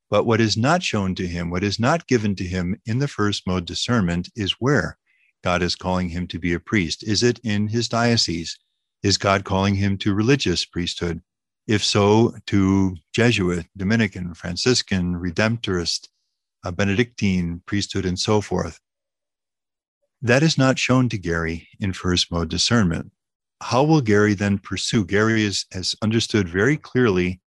But 0.09 0.24
what 0.24 0.41
is 0.41 0.57
not 0.57 0.82
shown 0.82 1.14
to 1.16 1.26
him, 1.26 1.51
what 1.51 1.64
is 1.64 1.78
not 1.78 2.07
given 2.07 2.34
to 2.37 2.45
him 2.45 2.80
in 2.87 2.99
the 2.99 3.09
first 3.09 3.47
mode 3.47 3.66
discernment 3.66 4.30
is 4.37 4.53
where 4.53 4.97
God 5.43 5.62
is 5.62 5.76
calling 5.76 6.09
him 6.09 6.26
to 6.28 6.39
be 6.39 6.53
a 6.55 6.61
priest. 6.61 7.03
Is 7.03 7.22
it 7.22 7.39
in 7.41 7.68
his 7.68 7.89
diocese? 7.89 8.59
Is 9.03 9.18
God 9.18 9.45
calling 9.45 9.74
him 9.74 9.99
to 9.99 10.14
religious 10.14 10.64
priesthood? 10.64 11.20
If 11.66 11.84
so, 11.84 12.34
to 12.47 12.97
Jesuit, 13.12 13.66
Dominican, 13.76 14.34
Franciscan, 14.34 15.16
Redemptorist, 15.16 16.09
Benedictine 16.74 17.62
priesthood, 17.66 18.07
and 18.07 18.18
so 18.18 18.41
forth. 18.41 18.80
That 20.22 20.43
is 20.43 20.57
not 20.57 20.78
shown 20.78 21.09
to 21.11 21.18
Gary 21.18 21.68
in 21.78 21.93
first 21.93 22.32
mode 22.32 22.49
discernment. 22.49 23.12
How 23.62 23.82
will 23.82 24.00
Gary 24.00 24.34
then 24.34 24.59
pursue? 24.59 25.04
Gary 25.04 25.44
is, 25.44 25.64
has 25.72 25.94
understood 26.02 26.48
very 26.48 26.76
clearly 26.76 27.40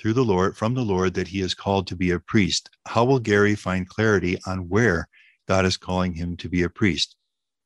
through 0.00 0.12
the 0.14 0.24
Lord, 0.24 0.56
from 0.56 0.74
the 0.74 0.82
Lord, 0.82 1.14
that 1.14 1.28
he 1.28 1.40
is 1.40 1.54
called 1.54 1.86
to 1.88 1.96
be 1.96 2.10
a 2.10 2.18
priest. 2.18 2.70
How 2.86 3.04
will 3.04 3.18
Gary 3.18 3.54
find 3.54 3.88
clarity 3.88 4.38
on 4.46 4.68
where 4.68 5.08
God 5.48 5.64
is 5.64 5.76
calling 5.76 6.14
him 6.14 6.36
to 6.38 6.48
be 6.48 6.62
a 6.62 6.68
priest? 6.68 7.16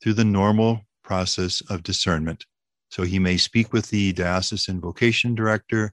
Through 0.03 0.15
the 0.15 0.25
normal 0.25 0.83
process 1.03 1.63
of 1.71 1.83
discernment. 1.83 2.45
So 2.91 3.03
he 3.03 3.19
may 3.19 3.37
speak 3.37 3.73
with 3.73 3.91
the 3.91 4.13
diocesan 4.13 4.81
vocation 4.81 5.35
director, 5.35 5.93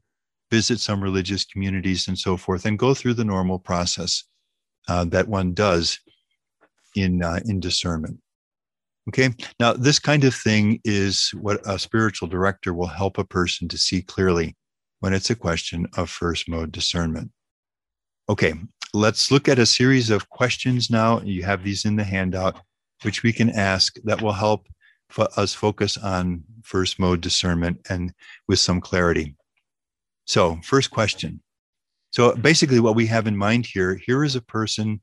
visit 0.51 0.79
some 0.79 1.03
religious 1.03 1.45
communities, 1.45 2.07
and 2.07 2.17
so 2.17 2.37
forth, 2.37 2.65
and 2.65 2.79
go 2.79 2.93
through 2.93 3.15
the 3.15 3.25
normal 3.25 3.59
process 3.59 4.23
uh, 4.87 5.05
that 5.05 5.27
one 5.27 5.53
does 5.53 5.99
in 6.95 7.23
uh, 7.23 7.39
in 7.45 7.59
discernment. 7.59 8.19
Okay. 9.09 9.29
Now, 9.59 9.73
this 9.73 9.99
kind 9.99 10.23
of 10.23 10.33
thing 10.33 10.79
is 10.85 11.29
what 11.31 11.59
a 11.65 11.77
spiritual 11.77 12.27
director 12.27 12.73
will 12.73 12.87
help 12.87 13.17
a 13.17 13.25
person 13.25 13.67
to 13.67 13.77
see 13.77 14.01
clearly 14.01 14.55
when 14.99 15.13
it's 15.13 15.29
a 15.29 15.35
question 15.35 15.87
of 15.97 16.09
first 16.09 16.47
mode 16.47 16.71
discernment. 16.71 17.31
Okay. 18.29 18.53
Let's 18.93 19.31
look 19.31 19.49
at 19.49 19.59
a 19.59 19.65
series 19.65 20.09
of 20.09 20.29
questions 20.29 20.89
now. 20.89 21.19
You 21.21 21.43
have 21.43 21.63
these 21.63 21.83
in 21.83 21.95
the 21.95 22.03
handout, 22.03 22.61
which 23.01 23.23
we 23.23 23.33
can 23.33 23.49
ask 23.49 23.95
that 24.03 24.21
will 24.21 24.33
help 24.33 24.67
us 25.35 25.53
focus 25.53 25.97
on 25.97 26.43
first 26.63 26.99
mode 26.99 27.19
discernment 27.19 27.79
and 27.89 28.13
with 28.47 28.59
some 28.59 28.79
clarity. 28.79 29.35
So, 30.25 30.59
first 30.63 30.91
question. 30.91 31.41
So, 32.11 32.35
basically, 32.35 32.79
what 32.79 32.95
we 32.95 33.07
have 33.07 33.27
in 33.27 33.35
mind 33.35 33.65
here 33.65 33.99
here 34.05 34.23
is 34.23 34.35
a 34.35 34.41
person 34.41 35.01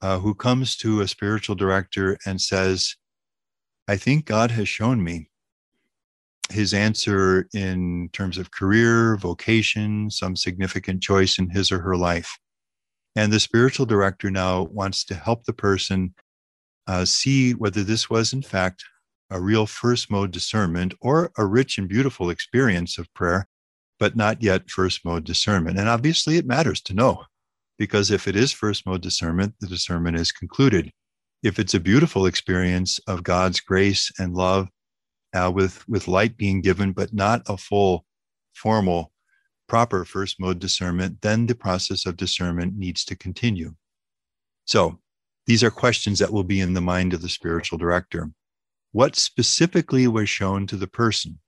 uh, 0.00 0.18
who 0.18 0.34
comes 0.34 0.76
to 0.76 1.00
a 1.00 1.08
spiritual 1.08 1.56
director 1.56 2.16
and 2.24 2.40
says, 2.40 2.96
I 3.88 3.96
think 3.96 4.26
God 4.26 4.50
has 4.50 4.68
shown 4.68 5.02
me 5.02 5.30
his 6.50 6.74
answer 6.74 7.48
in 7.54 8.10
terms 8.12 8.36
of 8.36 8.50
career, 8.50 9.16
vocation, 9.16 10.10
some 10.10 10.36
significant 10.36 11.02
choice 11.02 11.38
in 11.38 11.48
his 11.48 11.72
or 11.72 11.78
her 11.78 11.96
life. 11.96 12.38
And 13.16 13.32
the 13.32 13.40
spiritual 13.40 13.86
director 13.86 14.30
now 14.30 14.64
wants 14.64 15.04
to 15.06 15.14
help 15.14 15.44
the 15.44 15.54
person 15.54 16.14
uh, 16.86 17.06
see 17.06 17.52
whether 17.52 17.82
this 17.82 18.10
was, 18.10 18.34
in 18.34 18.42
fact, 18.42 18.84
a 19.30 19.40
real 19.40 19.64
first 19.64 20.10
mode 20.10 20.32
discernment 20.32 20.92
or 21.00 21.30
a 21.38 21.46
rich 21.46 21.78
and 21.78 21.88
beautiful 21.88 22.28
experience 22.28 22.98
of 22.98 23.12
prayer, 23.14 23.48
but 23.98 24.16
not 24.16 24.42
yet 24.42 24.70
first 24.70 25.02
mode 25.02 25.24
discernment. 25.24 25.78
And 25.78 25.88
obviously, 25.88 26.36
it 26.36 26.46
matters 26.46 26.82
to 26.82 26.94
know 26.94 27.24
because 27.78 28.10
if 28.10 28.28
it 28.28 28.36
is 28.36 28.52
first 28.52 28.86
mode 28.86 29.00
discernment, 29.00 29.54
the 29.60 29.66
discernment 29.66 30.18
is 30.18 30.30
concluded 30.30 30.92
if 31.42 31.58
it's 31.58 31.74
a 31.74 31.80
beautiful 31.80 32.26
experience 32.26 32.98
of 33.06 33.22
God's 33.22 33.60
grace 33.60 34.10
and 34.18 34.34
love 34.34 34.68
uh, 35.34 35.50
with, 35.54 35.86
with 35.88 36.08
light 36.08 36.36
being 36.36 36.60
given, 36.60 36.92
but 36.92 37.12
not 37.12 37.42
a 37.46 37.56
full, 37.56 38.04
formal, 38.54 39.12
proper 39.68 40.04
first 40.04 40.40
mode 40.40 40.58
discernment, 40.58 41.20
then 41.20 41.46
the 41.46 41.54
process 41.54 42.06
of 42.06 42.16
discernment 42.16 42.76
needs 42.76 43.04
to 43.04 43.16
continue. 43.16 43.74
So 44.64 44.98
these 45.46 45.62
are 45.62 45.70
questions 45.70 46.18
that 46.18 46.32
will 46.32 46.44
be 46.44 46.60
in 46.60 46.74
the 46.74 46.80
mind 46.80 47.14
of 47.14 47.22
the 47.22 47.28
spiritual 47.28 47.78
director. 47.78 48.30
What 48.92 49.16
specifically 49.16 50.08
was 50.08 50.28
shown 50.28 50.66
to 50.66 50.76
the 50.76 50.86
person? 50.86 51.38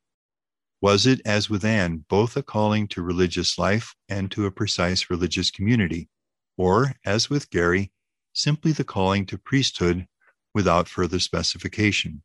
Was 0.82 1.07
it, 1.07 1.20
as 1.26 1.51
with 1.51 1.64
Anne, 1.64 2.05
both 2.09 2.36
a 2.36 2.43
calling 2.43 2.88
to 2.88 3.03
religious 3.03 3.59
life 3.59 3.95
and 4.09 4.30
to 4.30 4.47
a 4.47 4.51
precise 4.51 5.11
religious 5.11 5.51
community? 5.51 6.09
Or, 6.57 6.95
as 7.05 7.28
with 7.28 7.51
Gary, 7.51 7.93
simply 8.33 8.72
the 8.72 8.85
calling 8.85 9.26
to 9.26 9.39
priesthood 9.39 10.07
without 10.55 10.89
further 10.89 11.18
specification. 11.18 12.22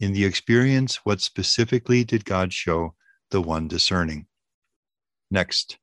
In 0.00 0.12
the 0.12 0.24
experience, 0.24 0.96
what 1.04 1.20
specifically 1.20 2.04
did 2.04 2.24
God 2.24 2.52
show 2.52 2.94
the 3.30 3.40
one 3.40 3.68
discerning? 3.68 4.26
Next, 5.30 5.78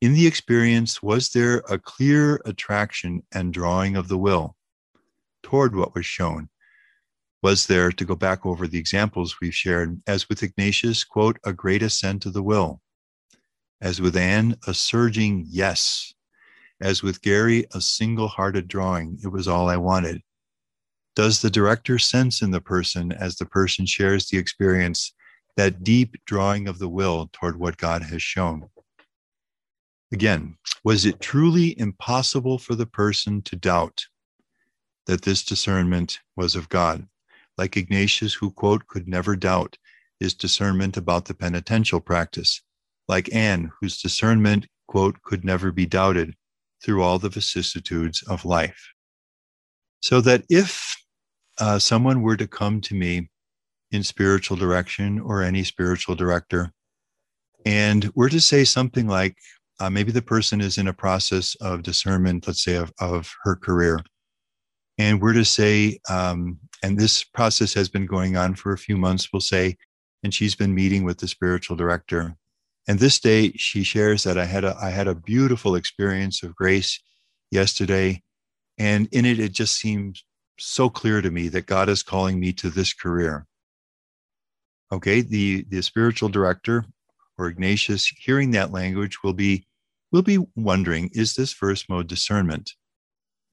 in 0.00 0.14
the 0.14 0.26
experience, 0.26 1.02
was 1.02 1.30
there 1.30 1.62
a 1.68 1.78
clear 1.78 2.40
attraction 2.44 3.22
and 3.32 3.54
drawing 3.54 3.94
of 3.96 4.08
the 4.08 4.18
will 4.18 4.56
toward 5.42 5.76
what 5.76 5.94
was 5.94 6.06
shown? 6.06 6.48
Was 7.42 7.66
there, 7.66 7.90
to 7.92 8.04
go 8.04 8.14
back 8.14 8.44
over 8.44 8.66
the 8.66 8.78
examples 8.78 9.40
we've 9.40 9.54
shared, 9.54 10.00
as 10.06 10.28
with 10.28 10.42
Ignatius, 10.42 11.04
quote, 11.04 11.38
a 11.44 11.52
great 11.52 11.82
assent 11.82 12.26
of 12.26 12.32
the 12.32 12.42
will? 12.42 12.80
As 13.80 14.00
with 14.00 14.16
Anne, 14.16 14.56
a 14.66 14.74
surging 14.74 15.44
yes 15.48 16.14
as 16.82 17.02
with 17.02 17.22
Gary, 17.22 17.64
a 17.72 17.80
single 17.80 18.26
hearted 18.26 18.66
drawing. 18.66 19.18
It 19.22 19.28
was 19.28 19.46
all 19.46 19.68
I 19.68 19.76
wanted. 19.76 20.20
Does 21.14 21.40
the 21.40 21.50
director 21.50 21.98
sense 21.98 22.42
in 22.42 22.50
the 22.50 22.60
person 22.60 23.12
as 23.12 23.36
the 23.36 23.46
person 23.46 23.86
shares 23.86 24.28
the 24.28 24.38
experience 24.38 25.14
that 25.56 25.84
deep 25.84 26.16
drawing 26.26 26.66
of 26.66 26.78
the 26.78 26.88
will 26.88 27.30
toward 27.32 27.58
what 27.58 27.76
God 27.76 28.02
has 28.02 28.22
shown? 28.22 28.68
Again, 30.12 30.56
was 30.82 31.06
it 31.06 31.20
truly 31.20 31.78
impossible 31.78 32.58
for 32.58 32.74
the 32.74 32.86
person 32.86 33.42
to 33.42 33.56
doubt 33.56 34.06
that 35.06 35.22
this 35.22 35.44
discernment 35.44 36.18
was 36.36 36.56
of 36.56 36.68
God? 36.68 37.06
Like 37.56 37.76
Ignatius, 37.76 38.34
who, 38.34 38.50
quote, 38.50 38.86
could 38.88 39.06
never 39.06 39.36
doubt 39.36 39.78
his 40.18 40.34
discernment 40.34 40.96
about 40.96 41.26
the 41.26 41.34
penitential 41.34 42.00
practice. 42.00 42.62
Like 43.08 43.32
Anne, 43.32 43.70
whose 43.80 44.00
discernment, 44.00 44.66
quote, 44.88 45.22
could 45.22 45.44
never 45.44 45.70
be 45.70 45.86
doubted 45.86 46.34
through 46.82 47.02
all 47.02 47.18
the 47.18 47.28
vicissitudes 47.28 48.22
of 48.28 48.44
life. 48.44 48.92
So 50.00 50.20
that 50.22 50.44
if 50.48 50.96
uh, 51.58 51.78
someone 51.78 52.22
were 52.22 52.36
to 52.36 52.48
come 52.48 52.80
to 52.82 52.94
me 52.94 53.30
in 53.90 54.02
spiritual 54.02 54.56
direction 54.56 55.20
or 55.20 55.42
any 55.42 55.64
spiritual 55.64 56.14
director, 56.14 56.72
and 57.64 58.10
were 58.14 58.28
to 58.28 58.40
say 58.40 58.64
something 58.64 59.06
like, 59.06 59.36
uh, 59.80 59.90
maybe 59.90 60.12
the 60.12 60.22
person 60.22 60.60
is 60.60 60.78
in 60.78 60.88
a 60.88 60.92
process 60.92 61.54
of 61.60 61.82
discernment, 61.82 62.46
let's 62.46 62.64
say, 62.64 62.76
of, 62.76 62.92
of 63.00 63.32
her 63.44 63.56
career. 63.56 64.00
And 64.98 65.20
we're 65.20 65.32
to 65.32 65.44
say, 65.44 65.98
um, 66.08 66.58
and 66.82 66.98
this 66.98 67.24
process 67.24 67.72
has 67.74 67.88
been 67.88 68.06
going 68.06 68.36
on 68.36 68.54
for 68.54 68.72
a 68.72 68.78
few 68.78 68.96
months, 68.96 69.28
we'll 69.32 69.40
say, 69.40 69.76
and 70.22 70.32
she's 70.32 70.54
been 70.54 70.74
meeting 70.74 71.04
with 71.04 71.18
the 71.18 71.28
spiritual 71.28 71.76
director. 71.76 72.36
And 72.88 72.98
this 72.98 73.20
day, 73.20 73.52
she 73.52 73.84
shares 73.84 74.24
that 74.24 74.38
I 74.38 74.44
had 74.44 74.64
a 74.64 74.76
I 74.80 74.90
had 74.90 75.08
a 75.08 75.14
beautiful 75.14 75.76
experience 75.76 76.42
of 76.42 76.54
grace 76.54 77.00
yesterday, 77.50 78.22
and 78.78 79.08
in 79.12 79.24
it, 79.24 79.38
it 79.38 79.52
just 79.52 79.76
seems 79.78 80.24
so 80.58 80.90
clear 80.90 81.20
to 81.20 81.30
me 81.30 81.48
that 81.48 81.66
God 81.66 81.88
is 81.88 82.02
calling 82.02 82.40
me 82.40 82.52
to 82.54 82.70
this 82.70 82.92
career. 82.92 83.46
Okay, 84.90 85.20
the 85.20 85.64
the 85.68 85.82
spiritual 85.82 86.28
director 86.28 86.84
or 87.38 87.46
Ignatius, 87.46 88.06
hearing 88.06 88.50
that 88.50 88.72
language, 88.72 89.22
will 89.22 89.32
be 89.32 89.66
will 90.10 90.22
be 90.22 90.38
wondering, 90.56 91.10
is 91.12 91.34
this 91.34 91.52
first 91.52 91.88
mode 91.88 92.06
discernment? 92.06 92.72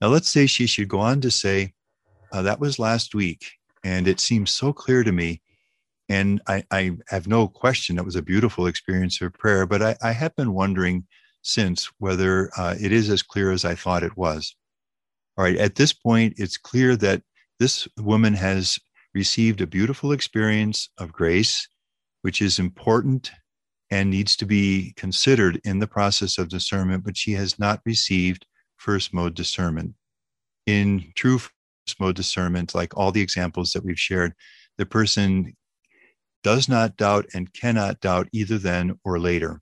Now, 0.00 0.08
let's 0.08 0.30
say 0.30 0.46
she 0.46 0.66
should 0.66 0.88
go 0.88 1.00
on 1.00 1.20
to 1.20 1.30
say, 1.30 1.74
uh, 2.32 2.42
that 2.42 2.60
was 2.60 2.78
last 2.78 3.14
week, 3.14 3.44
and 3.84 4.06
it 4.08 4.20
seems 4.20 4.50
so 4.50 4.72
clear 4.72 5.02
to 5.02 5.12
me 5.12 5.40
And 6.10 6.42
I, 6.48 6.64
I 6.72 6.96
have 7.06 7.28
no 7.28 7.46
question 7.46 7.96
it 7.96 8.04
was 8.04 8.16
a 8.16 8.22
beautiful 8.22 8.66
experience 8.66 9.20
of 9.20 9.32
prayer, 9.32 9.64
but 9.64 9.80
I, 9.80 9.96
I 10.02 10.10
have 10.10 10.34
been 10.34 10.52
wondering 10.52 11.06
since 11.42 11.88
whether 11.98 12.50
uh, 12.58 12.74
it 12.80 12.90
is 12.90 13.08
as 13.08 13.22
clear 13.22 13.52
as 13.52 13.64
I 13.64 13.76
thought 13.76 14.02
it 14.02 14.16
was. 14.16 14.56
All 15.38 15.44
right, 15.44 15.56
at 15.56 15.76
this 15.76 15.92
point, 15.92 16.34
it's 16.36 16.58
clear 16.58 16.96
that 16.96 17.22
this 17.60 17.86
woman 17.96 18.34
has 18.34 18.76
received 19.14 19.60
a 19.60 19.68
beautiful 19.68 20.10
experience 20.10 20.88
of 20.98 21.12
grace, 21.12 21.68
which 22.22 22.42
is 22.42 22.58
important 22.58 23.30
and 23.92 24.10
needs 24.10 24.34
to 24.36 24.46
be 24.46 24.92
considered 24.96 25.60
in 25.64 25.78
the 25.78 25.86
process 25.86 26.38
of 26.38 26.48
discernment, 26.48 27.04
but 27.04 27.16
she 27.16 27.32
has 27.34 27.56
not 27.56 27.80
received 27.86 28.46
first 28.78 29.14
mode 29.14 29.34
discernment. 29.34 29.94
In 30.66 31.12
true 31.14 31.38
first 31.38 32.00
mode 32.00 32.16
discernment, 32.16 32.74
like 32.74 32.96
all 32.96 33.12
the 33.12 33.22
examples 33.22 33.70
that 33.72 33.84
we've 33.84 33.98
shared, 33.98 34.34
the 34.76 34.86
person 34.86 35.54
does 36.42 36.68
not 36.68 36.96
doubt 36.96 37.26
and 37.34 37.52
cannot 37.52 38.00
doubt 38.00 38.28
either 38.32 38.58
then 38.58 38.98
or 39.04 39.18
later. 39.18 39.60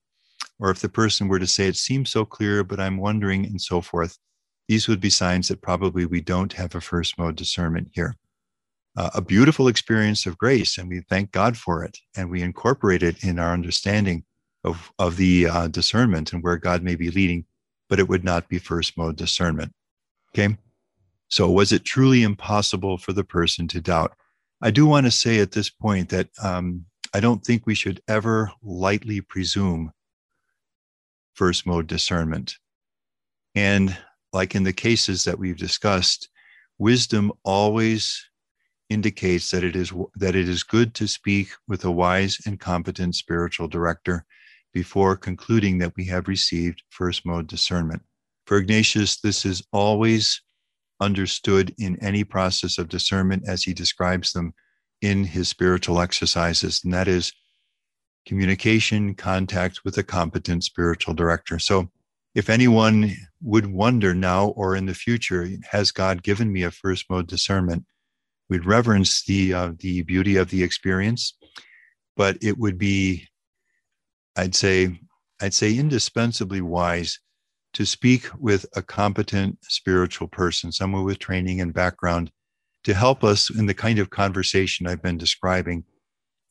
Or 0.59 0.71
if 0.71 0.81
the 0.81 0.89
person 0.89 1.29
were 1.29 1.39
to 1.39 1.47
say, 1.47 1.69
It 1.69 1.77
seems 1.77 2.11
so 2.11 2.25
clear, 2.25 2.65
but 2.65 2.81
I'm 2.81 2.97
wondering, 2.97 3.45
and 3.45 3.61
so 3.61 3.81
forth, 3.81 4.19
these 4.69 4.89
would 4.89 5.01
be 5.01 5.11
signs 5.11 5.49
that 5.49 5.63
probably 5.63 6.05
we 6.05 6.21
don't 6.21 6.53
have 6.53 6.75
a 6.75 6.81
first 6.81 7.19
mode 7.19 7.37
discernment 7.37 7.89
here. 7.93 8.17
Uh, 8.97 9.11
a 9.15 9.23
beautiful 9.23 9.69
experience 9.69 10.27
of 10.27 10.37
grace, 10.37 10.77
and 10.77 10.89
we 10.89 11.01
thank 11.01 11.31
God 11.31 11.57
for 11.57 11.85
it, 11.85 11.99
and 12.17 12.31
we 12.31 12.43
incorporate 12.43 13.03
it 13.03 13.23
in 13.23 13.39
our 13.39 13.53
understanding 13.53 14.25
of, 14.65 14.93
of 14.99 15.17
the 15.17 15.47
uh, 15.47 15.69
discernment 15.69 16.33
and 16.33 16.43
where 16.43 16.57
God 16.57 16.83
may 16.83 16.97
be 16.97 17.11
leading, 17.11 17.45
but 17.89 18.01
it 18.01 18.09
would 18.09 18.25
not 18.25 18.49
be 18.49 18.59
first 18.59 18.97
mode 18.99 19.17
discernment. 19.17 19.73
Okay. 20.31 20.57
So, 21.29 21.51
was 21.51 21.73
it 21.73 21.85
truly 21.85 22.23
impossible 22.23 22.99
for 22.99 23.13
the 23.13 23.25
person 23.25 23.69
to 23.69 23.81
doubt? 23.81 24.15
I 24.61 24.71
do 24.71 24.87
want 24.87 25.07
to 25.07 25.11
say 25.11 25.39
at 25.39 25.53
this 25.53 25.71
point 25.71 26.09
that 26.09 26.29
um, 26.43 26.87
I 27.15 27.21
don't 27.21 27.45
think 27.45 27.67
we 27.67 27.75
should 27.75 28.01
ever 28.09 28.51
lightly 28.63 29.21
presume 29.21 29.93
first 31.35 31.67
mode 31.67 31.87
discernment. 31.87 32.57
And 33.55 33.97
like 34.33 34.55
in 34.55 34.65
the 34.65 34.73
cases 34.73 35.25
that 35.25 35.39
we've 35.39 35.57
discussed, 35.57 36.29
wisdom 36.79 37.33
always 37.45 38.25
indicates 38.91 39.51
that 39.51 39.63
it 39.63 39.77
is 39.77 39.93
that 40.17 40.35
it 40.35 40.49
is 40.49 40.63
good 40.63 40.95
to 40.95 41.07
speak 41.07 41.51
with 41.69 41.85
a 41.85 41.91
wise 41.91 42.39
and 42.47 42.59
competent 42.59 43.15
spiritual 43.15 43.69
director 43.69 44.25
before 44.73 45.17
concluding 45.17 45.79
that 45.79 45.95
we 45.97 46.05
have 46.07 46.29
received 46.29 46.83
first 46.89 47.25
mode 47.25 47.47
discernment. 47.47 48.03
For 48.47 48.59
Ignatius, 48.59 49.21
this 49.21 49.45
is 49.45 49.63
always 49.73 50.41
understood 51.01 51.75
in 51.79 51.97
any 52.03 52.25
process 52.25 52.79
of 52.79 52.89
discernment 52.89 53.45
as 53.47 53.63
he 53.63 53.73
describes 53.73 54.33
them 54.33 54.55
in 55.01 55.25
his 55.25 55.49
spiritual 55.49 56.01
exercises, 56.01 56.81
and 56.85 56.93
that 56.93 57.09
is 57.09 57.33
communication, 58.27 59.15
contact 59.15 59.85
with 59.85 59.97
a 59.97 60.03
competent 60.03 60.65
spiritual 60.65 61.15
director. 61.15 61.59
So, 61.59 61.91
if 62.35 62.51
anyone 62.51 63.13
would 63.43 63.67
wonder 63.67 64.15
now 64.15 64.49
or 64.49 64.77
in 64.77 64.87
the 64.87 64.95
future, 64.95 65.49
has 65.71 65.91
God 65.91 66.23
given 66.23 66.53
me 66.53 66.63
a 66.63 66.71
first 66.71 67.09
mode 67.09 67.27
discernment? 67.27 67.85
We'd 68.49 68.67
reverence 68.67 69.25
the 69.25 69.55
uh, 69.55 69.73
the 69.79 70.03
beauty 70.03 70.37
of 70.37 70.51
the 70.51 70.63
experience, 70.63 71.35
but 72.17 72.39
it 72.43 72.59
would 72.59 72.79
be, 72.79 73.29
I'd 74.37 74.55
say, 74.55 75.01
I'd 75.41 75.55
say 75.55 75.77
indispensably 75.77 76.61
wise 76.61 77.19
to 77.75 77.85
speak 77.85 78.27
with 78.39 78.67
a 78.75 78.83
competent 78.83 79.59
spiritual 79.63 80.29
person, 80.29 80.73
someone 80.73 81.05
with 81.05 81.19
training 81.19 81.61
and 81.61 81.75
background, 81.75 82.31
to 82.85 82.95
help 82.95 83.25
us 83.25 83.51
in 83.51 83.67
the 83.67 83.75
kind 83.75 83.99
of 83.99 84.11
conversation 84.11 84.87
I've 84.87 85.03
been 85.03 85.19
describing 85.19 85.85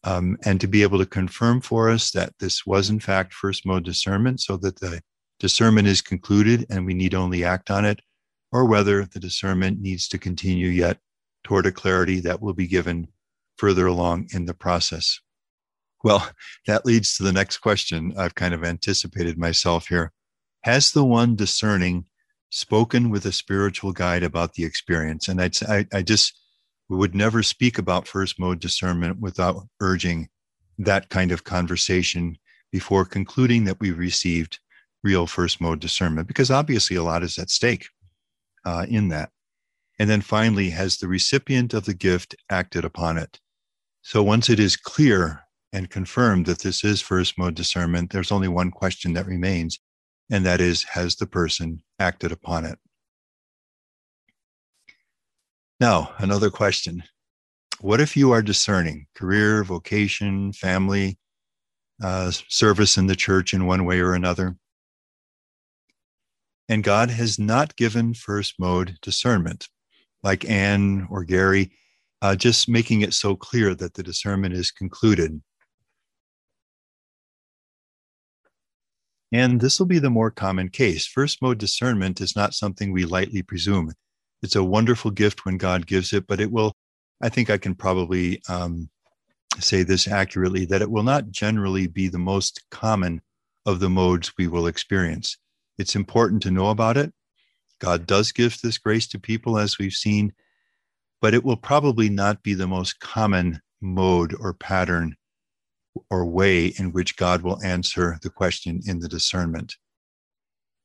um, 0.03 0.38
and 0.45 0.61
to 0.61 0.68
be 0.68 0.84
able 0.84 0.99
to 0.99 1.05
confirm 1.05 1.61
for 1.61 1.89
us 1.89 2.11
that 2.11 2.34
this 2.39 2.65
was 2.65 2.89
in 2.89 2.99
fact 2.99 3.34
first 3.34 3.65
mode 3.65 3.84
discernment 3.84 4.39
so 4.39 4.57
that 4.57 4.80
the 4.80 5.01
discernment 5.39 5.88
is 5.88 6.01
concluded 6.01 6.65
and 6.70 6.86
we 6.86 6.93
need 6.93 7.13
only 7.13 7.43
act 7.43 7.70
on 7.70 7.86
it, 7.86 8.01
or 8.51 8.65
whether 8.65 9.05
the 9.05 9.20
discernment 9.20 9.80
needs 9.82 10.07
to 10.07 10.18
continue 10.18 10.68
yet 10.68 10.97
toward 11.43 11.65
a 11.65 11.72
clarity 11.72 12.20
that 12.20 12.41
will 12.41 12.53
be 12.53 12.68
given 12.68 13.07
further 13.57 13.88
along 13.88 14.28
in 14.34 14.45
the 14.45 14.53
process. 14.53 15.20
Well, 16.03 16.30
that 16.68 16.86
leads 16.86 17.18
to 17.18 17.24
the 17.24 17.34
next 17.34 17.57
question. 17.57 18.13
I've 18.18 18.36
kind 18.36 18.53
of 18.53 18.63
anticipated 18.63 19.38
myself 19.38 19.88
here. 19.88 20.11
Has 20.68 20.91
the 20.91 21.05
one 21.05 21.38
discerning 21.38 22.07
spoken 22.49 23.09
with 23.09 23.26
a 23.26 23.32
spiritual 23.32 23.93
guide 23.93 24.22
about 24.22 24.55
the 24.55 24.65
experience? 24.65 25.30
And 25.30 25.41
I'd, 25.41 25.55
I, 25.63 25.86
I 25.93 26.01
just 26.01 26.38
we 26.89 26.97
would 26.97 27.15
never 27.15 27.41
speak 27.41 27.78
about 27.78 28.05
first 28.05 28.38
mode 28.38 28.59
discernment 28.59 29.22
without 29.22 29.65
urging 29.80 30.28
that 30.78 31.07
kind 31.07 31.32
of 31.32 31.45
conversation 31.45 32.38
before 32.70 33.05
concluding 33.05 33.63
that 33.63 33.80
we've 33.80 33.97
received 33.97 34.59
real 35.05 35.26
first 35.26 35.61
mode 35.61 35.80
discernment, 35.80 36.28
because 36.28 36.51
obviously 36.51 36.97
a 36.97 37.03
lot 37.03 37.24
is 37.24 37.39
at 37.39 37.49
stake 37.49 37.88
uh, 38.65 38.86
in 38.89 39.07
that. 39.07 39.30
And 39.97 40.09
then 40.09 40.20
finally, 40.20 40.72
has 40.72 40.97
the 40.97 41.07
recipient 41.07 41.74
of 41.74 41.86
the 41.86 41.93
gift 41.93 42.36
acted 42.49 42.84
upon 42.84 43.18
it? 43.18 43.39
So 44.01 44.22
once 44.22 44.49
it 44.49 44.59
is 44.59 44.76
clear 44.76 45.43
and 45.72 45.89
confirmed 45.89 46.45
that 46.47 46.59
this 46.59 46.84
is 46.84 46.99
first 46.99 47.38
mode 47.38 47.55
discernment, 47.55 48.11
there's 48.11 48.34
only 48.34 48.49
one 48.49 48.72
question 48.72 49.13
that 49.13 49.28
remains, 49.28 49.80
and 50.30 50.46
that 50.46 50.62
is, 50.62 50.84
has 50.84 51.16
the 51.16 51.28
person 51.28 51.82
acted 52.00 52.32
upon 52.32 52.66
it? 52.66 52.80
Now, 55.80 56.14
another 56.18 56.50
question. 56.50 57.04
What 57.80 58.02
if 58.02 58.18
you 58.18 58.32
are 58.32 58.42
discerning 58.42 59.08
career, 59.14 59.64
vocation, 59.64 60.52
family, 60.52 61.20
uh, 62.02 62.32
service 62.48 62.98
in 62.98 63.08
the 63.08 63.16
church 63.16 63.54
in 63.54 63.68
one 63.68 63.86
way 63.86 64.00
or 64.00 64.14
another? 64.14 64.58
And 66.68 66.84
God 66.84 67.12
has 67.12 67.38
not 67.40 67.76
given 67.76 68.14
first 68.14 68.56
mode 68.60 68.98
discernment, 69.02 69.70
like 70.24 70.50
Anne 70.50 71.08
or 71.10 71.24
Gary, 71.24 71.72
uh, 72.22 72.36
just 72.36 72.68
making 72.68 73.02
it 73.02 73.14
so 73.14 73.36
clear 73.36 73.76
that 73.76 73.94
the 73.94 74.04
discernment 74.04 74.54
is 74.54 74.72
concluded. 74.72 75.42
And 79.32 79.60
this 79.60 79.80
will 79.80 79.88
be 79.88 80.00
the 80.00 80.10
more 80.10 80.32
common 80.32 80.70
case. 80.70 81.06
First 81.06 81.42
mode 81.42 81.58
discernment 81.58 82.22
is 82.22 82.36
not 82.36 82.54
something 82.54 82.92
we 82.92 83.06
lightly 83.06 83.42
presume 83.42 83.94
it's 84.44 84.56
a 84.56 84.64
wonderful 84.64 85.12
gift 85.12 85.46
when 85.46 85.58
God 85.58 85.88
gives 85.88 86.14
it, 86.14 86.28
but 86.28 86.40
it 86.40 86.52
will, 86.52 86.74
I 87.22 87.30
think 87.30 87.50
I 87.50 87.58
can 87.58 87.76
probably 87.76 88.42
um, 88.50 88.90
say 89.60 89.84
this 89.84 90.08
accurately 90.08 90.66
that 90.66 90.82
it 90.82 90.92
will 90.92 91.04
not 91.04 91.32
generally 91.32 91.88
be 91.88 92.08
the 92.08 92.20
most 92.20 92.64
common 92.70 93.22
of 93.66 93.80
the 93.80 93.90
modes 93.90 94.32
we 94.38 94.48
will 94.48 94.68
experience. 94.68 95.38
It's 95.78 95.96
important 95.96 96.44
to 96.44 96.52
know 96.52 96.70
about 96.70 96.98
it. 96.98 97.14
God 97.80 98.08
does 98.08 98.32
give 98.32 98.60
this 98.62 98.78
grace 98.78 99.08
to 99.08 99.20
people, 99.20 99.58
as 99.58 99.78
we've 99.78 99.94
seen, 99.94 100.34
but 101.22 101.34
it 101.34 101.44
will 101.44 101.58
probably 101.58 102.10
not 102.10 102.44
be 102.44 102.54
the 102.54 102.68
most 102.68 103.00
common 103.00 103.62
mode 103.82 104.36
or 104.40 104.54
pattern 104.54 105.16
or 106.10 106.26
way 106.26 106.68
in 106.68 106.91
which 106.91 107.18
God 107.18 107.41
will 107.41 107.62
answer 107.64 108.18
the 108.22 108.30
question 108.30 108.82
in 108.86 109.00
the 109.00 109.08
discernment. 109.08 109.76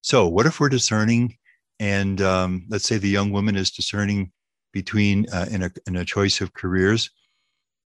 So, 0.02 0.26
what 0.26 0.46
if 0.46 0.58
we're 0.58 0.68
discerning 0.68 1.36
and 1.82 2.20
um, 2.20 2.64
let's 2.68 2.84
say 2.84 2.96
the 2.96 3.08
young 3.08 3.32
woman 3.32 3.56
is 3.56 3.72
discerning 3.72 4.30
between 4.72 5.26
uh, 5.32 5.46
in, 5.50 5.64
a, 5.64 5.70
in 5.88 5.96
a 5.96 6.04
choice 6.04 6.40
of 6.40 6.54
careers 6.54 7.10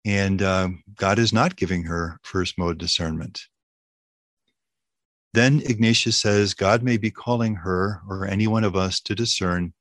and 0.06 0.42
uh, 0.42 0.70
god 0.96 1.20
is 1.20 1.34
not 1.34 1.56
giving 1.56 1.84
her 1.84 2.18
first 2.24 2.58
mode 2.58 2.78
discernment 2.78 3.42
then 5.34 5.62
ignatius 5.66 6.18
says 6.18 6.54
god 6.54 6.82
may 6.82 6.98
be 6.98 7.12
calling 7.12 7.54
her 7.54 8.02
or 8.10 8.26
any 8.26 8.48
one 8.48 8.64
of 8.64 8.76
us 8.76 9.00
to 9.00 9.14
discern 9.14 9.74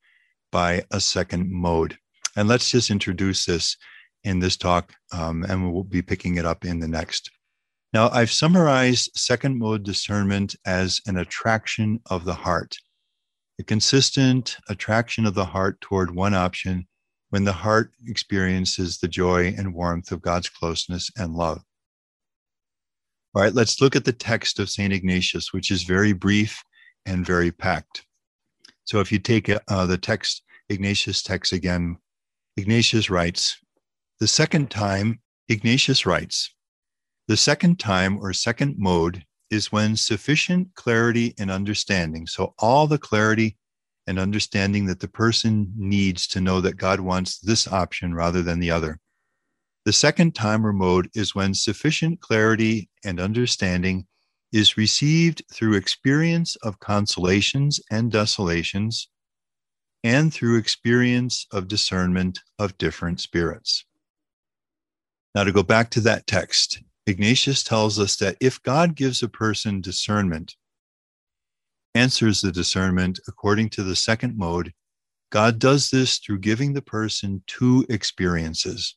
by 0.51 0.82
a 0.91 1.01
second 1.01 1.51
mode 1.51 1.97
and 2.36 2.49
let's 2.49 2.68
just 2.70 2.91
introduce 2.91 3.45
this 3.47 3.76
in 4.25 4.39
this 4.39 4.57
talk 4.57 4.93
um, 5.12 5.45
and 5.45 5.73
we'll 5.73 5.85
be 5.85 6.03
picking 6.03 6.37
it 6.37 6.45
up 6.45 6.64
in 6.64 6.81
the 6.81 6.89
next 6.89 7.31
now 7.93 8.09
i've 8.11 8.31
summarized 8.31 9.11
second 9.14 9.59
mode 9.59 9.83
discernment 9.83 10.57
as 10.66 11.01
an 11.07 11.16
attraction 11.16 12.01
of 12.11 12.25
the 12.25 12.35
heart 12.35 12.77
a 13.61 13.62
consistent 13.62 14.57
attraction 14.68 15.27
of 15.27 15.35
the 15.35 15.45
heart 15.45 15.81
toward 15.83 16.14
one 16.14 16.35
option 16.35 16.87
when 17.31 17.45
the 17.45 17.53
heart 17.53 17.93
experiences 18.07 18.99
the 18.99 19.09
joy 19.09 19.55
and 19.57 19.75
warmth 19.75 20.12
of 20.12 20.23
God's 20.23 20.49
closeness 20.49 21.11
and 21.16 21.35
love. 21.35 21.61
All 23.35 23.43
right, 23.43 23.55
let's 23.55 23.81
look 23.81 23.95
at 23.95 24.05
the 24.05 24.12
text 24.12 24.59
of 24.59 24.68
St. 24.68 24.93
Ignatius, 24.93 25.53
which 25.53 25.71
is 25.71 25.85
very 25.85 26.12
brief 26.12 26.62
and 27.07 27.25
very 27.25 27.53
packed. 27.53 28.05
So 28.85 28.99
if 28.99 29.12
you 29.12 29.18
take 29.21 29.49
uh, 29.51 29.87
the 29.87 29.99
text, 29.99 30.43
Ignatius 30.68 31.23
text 31.23 31.53
again, 31.53 31.99
Ignatius 32.57 33.09
writes, 33.09 33.57
the 34.21 34.29
second 34.29 34.71
time, 34.71 35.21
Ignatius 35.49 36.07
writes, 36.07 36.55
the 37.27 37.37
second 37.37 37.79
time 37.79 38.18
or 38.18 38.33
second 38.33 38.77
mode 38.79 39.25
is 39.51 39.73
when 39.73 39.97
sufficient 39.97 40.68
clarity 40.75 41.35
and 41.39 41.51
understanding, 41.51 42.27
so 42.27 42.55
all 42.59 42.87
the 42.87 42.99
clarity 42.99 43.57
and 44.07 44.18
understanding 44.18 44.87
that 44.87 45.01
the 45.01 45.09
person 45.09 45.73
needs 45.77 46.27
to 46.27 46.41
know 46.41 46.61
that 46.61 46.77
God 46.77 47.01
wants 47.01 47.39
this 47.39 47.66
option 47.68 48.14
rather 48.14 48.43
than 48.43 48.59
the 48.61 48.71
other, 48.71 48.99
The 49.85 49.93
second 49.95 50.35
time 50.35 50.66
or 50.66 50.73
mode 50.73 51.09
is 51.14 51.35
when 51.35 51.55
sufficient 51.55 52.21
clarity 52.21 52.91
and 53.03 53.18
understanding 53.18 54.07
is 54.53 54.77
received 54.77 55.43
through 55.53 55.75
experience 55.75 56.57
of 56.57 56.81
consolations 56.81 57.81
and 57.91 58.12
desolations 58.12 59.09
and 60.05 60.33
through 60.33 60.59
experience 60.59 61.47
of 61.51 61.68
discernment 61.68 62.41
of 62.59 62.77
different 62.77 63.21
spirits. 63.21 63.85
Now, 65.35 65.45
to 65.45 65.53
go 65.53 65.62
back 65.62 65.91
to 65.91 66.01
that 66.01 66.26
text, 66.26 66.83
Ignatius 67.07 67.62
tells 67.62 67.99
us 67.99 68.16
that 68.16 68.37
if 68.41 68.62
God 68.62 68.95
gives 68.97 69.22
a 69.22 69.28
person 69.28 69.81
discernment, 69.81 70.57
answers 71.95 72.41
the 72.41 72.53
discernment 72.53 73.20
according 73.28 73.70
to 73.70 73.83
the 73.83 73.97
second 73.97 74.37
mode, 74.37 74.72
God 75.31 75.59
does 75.59 75.91
this 75.91 76.18
through 76.18 76.41
giving 76.41 76.72
the 76.72 76.83
person 76.83 77.43
two 77.47 77.87
experiences. 77.89 78.97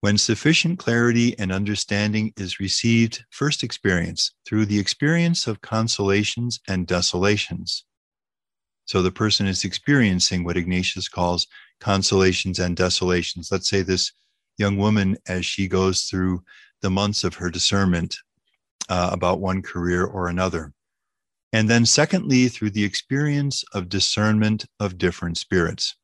When 0.00 0.18
sufficient 0.18 0.78
clarity 0.78 1.38
and 1.38 1.50
understanding 1.50 2.32
is 2.36 2.60
received, 2.60 3.24
first 3.30 3.62
experience 3.62 4.32
through 4.46 4.66
the 4.66 4.78
experience 4.78 5.46
of 5.46 5.62
consolations 5.62 6.60
and 6.68 6.86
desolations. 6.86 7.84
So 8.86 9.00
the 9.00 9.10
person 9.10 9.46
is 9.46 9.64
experiencing 9.64 10.44
what 10.44 10.58
Ignatius 10.58 11.08
calls 11.08 11.46
consolations 11.80 12.58
and 12.58 12.76
desolations. 12.76 13.50
Let's 13.50 13.68
say 13.68 13.80
this 13.80 14.12
young 14.58 14.76
woman, 14.76 15.16
as 15.26 15.44
she 15.44 15.68
goes 15.68 16.02
through 16.02 16.42
the 16.82 16.90
months 16.90 17.24
of 17.24 17.34
her 17.34 17.50
discernment 17.50 18.16
uh, 18.88 19.10
about 19.12 19.40
one 19.40 19.62
career 19.62 20.04
or 20.04 20.28
another. 20.28 20.72
And 21.52 21.70
then, 21.70 21.86
secondly, 21.86 22.48
through 22.48 22.70
the 22.70 22.84
experience 22.84 23.64
of 23.72 23.88
discernment 23.88 24.66
of 24.80 24.98
different 24.98 25.38
spirits. 25.38 25.94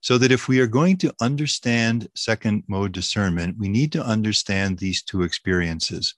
So 0.00 0.18
that 0.18 0.32
if 0.32 0.48
we 0.48 0.60
are 0.60 0.66
going 0.66 0.96
to 0.98 1.14
understand 1.20 2.08
second 2.14 2.64
mode 2.68 2.92
discernment, 2.92 3.56
we 3.58 3.68
need 3.68 3.90
to 3.92 4.04
understand 4.04 4.78
these 4.78 5.02
two 5.02 5.22
experiences. 5.22 6.14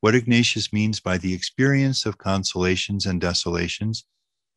What 0.00 0.14
Ignatius 0.14 0.72
means 0.72 1.00
by 1.00 1.18
the 1.18 1.34
experience 1.34 2.06
of 2.06 2.18
consolations 2.18 3.06
and 3.06 3.20
desolations, 3.20 4.04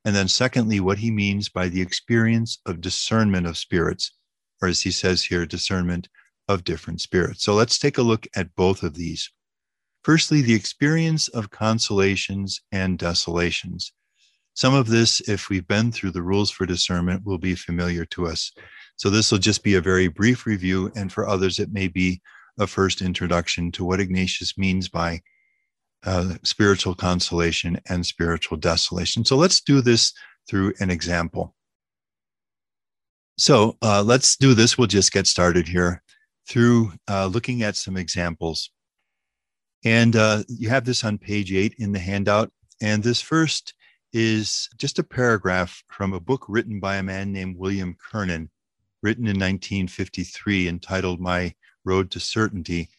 and 0.06 0.16
then, 0.16 0.28
secondly, 0.28 0.80
what 0.80 0.98
he 0.98 1.12
means 1.12 1.50
by 1.50 1.70
the 1.70 1.82
experience 1.82 2.60
of 2.66 2.82
discernment 2.82 3.46
of 3.46 3.58
spirits, 3.58 4.12
or 4.62 4.68
as 4.68 4.82
he 4.82 4.92
says 4.92 5.24
here, 5.24 5.46
discernment 5.46 6.08
of 6.52 6.64
different 6.64 7.02
spirits. 7.02 7.44
So 7.44 7.54
let's 7.54 7.80
take 7.80 7.98
a 7.98 8.04
look 8.04 8.28
at 8.36 8.56
both 8.56 8.84
of 8.84 8.96
these. 8.96 9.30
Firstly, 10.04 10.42
the 10.42 10.54
experience 10.54 11.28
of 11.30 11.52
consolations 11.52 12.62
and 12.72 12.98
desolations. 12.98 13.94
Some 14.54 14.74
of 14.74 14.88
this, 14.88 15.22
if 15.30 15.50
we've 15.50 15.68
been 15.68 15.92
through 15.92 16.12
the 16.12 16.22
rules 16.22 16.52
for 16.52 16.66
discernment, 16.66 17.26
will 17.26 17.38
be 17.38 17.56
familiar 17.56 18.06
to 18.06 18.28
us. 18.28 18.52
So 18.98 19.10
this 19.10 19.32
will 19.32 19.40
just 19.40 19.64
be 19.64 19.76
a 19.76 19.82
very 19.82 20.08
brief 20.08 20.46
review, 20.46 20.92
and 20.96 21.12
for 21.12 21.28
others, 21.28 21.60
it 21.60 21.72
may 21.72 21.88
be 21.88 22.22
a 22.60 22.68
first 22.68 23.02
introduction 23.02 23.72
to 23.74 23.86
what 23.86 24.00
Ignatius 24.00 24.58
means 24.58 24.90
by 24.90 25.22
uh, 26.04 26.34
spiritual 26.44 26.96
consolation 26.96 27.80
and 27.88 28.06
spiritual 28.06 28.58
desolation. 28.58 29.24
So 29.24 29.38
let's 29.38 29.62
do 29.62 29.82
this 29.82 30.14
through 30.50 30.74
an 30.80 30.90
example. 30.90 31.56
So 33.38 33.78
uh, 33.82 34.04
let's 34.04 34.36
do 34.36 34.54
this. 34.54 34.78
We'll 34.78 34.88
just 34.88 35.14
get 35.14 35.28
started 35.28 35.68
here 35.68 36.04
through 36.52 36.92
uh, 37.10 37.28
looking 37.28 37.64
at 37.64 37.78
some 37.78 37.96
examples. 37.96 38.72
And 39.86 40.18
uh, 40.18 40.44
you 40.50 40.68
have 40.68 40.84
this 40.84 41.06
on 41.06 41.18
page 41.18 41.54
eight 41.54 41.76
in 41.78 41.94
the 41.94 42.00
handout. 42.00 42.52
And 42.82 43.02
this 43.02 43.22
first 43.22 43.74
is 44.12 44.68
just 44.78 45.00
a 45.00 45.04
paragraph 45.04 45.82
from 45.90 46.12
a 46.12 46.20
book 46.20 46.46
written 46.50 46.82
by 46.82 46.98
a 46.98 47.04
man 47.04 47.32
named 47.32 47.56
William 47.58 47.96
Kernan, 47.96 48.50
written 49.02 49.24
in 49.24 49.40
1953, 49.40 50.68
entitled 50.68 51.22
My 51.22 51.54
Road 51.86 52.12
to 52.12 52.20
Certainty. 52.20 52.90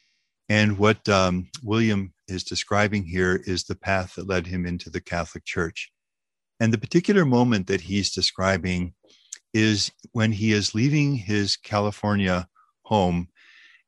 And 0.49 0.79
what 0.79 1.07
um, 1.11 1.49
William 1.63 2.15
is 2.29 2.45
describing 2.45 3.05
here 3.05 3.43
is 3.45 3.65
the 3.65 3.77
path 3.77 4.15
that 4.15 4.27
led 4.27 4.47
him 4.47 4.65
into 4.65 4.89
the 4.89 5.01
Catholic 5.03 5.45
Church. 5.45 5.93
And 6.59 6.73
the 6.73 6.79
particular 6.79 7.27
moment 7.27 7.67
that 7.67 7.83
he's 7.83 8.13
describing 8.13 8.95
is 9.53 9.93
when 10.13 10.33
he 10.33 10.53
is 10.53 10.75
leaving 10.75 11.17
his 11.17 11.59
California 11.59 12.49
home 12.85 13.29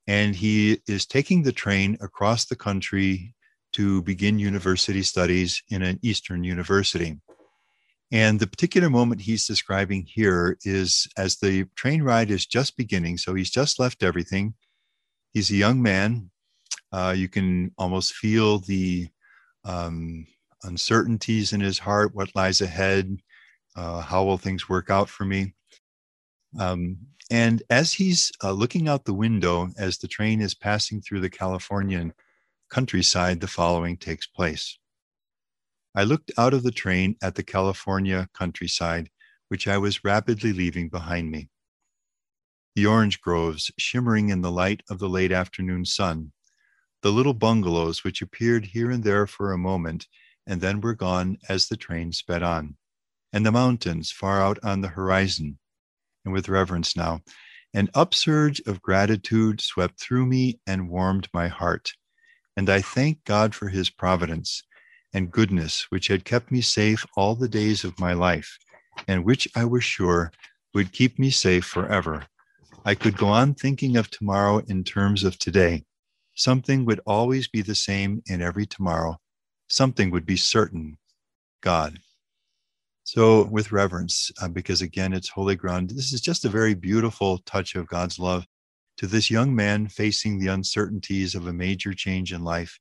and 0.07 0.35
he 0.35 0.81
is 0.87 1.07
taking 1.07 1.43
the 1.43 1.53
train 1.53 1.97
across 2.01 2.45
the 2.45 2.57
country 2.57 3.35
to 3.73 4.03
begin 4.03 4.39
university 4.39 5.03
studies 5.03 5.63
in 5.71 5.83
an 5.83 5.99
Eastern 6.03 6.45
university. 6.45 7.21
And 8.13 8.39
the 8.39 8.47
particular 8.47 8.89
moment 8.89 9.23
he's 9.23 9.47
describing 9.47 10.07
here 10.07 10.57
is 10.65 11.09
as 11.17 11.37
the 11.37 11.65
train 11.75 12.03
ride 12.03 12.31
is 12.31 12.47
just 12.47 12.77
beginning. 12.77 13.19
So 13.19 13.35
he's 13.35 13.51
just 13.51 13.81
left 13.81 14.03
everything. 14.03 14.55
He's 15.33 15.51
a 15.51 15.57
young 15.57 15.83
man. 15.83 16.31
Uh, 16.93 17.15
you 17.17 17.29
can 17.29 17.73
almost 17.77 18.15
feel 18.15 18.61
the 18.61 19.09
um, 19.65 20.27
uncertainties 20.63 21.53
in 21.53 21.61
his 21.61 21.79
heart 21.79 22.15
what 22.15 22.35
lies 22.37 22.61
ahead? 22.61 23.17
Uh, 23.75 24.01
how 24.01 24.23
will 24.25 24.39
things 24.39 24.69
work 24.69 24.91
out 24.91 25.09
for 25.09 25.25
me? 25.25 25.55
Um, 26.59 26.99
and 27.31 27.63
as 27.71 27.95
he's 27.95 28.33
uh, 28.43 28.53
looking 28.53 28.89
out 28.89 29.05
the 29.05 29.15
window 29.15 29.71
as 29.79 29.99
the 29.99 30.09
train 30.09 30.41
is 30.41 30.55
passing 30.55 31.01
through 31.01 31.21
the 31.21 31.31
Californian 31.31 32.13
countryside, 32.69 33.41
the 33.41 33.47
following 33.47 33.97
takes 33.97 34.27
place. 34.27 34.79
I 35.95 36.05
looked 36.05 36.33
out 36.37 36.55
of 36.55 36.65
the 36.65 36.73
train 36.73 37.17
at 37.23 37.37
the 37.37 37.43
California 37.43 38.29
countryside, 38.35 39.11
which 39.49 39.69
I 39.69 39.79
was 39.79 40.05
rapidly 40.05 40.53
leaving 40.53 40.89
behind 40.89 41.31
me. 41.31 41.49
The 42.75 42.87
orange 42.87 43.21
groves 43.21 43.71
shimmering 43.79 44.29
in 44.29 44.41
the 44.41 44.51
light 44.51 44.83
of 44.91 44.99
the 44.99 45.09
late 45.09 45.31
afternoon 45.31 45.85
sun, 45.85 46.33
the 47.03 47.13
little 47.13 47.35
bungalows 47.35 48.03
which 48.03 48.21
appeared 48.21 48.67
here 48.67 48.91
and 48.91 49.05
there 49.05 49.27
for 49.27 49.53
a 49.53 49.59
moment 49.59 50.09
and 50.47 50.61
then 50.61 50.81
were 50.81 50.95
gone 50.95 51.39
as 51.49 51.69
the 51.69 51.77
train 51.77 52.13
sped 52.13 52.43
on, 52.43 52.77
and 53.33 53.47
the 53.47 53.53
mountains 53.53 54.11
far 54.11 54.43
out 54.43 54.59
on 54.63 54.81
the 54.81 54.89
horizon, 54.89 55.59
and 56.25 56.33
with 56.33 56.49
reverence 56.49 56.97
now. 56.97 57.21
An 57.75 57.89
upsurge 57.95 58.61
of 58.67 58.83
gratitude 58.83 59.61
swept 59.61 60.01
through 60.01 60.27
me 60.27 60.61
and 60.67 60.89
warmed 60.89 61.29
my 61.35 61.49
heart. 61.49 61.93
And 62.57 62.71
I 62.71 62.81
thank 62.81 63.25
God 63.25 63.55
for 63.55 63.69
his 63.69 63.91
providence 63.91 64.63
and 65.13 65.31
goodness, 65.31 65.87
which 65.91 66.09
had 66.09 66.25
kept 66.25 66.51
me 66.51 66.61
safe 66.61 67.05
all 67.17 67.35
the 67.35 67.49
days 67.49 67.85
of 67.85 67.99
my 67.99 68.13
life, 68.13 68.59
and 69.09 69.25
which 69.25 69.49
I 69.57 69.65
was 69.65 69.85
sure 69.85 70.31
would 70.73 70.93
keep 70.93 71.19
me 71.19 71.31
safe 71.31 71.65
forever. 71.65 72.27
I 72.85 72.95
could 72.95 73.17
go 73.17 73.29
on 73.29 73.55
thinking 73.55 73.97
of 73.97 74.11
tomorrow 74.11 74.59
in 74.59 74.85
terms 74.85 75.25
of 75.25 75.39
today. 75.39 75.85
Something 76.35 76.85
would 76.85 77.01
always 77.07 77.49
be 77.49 77.63
the 77.63 77.75
same 77.75 78.23
in 78.27 78.43
every 78.43 78.67
tomorrow. 78.67 79.19
Something 79.69 80.11
would 80.11 80.27
be 80.27 80.37
certain 80.37 80.99
God. 81.61 81.99
So, 83.15 83.45
with 83.45 83.71
reverence, 83.71 84.33
uh, 84.43 84.49
because 84.49 84.83
again, 84.83 85.13
it's 85.13 85.29
holy 85.29 85.55
ground, 85.55 85.91
this 85.91 86.13
is 86.13 86.21
just 86.21 86.45
a 86.45 86.49
very 86.49 86.75
beautiful 86.75 87.39
touch 87.47 87.77
of 87.77 87.87
God's 87.87 88.19
love 88.19 88.45
to 88.97 89.07
this 89.07 89.31
young 89.31 89.55
man 89.55 89.87
facing 89.87 90.41
the 90.41 90.49
uncertainties 90.49 91.37
of 91.37 91.47
a 91.47 91.53
major 91.53 91.95
change 91.95 92.33
in 92.33 92.43
life. 92.43 92.77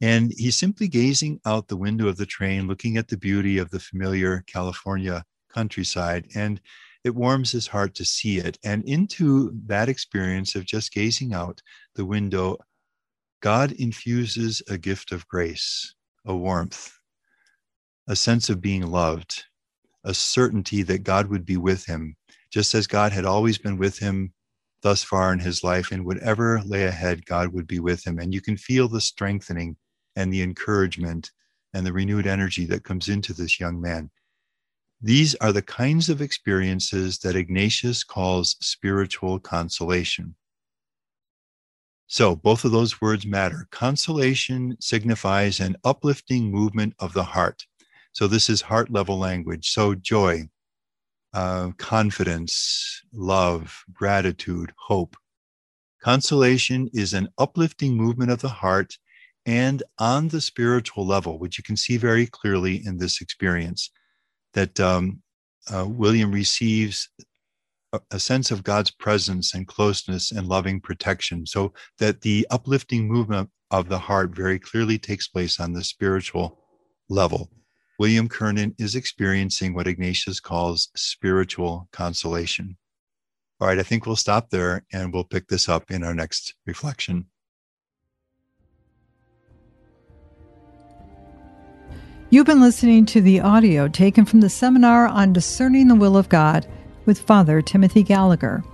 And 0.00 0.32
he's 0.34 0.56
simply 0.56 0.88
gazing 0.88 1.42
out 1.44 1.68
the 1.68 1.76
window 1.76 2.08
of 2.08 2.16
the 2.16 2.24
train, 2.24 2.66
looking 2.66 2.96
at 2.96 3.08
the 3.08 3.18
beauty 3.18 3.58
of 3.58 3.68
the 3.68 3.80
familiar 3.80 4.42
California 4.46 5.24
countryside. 5.52 6.26
And 6.34 6.58
it 7.04 7.14
warms 7.14 7.52
his 7.52 7.66
heart 7.66 7.94
to 7.96 8.04
see 8.06 8.38
it. 8.38 8.58
And 8.64 8.82
into 8.84 9.52
that 9.66 9.90
experience 9.90 10.54
of 10.54 10.64
just 10.64 10.90
gazing 10.90 11.34
out 11.34 11.60
the 11.96 12.06
window, 12.06 12.56
God 13.42 13.72
infuses 13.72 14.62
a 14.70 14.78
gift 14.78 15.12
of 15.12 15.28
grace, 15.28 15.94
a 16.24 16.34
warmth, 16.34 16.98
a 18.06 18.16
sense 18.16 18.48
of 18.48 18.60
being 18.60 18.86
loved, 18.86 19.44
a 20.04 20.14
certainty 20.14 20.82
that 20.82 21.04
God 21.04 21.28
would 21.28 21.44
be 21.44 21.56
with 21.56 21.86
him, 21.86 22.16
just 22.50 22.74
as 22.74 22.86
God 22.86 23.12
had 23.12 23.24
always 23.24 23.58
been 23.58 23.78
with 23.78 23.98
him 23.98 24.32
thus 24.82 25.02
far 25.02 25.32
in 25.32 25.38
his 25.38 25.64
life. 25.64 25.90
And 25.90 26.04
whatever 26.04 26.60
lay 26.64 26.84
ahead, 26.84 27.26
God 27.26 27.52
would 27.52 27.66
be 27.66 27.80
with 27.80 28.06
him. 28.06 28.18
And 28.18 28.34
you 28.34 28.40
can 28.40 28.56
feel 28.56 28.88
the 28.88 29.00
strengthening 29.00 29.76
and 30.16 30.32
the 30.32 30.42
encouragement 30.42 31.32
and 31.72 31.86
the 31.86 31.92
renewed 31.92 32.26
energy 32.26 32.66
that 32.66 32.84
comes 32.84 33.08
into 33.08 33.32
this 33.32 33.58
young 33.58 33.80
man. 33.80 34.10
These 35.00 35.34
are 35.36 35.52
the 35.52 35.62
kinds 35.62 36.08
of 36.08 36.22
experiences 36.22 37.18
that 37.18 37.36
Ignatius 37.36 38.04
calls 38.04 38.56
spiritual 38.60 39.38
consolation. 39.38 40.34
So, 42.06 42.36
both 42.36 42.64
of 42.64 42.70
those 42.70 43.00
words 43.00 43.26
matter. 43.26 43.66
Consolation 43.70 44.76
signifies 44.80 45.58
an 45.58 45.76
uplifting 45.84 46.50
movement 46.50 46.94
of 46.98 47.12
the 47.12 47.24
heart. 47.24 47.66
So 48.14 48.28
this 48.28 48.48
is 48.48 48.62
heart 48.62 48.90
level 48.90 49.18
language. 49.18 49.70
So 49.70 49.94
joy, 49.94 50.48
uh, 51.34 51.72
confidence, 51.78 53.02
love, 53.12 53.84
gratitude, 53.92 54.72
hope. 54.78 55.16
Consolation 56.00 56.88
is 56.94 57.12
an 57.12 57.28
uplifting 57.38 57.96
movement 57.96 58.30
of 58.30 58.40
the 58.40 58.48
heart 58.48 58.96
and 59.46 59.82
on 59.98 60.28
the 60.28 60.40
spiritual 60.40 61.04
level, 61.04 61.38
which 61.40 61.58
you 61.58 61.64
can 61.64 61.76
see 61.76 61.96
very 61.96 62.26
clearly 62.26 62.86
in 62.86 62.98
this 62.98 63.20
experience, 63.20 63.90
that 64.52 64.78
um, 64.78 65.20
uh, 65.74 65.84
William 65.86 66.30
receives 66.30 67.08
a 68.12 68.20
sense 68.20 68.50
of 68.50 68.62
God's 68.62 68.90
presence 68.92 69.54
and 69.54 69.66
closeness 69.66 70.30
and 70.30 70.46
loving 70.46 70.80
protection, 70.80 71.46
so 71.46 71.72
that 71.98 72.20
the 72.20 72.46
uplifting 72.50 73.08
movement 73.08 73.50
of 73.70 73.88
the 73.88 73.98
heart 73.98 74.34
very 74.34 74.58
clearly 74.58 74.98
takes 74.98 75.26
place 75.28 75.58
on 75.58 75.72
the 75.72 75.82
spiritual 75.84 76.60
level. 77.08 77.50
William 77.98 78.28
Kernan 78.28 78.74
is 78.78 78.96
experiencing 78.96 79.74
what 79.74 79.86
Ignatius 79.86 80.40
calls 80.40 80.88
spiritual 80.96 81.88
consolation. 81.92 82.76
All 83.60 83.68
right, 83.68 83.78
I 83.78 83.84
think 83.84 84.04
we'll 84.04 84.16
stop 84.16 84.50
there 84.50 84.84
and 84.92 85.12
we'll 85.12 85.24
pick 85.24 85.46
this 85.46 85.68
up 85.68 85.90
in 85.90 86.02
our 86.02 86.14
next 86.14 86.54
reflection. 86.66 87.26
You've 92.30 92.46
been 92.46 92.60
listening 92.60 93.06
to 93.06 93.20
the 93.20 93.40
audio 93.40 93.86
taken 93.86 94.24
from 94.24 94.40
the 94.40 94.50
seminar 94.50 95.06
on 95.06 95.32
discerning 95.32 95.86
the 95.86 95.94
will 95.94 96.16
of 96.16 96.28
God 96.28 96.66
with 97.06 97.20
Father 97.20 97.62
Timothy 97.62 98.02
Gallagher. 98.02 98.64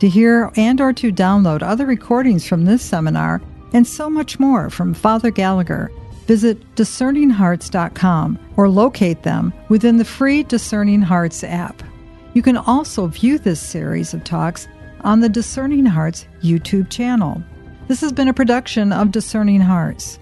To 0.00 0.08
hear 0.08 0.50
and 0.56 0.80
or 0.80 0.92
to 0.94 1.12
download 1.12 1.62
other 1.62 1.86
recordings 1.86 2.46
from 2.46 2.64
this 2.64 2.82
seminar 2.82 3.40
and 3.72 3.86
so 3.86 4.10
much 4.10 4.40
more 4.40 4.70
from 4.70 4.92
Father 4.92 5.30
Gallagher, 5.30 5.92
visit 6.26 6.74
discerninghearts.com 6.74 8.38
or 8.56 8.68
locate 8.68 9.22
them 9.22 9.52
within 9.68 9.96
the 9.96 10.04
free 10.04 10.42
Discerning 10.42 11.02
Hearts 11.02 11.44
app. 11.44 11.82
You 12.34 12.42
can 12.42 12.56
also 12.56 13.06
view 13.06 13.38
this 13.38 13.60
series 13.60 14.12
of 14.12 14.24
talks 14.24 14.68
on 15.02 15.20
the 15.20 15.28
Discerning 15.28 15.86
Hearts 15.86 16.26
YouTube 16.42 16.90
channel. 16.90 17.42
This 17.88 18.00
has 18.00 18.12
been 18.12 18.28
a 18.28 18.34
production 18.34 18.92
of 18.92 19.12
Discerning 19.12 19.60
Hearts. 19.60 20.18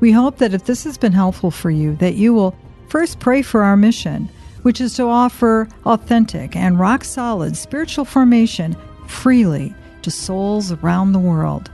We 0.00 0.10
hope 0.10 0.38
that 0.38 0.52
if 0.52 0.66
this 0.66 0.84
has 0.84 0.98
been 0.98 1.12
helpful 1.12 1.50
for 1.50 1.70
you, 1.70 1.96
that 1.96 2.14
you 2.14 2.34
will 2.34 2.56
first 2.88 3.20
pray 3.20 3.42
for 3.42 3.62
our 3.62 3.76
mission, 3.76 4.28
which 4.62 4.80
is 4.80 4.94
to 4.96 5.04
offer 5.04 5.68
authentic 5.86 6.56
and 6.56 6.78
rock 6.78 7.04
solid 7.04 7.56
spiritual 7.56 8.04
formation 8.04 8.76
freely 9.06 9.74
to 10.02 10.10
souls 10.10 10.72
around 10.72 11.12
the 11.12 11.18
world. 11.18 11.70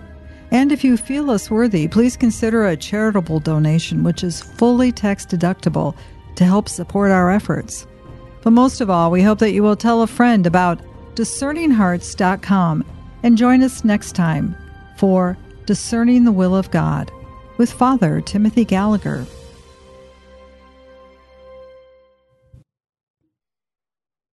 And 0.50 0.72
if 0.72 0.82
you 0.82 0.96
feel 0.96 1.30
us 1.30 1.50
worthy, 1.50 1.86
please 1.86 2.16
consider 2.16 2.66
a 2.66 2.76
charitable 2.76 3.40
donation, 3.40 4.02
which 4.02 4.24
is 4.24 4.40
fully 4.40 4.90
tax 4.90 5.24
deductible 5.24 5.96
to 6.36 6.44
help 6.44 6.68
support 6.68 7.10
our 7.10 7.30
efforts. 7.30 7.86
But 8.42 8.50
most 8.50 8.80
of 8.80 8.90
all, 8.90 9.10
we 9.10 9.22
hope 9.22 9.38
that 9.40 9.52
you 9.52 9.62
will 9.62 9.76
tell 9.76 10.02
a 10.02 10.06
friend 10.06 10.46
about 10.46 10.80
discerninghearts.com 11.14 12.84
and 13.22 13.38
join 13.38 13.62
us 13.62 13.84
next 13.84 14.12
time 14.12 14.56
for 14.96 15.36
Discerning 15.66 16.24
the 16.24 16.32
Will 16.32 16.56
of 16.56 16.70
God 16.70 17.12
with 17.58 17.70
Father 17.70 18.20
Timothy 18.20 18.64
Gallagher. 18.64 19.26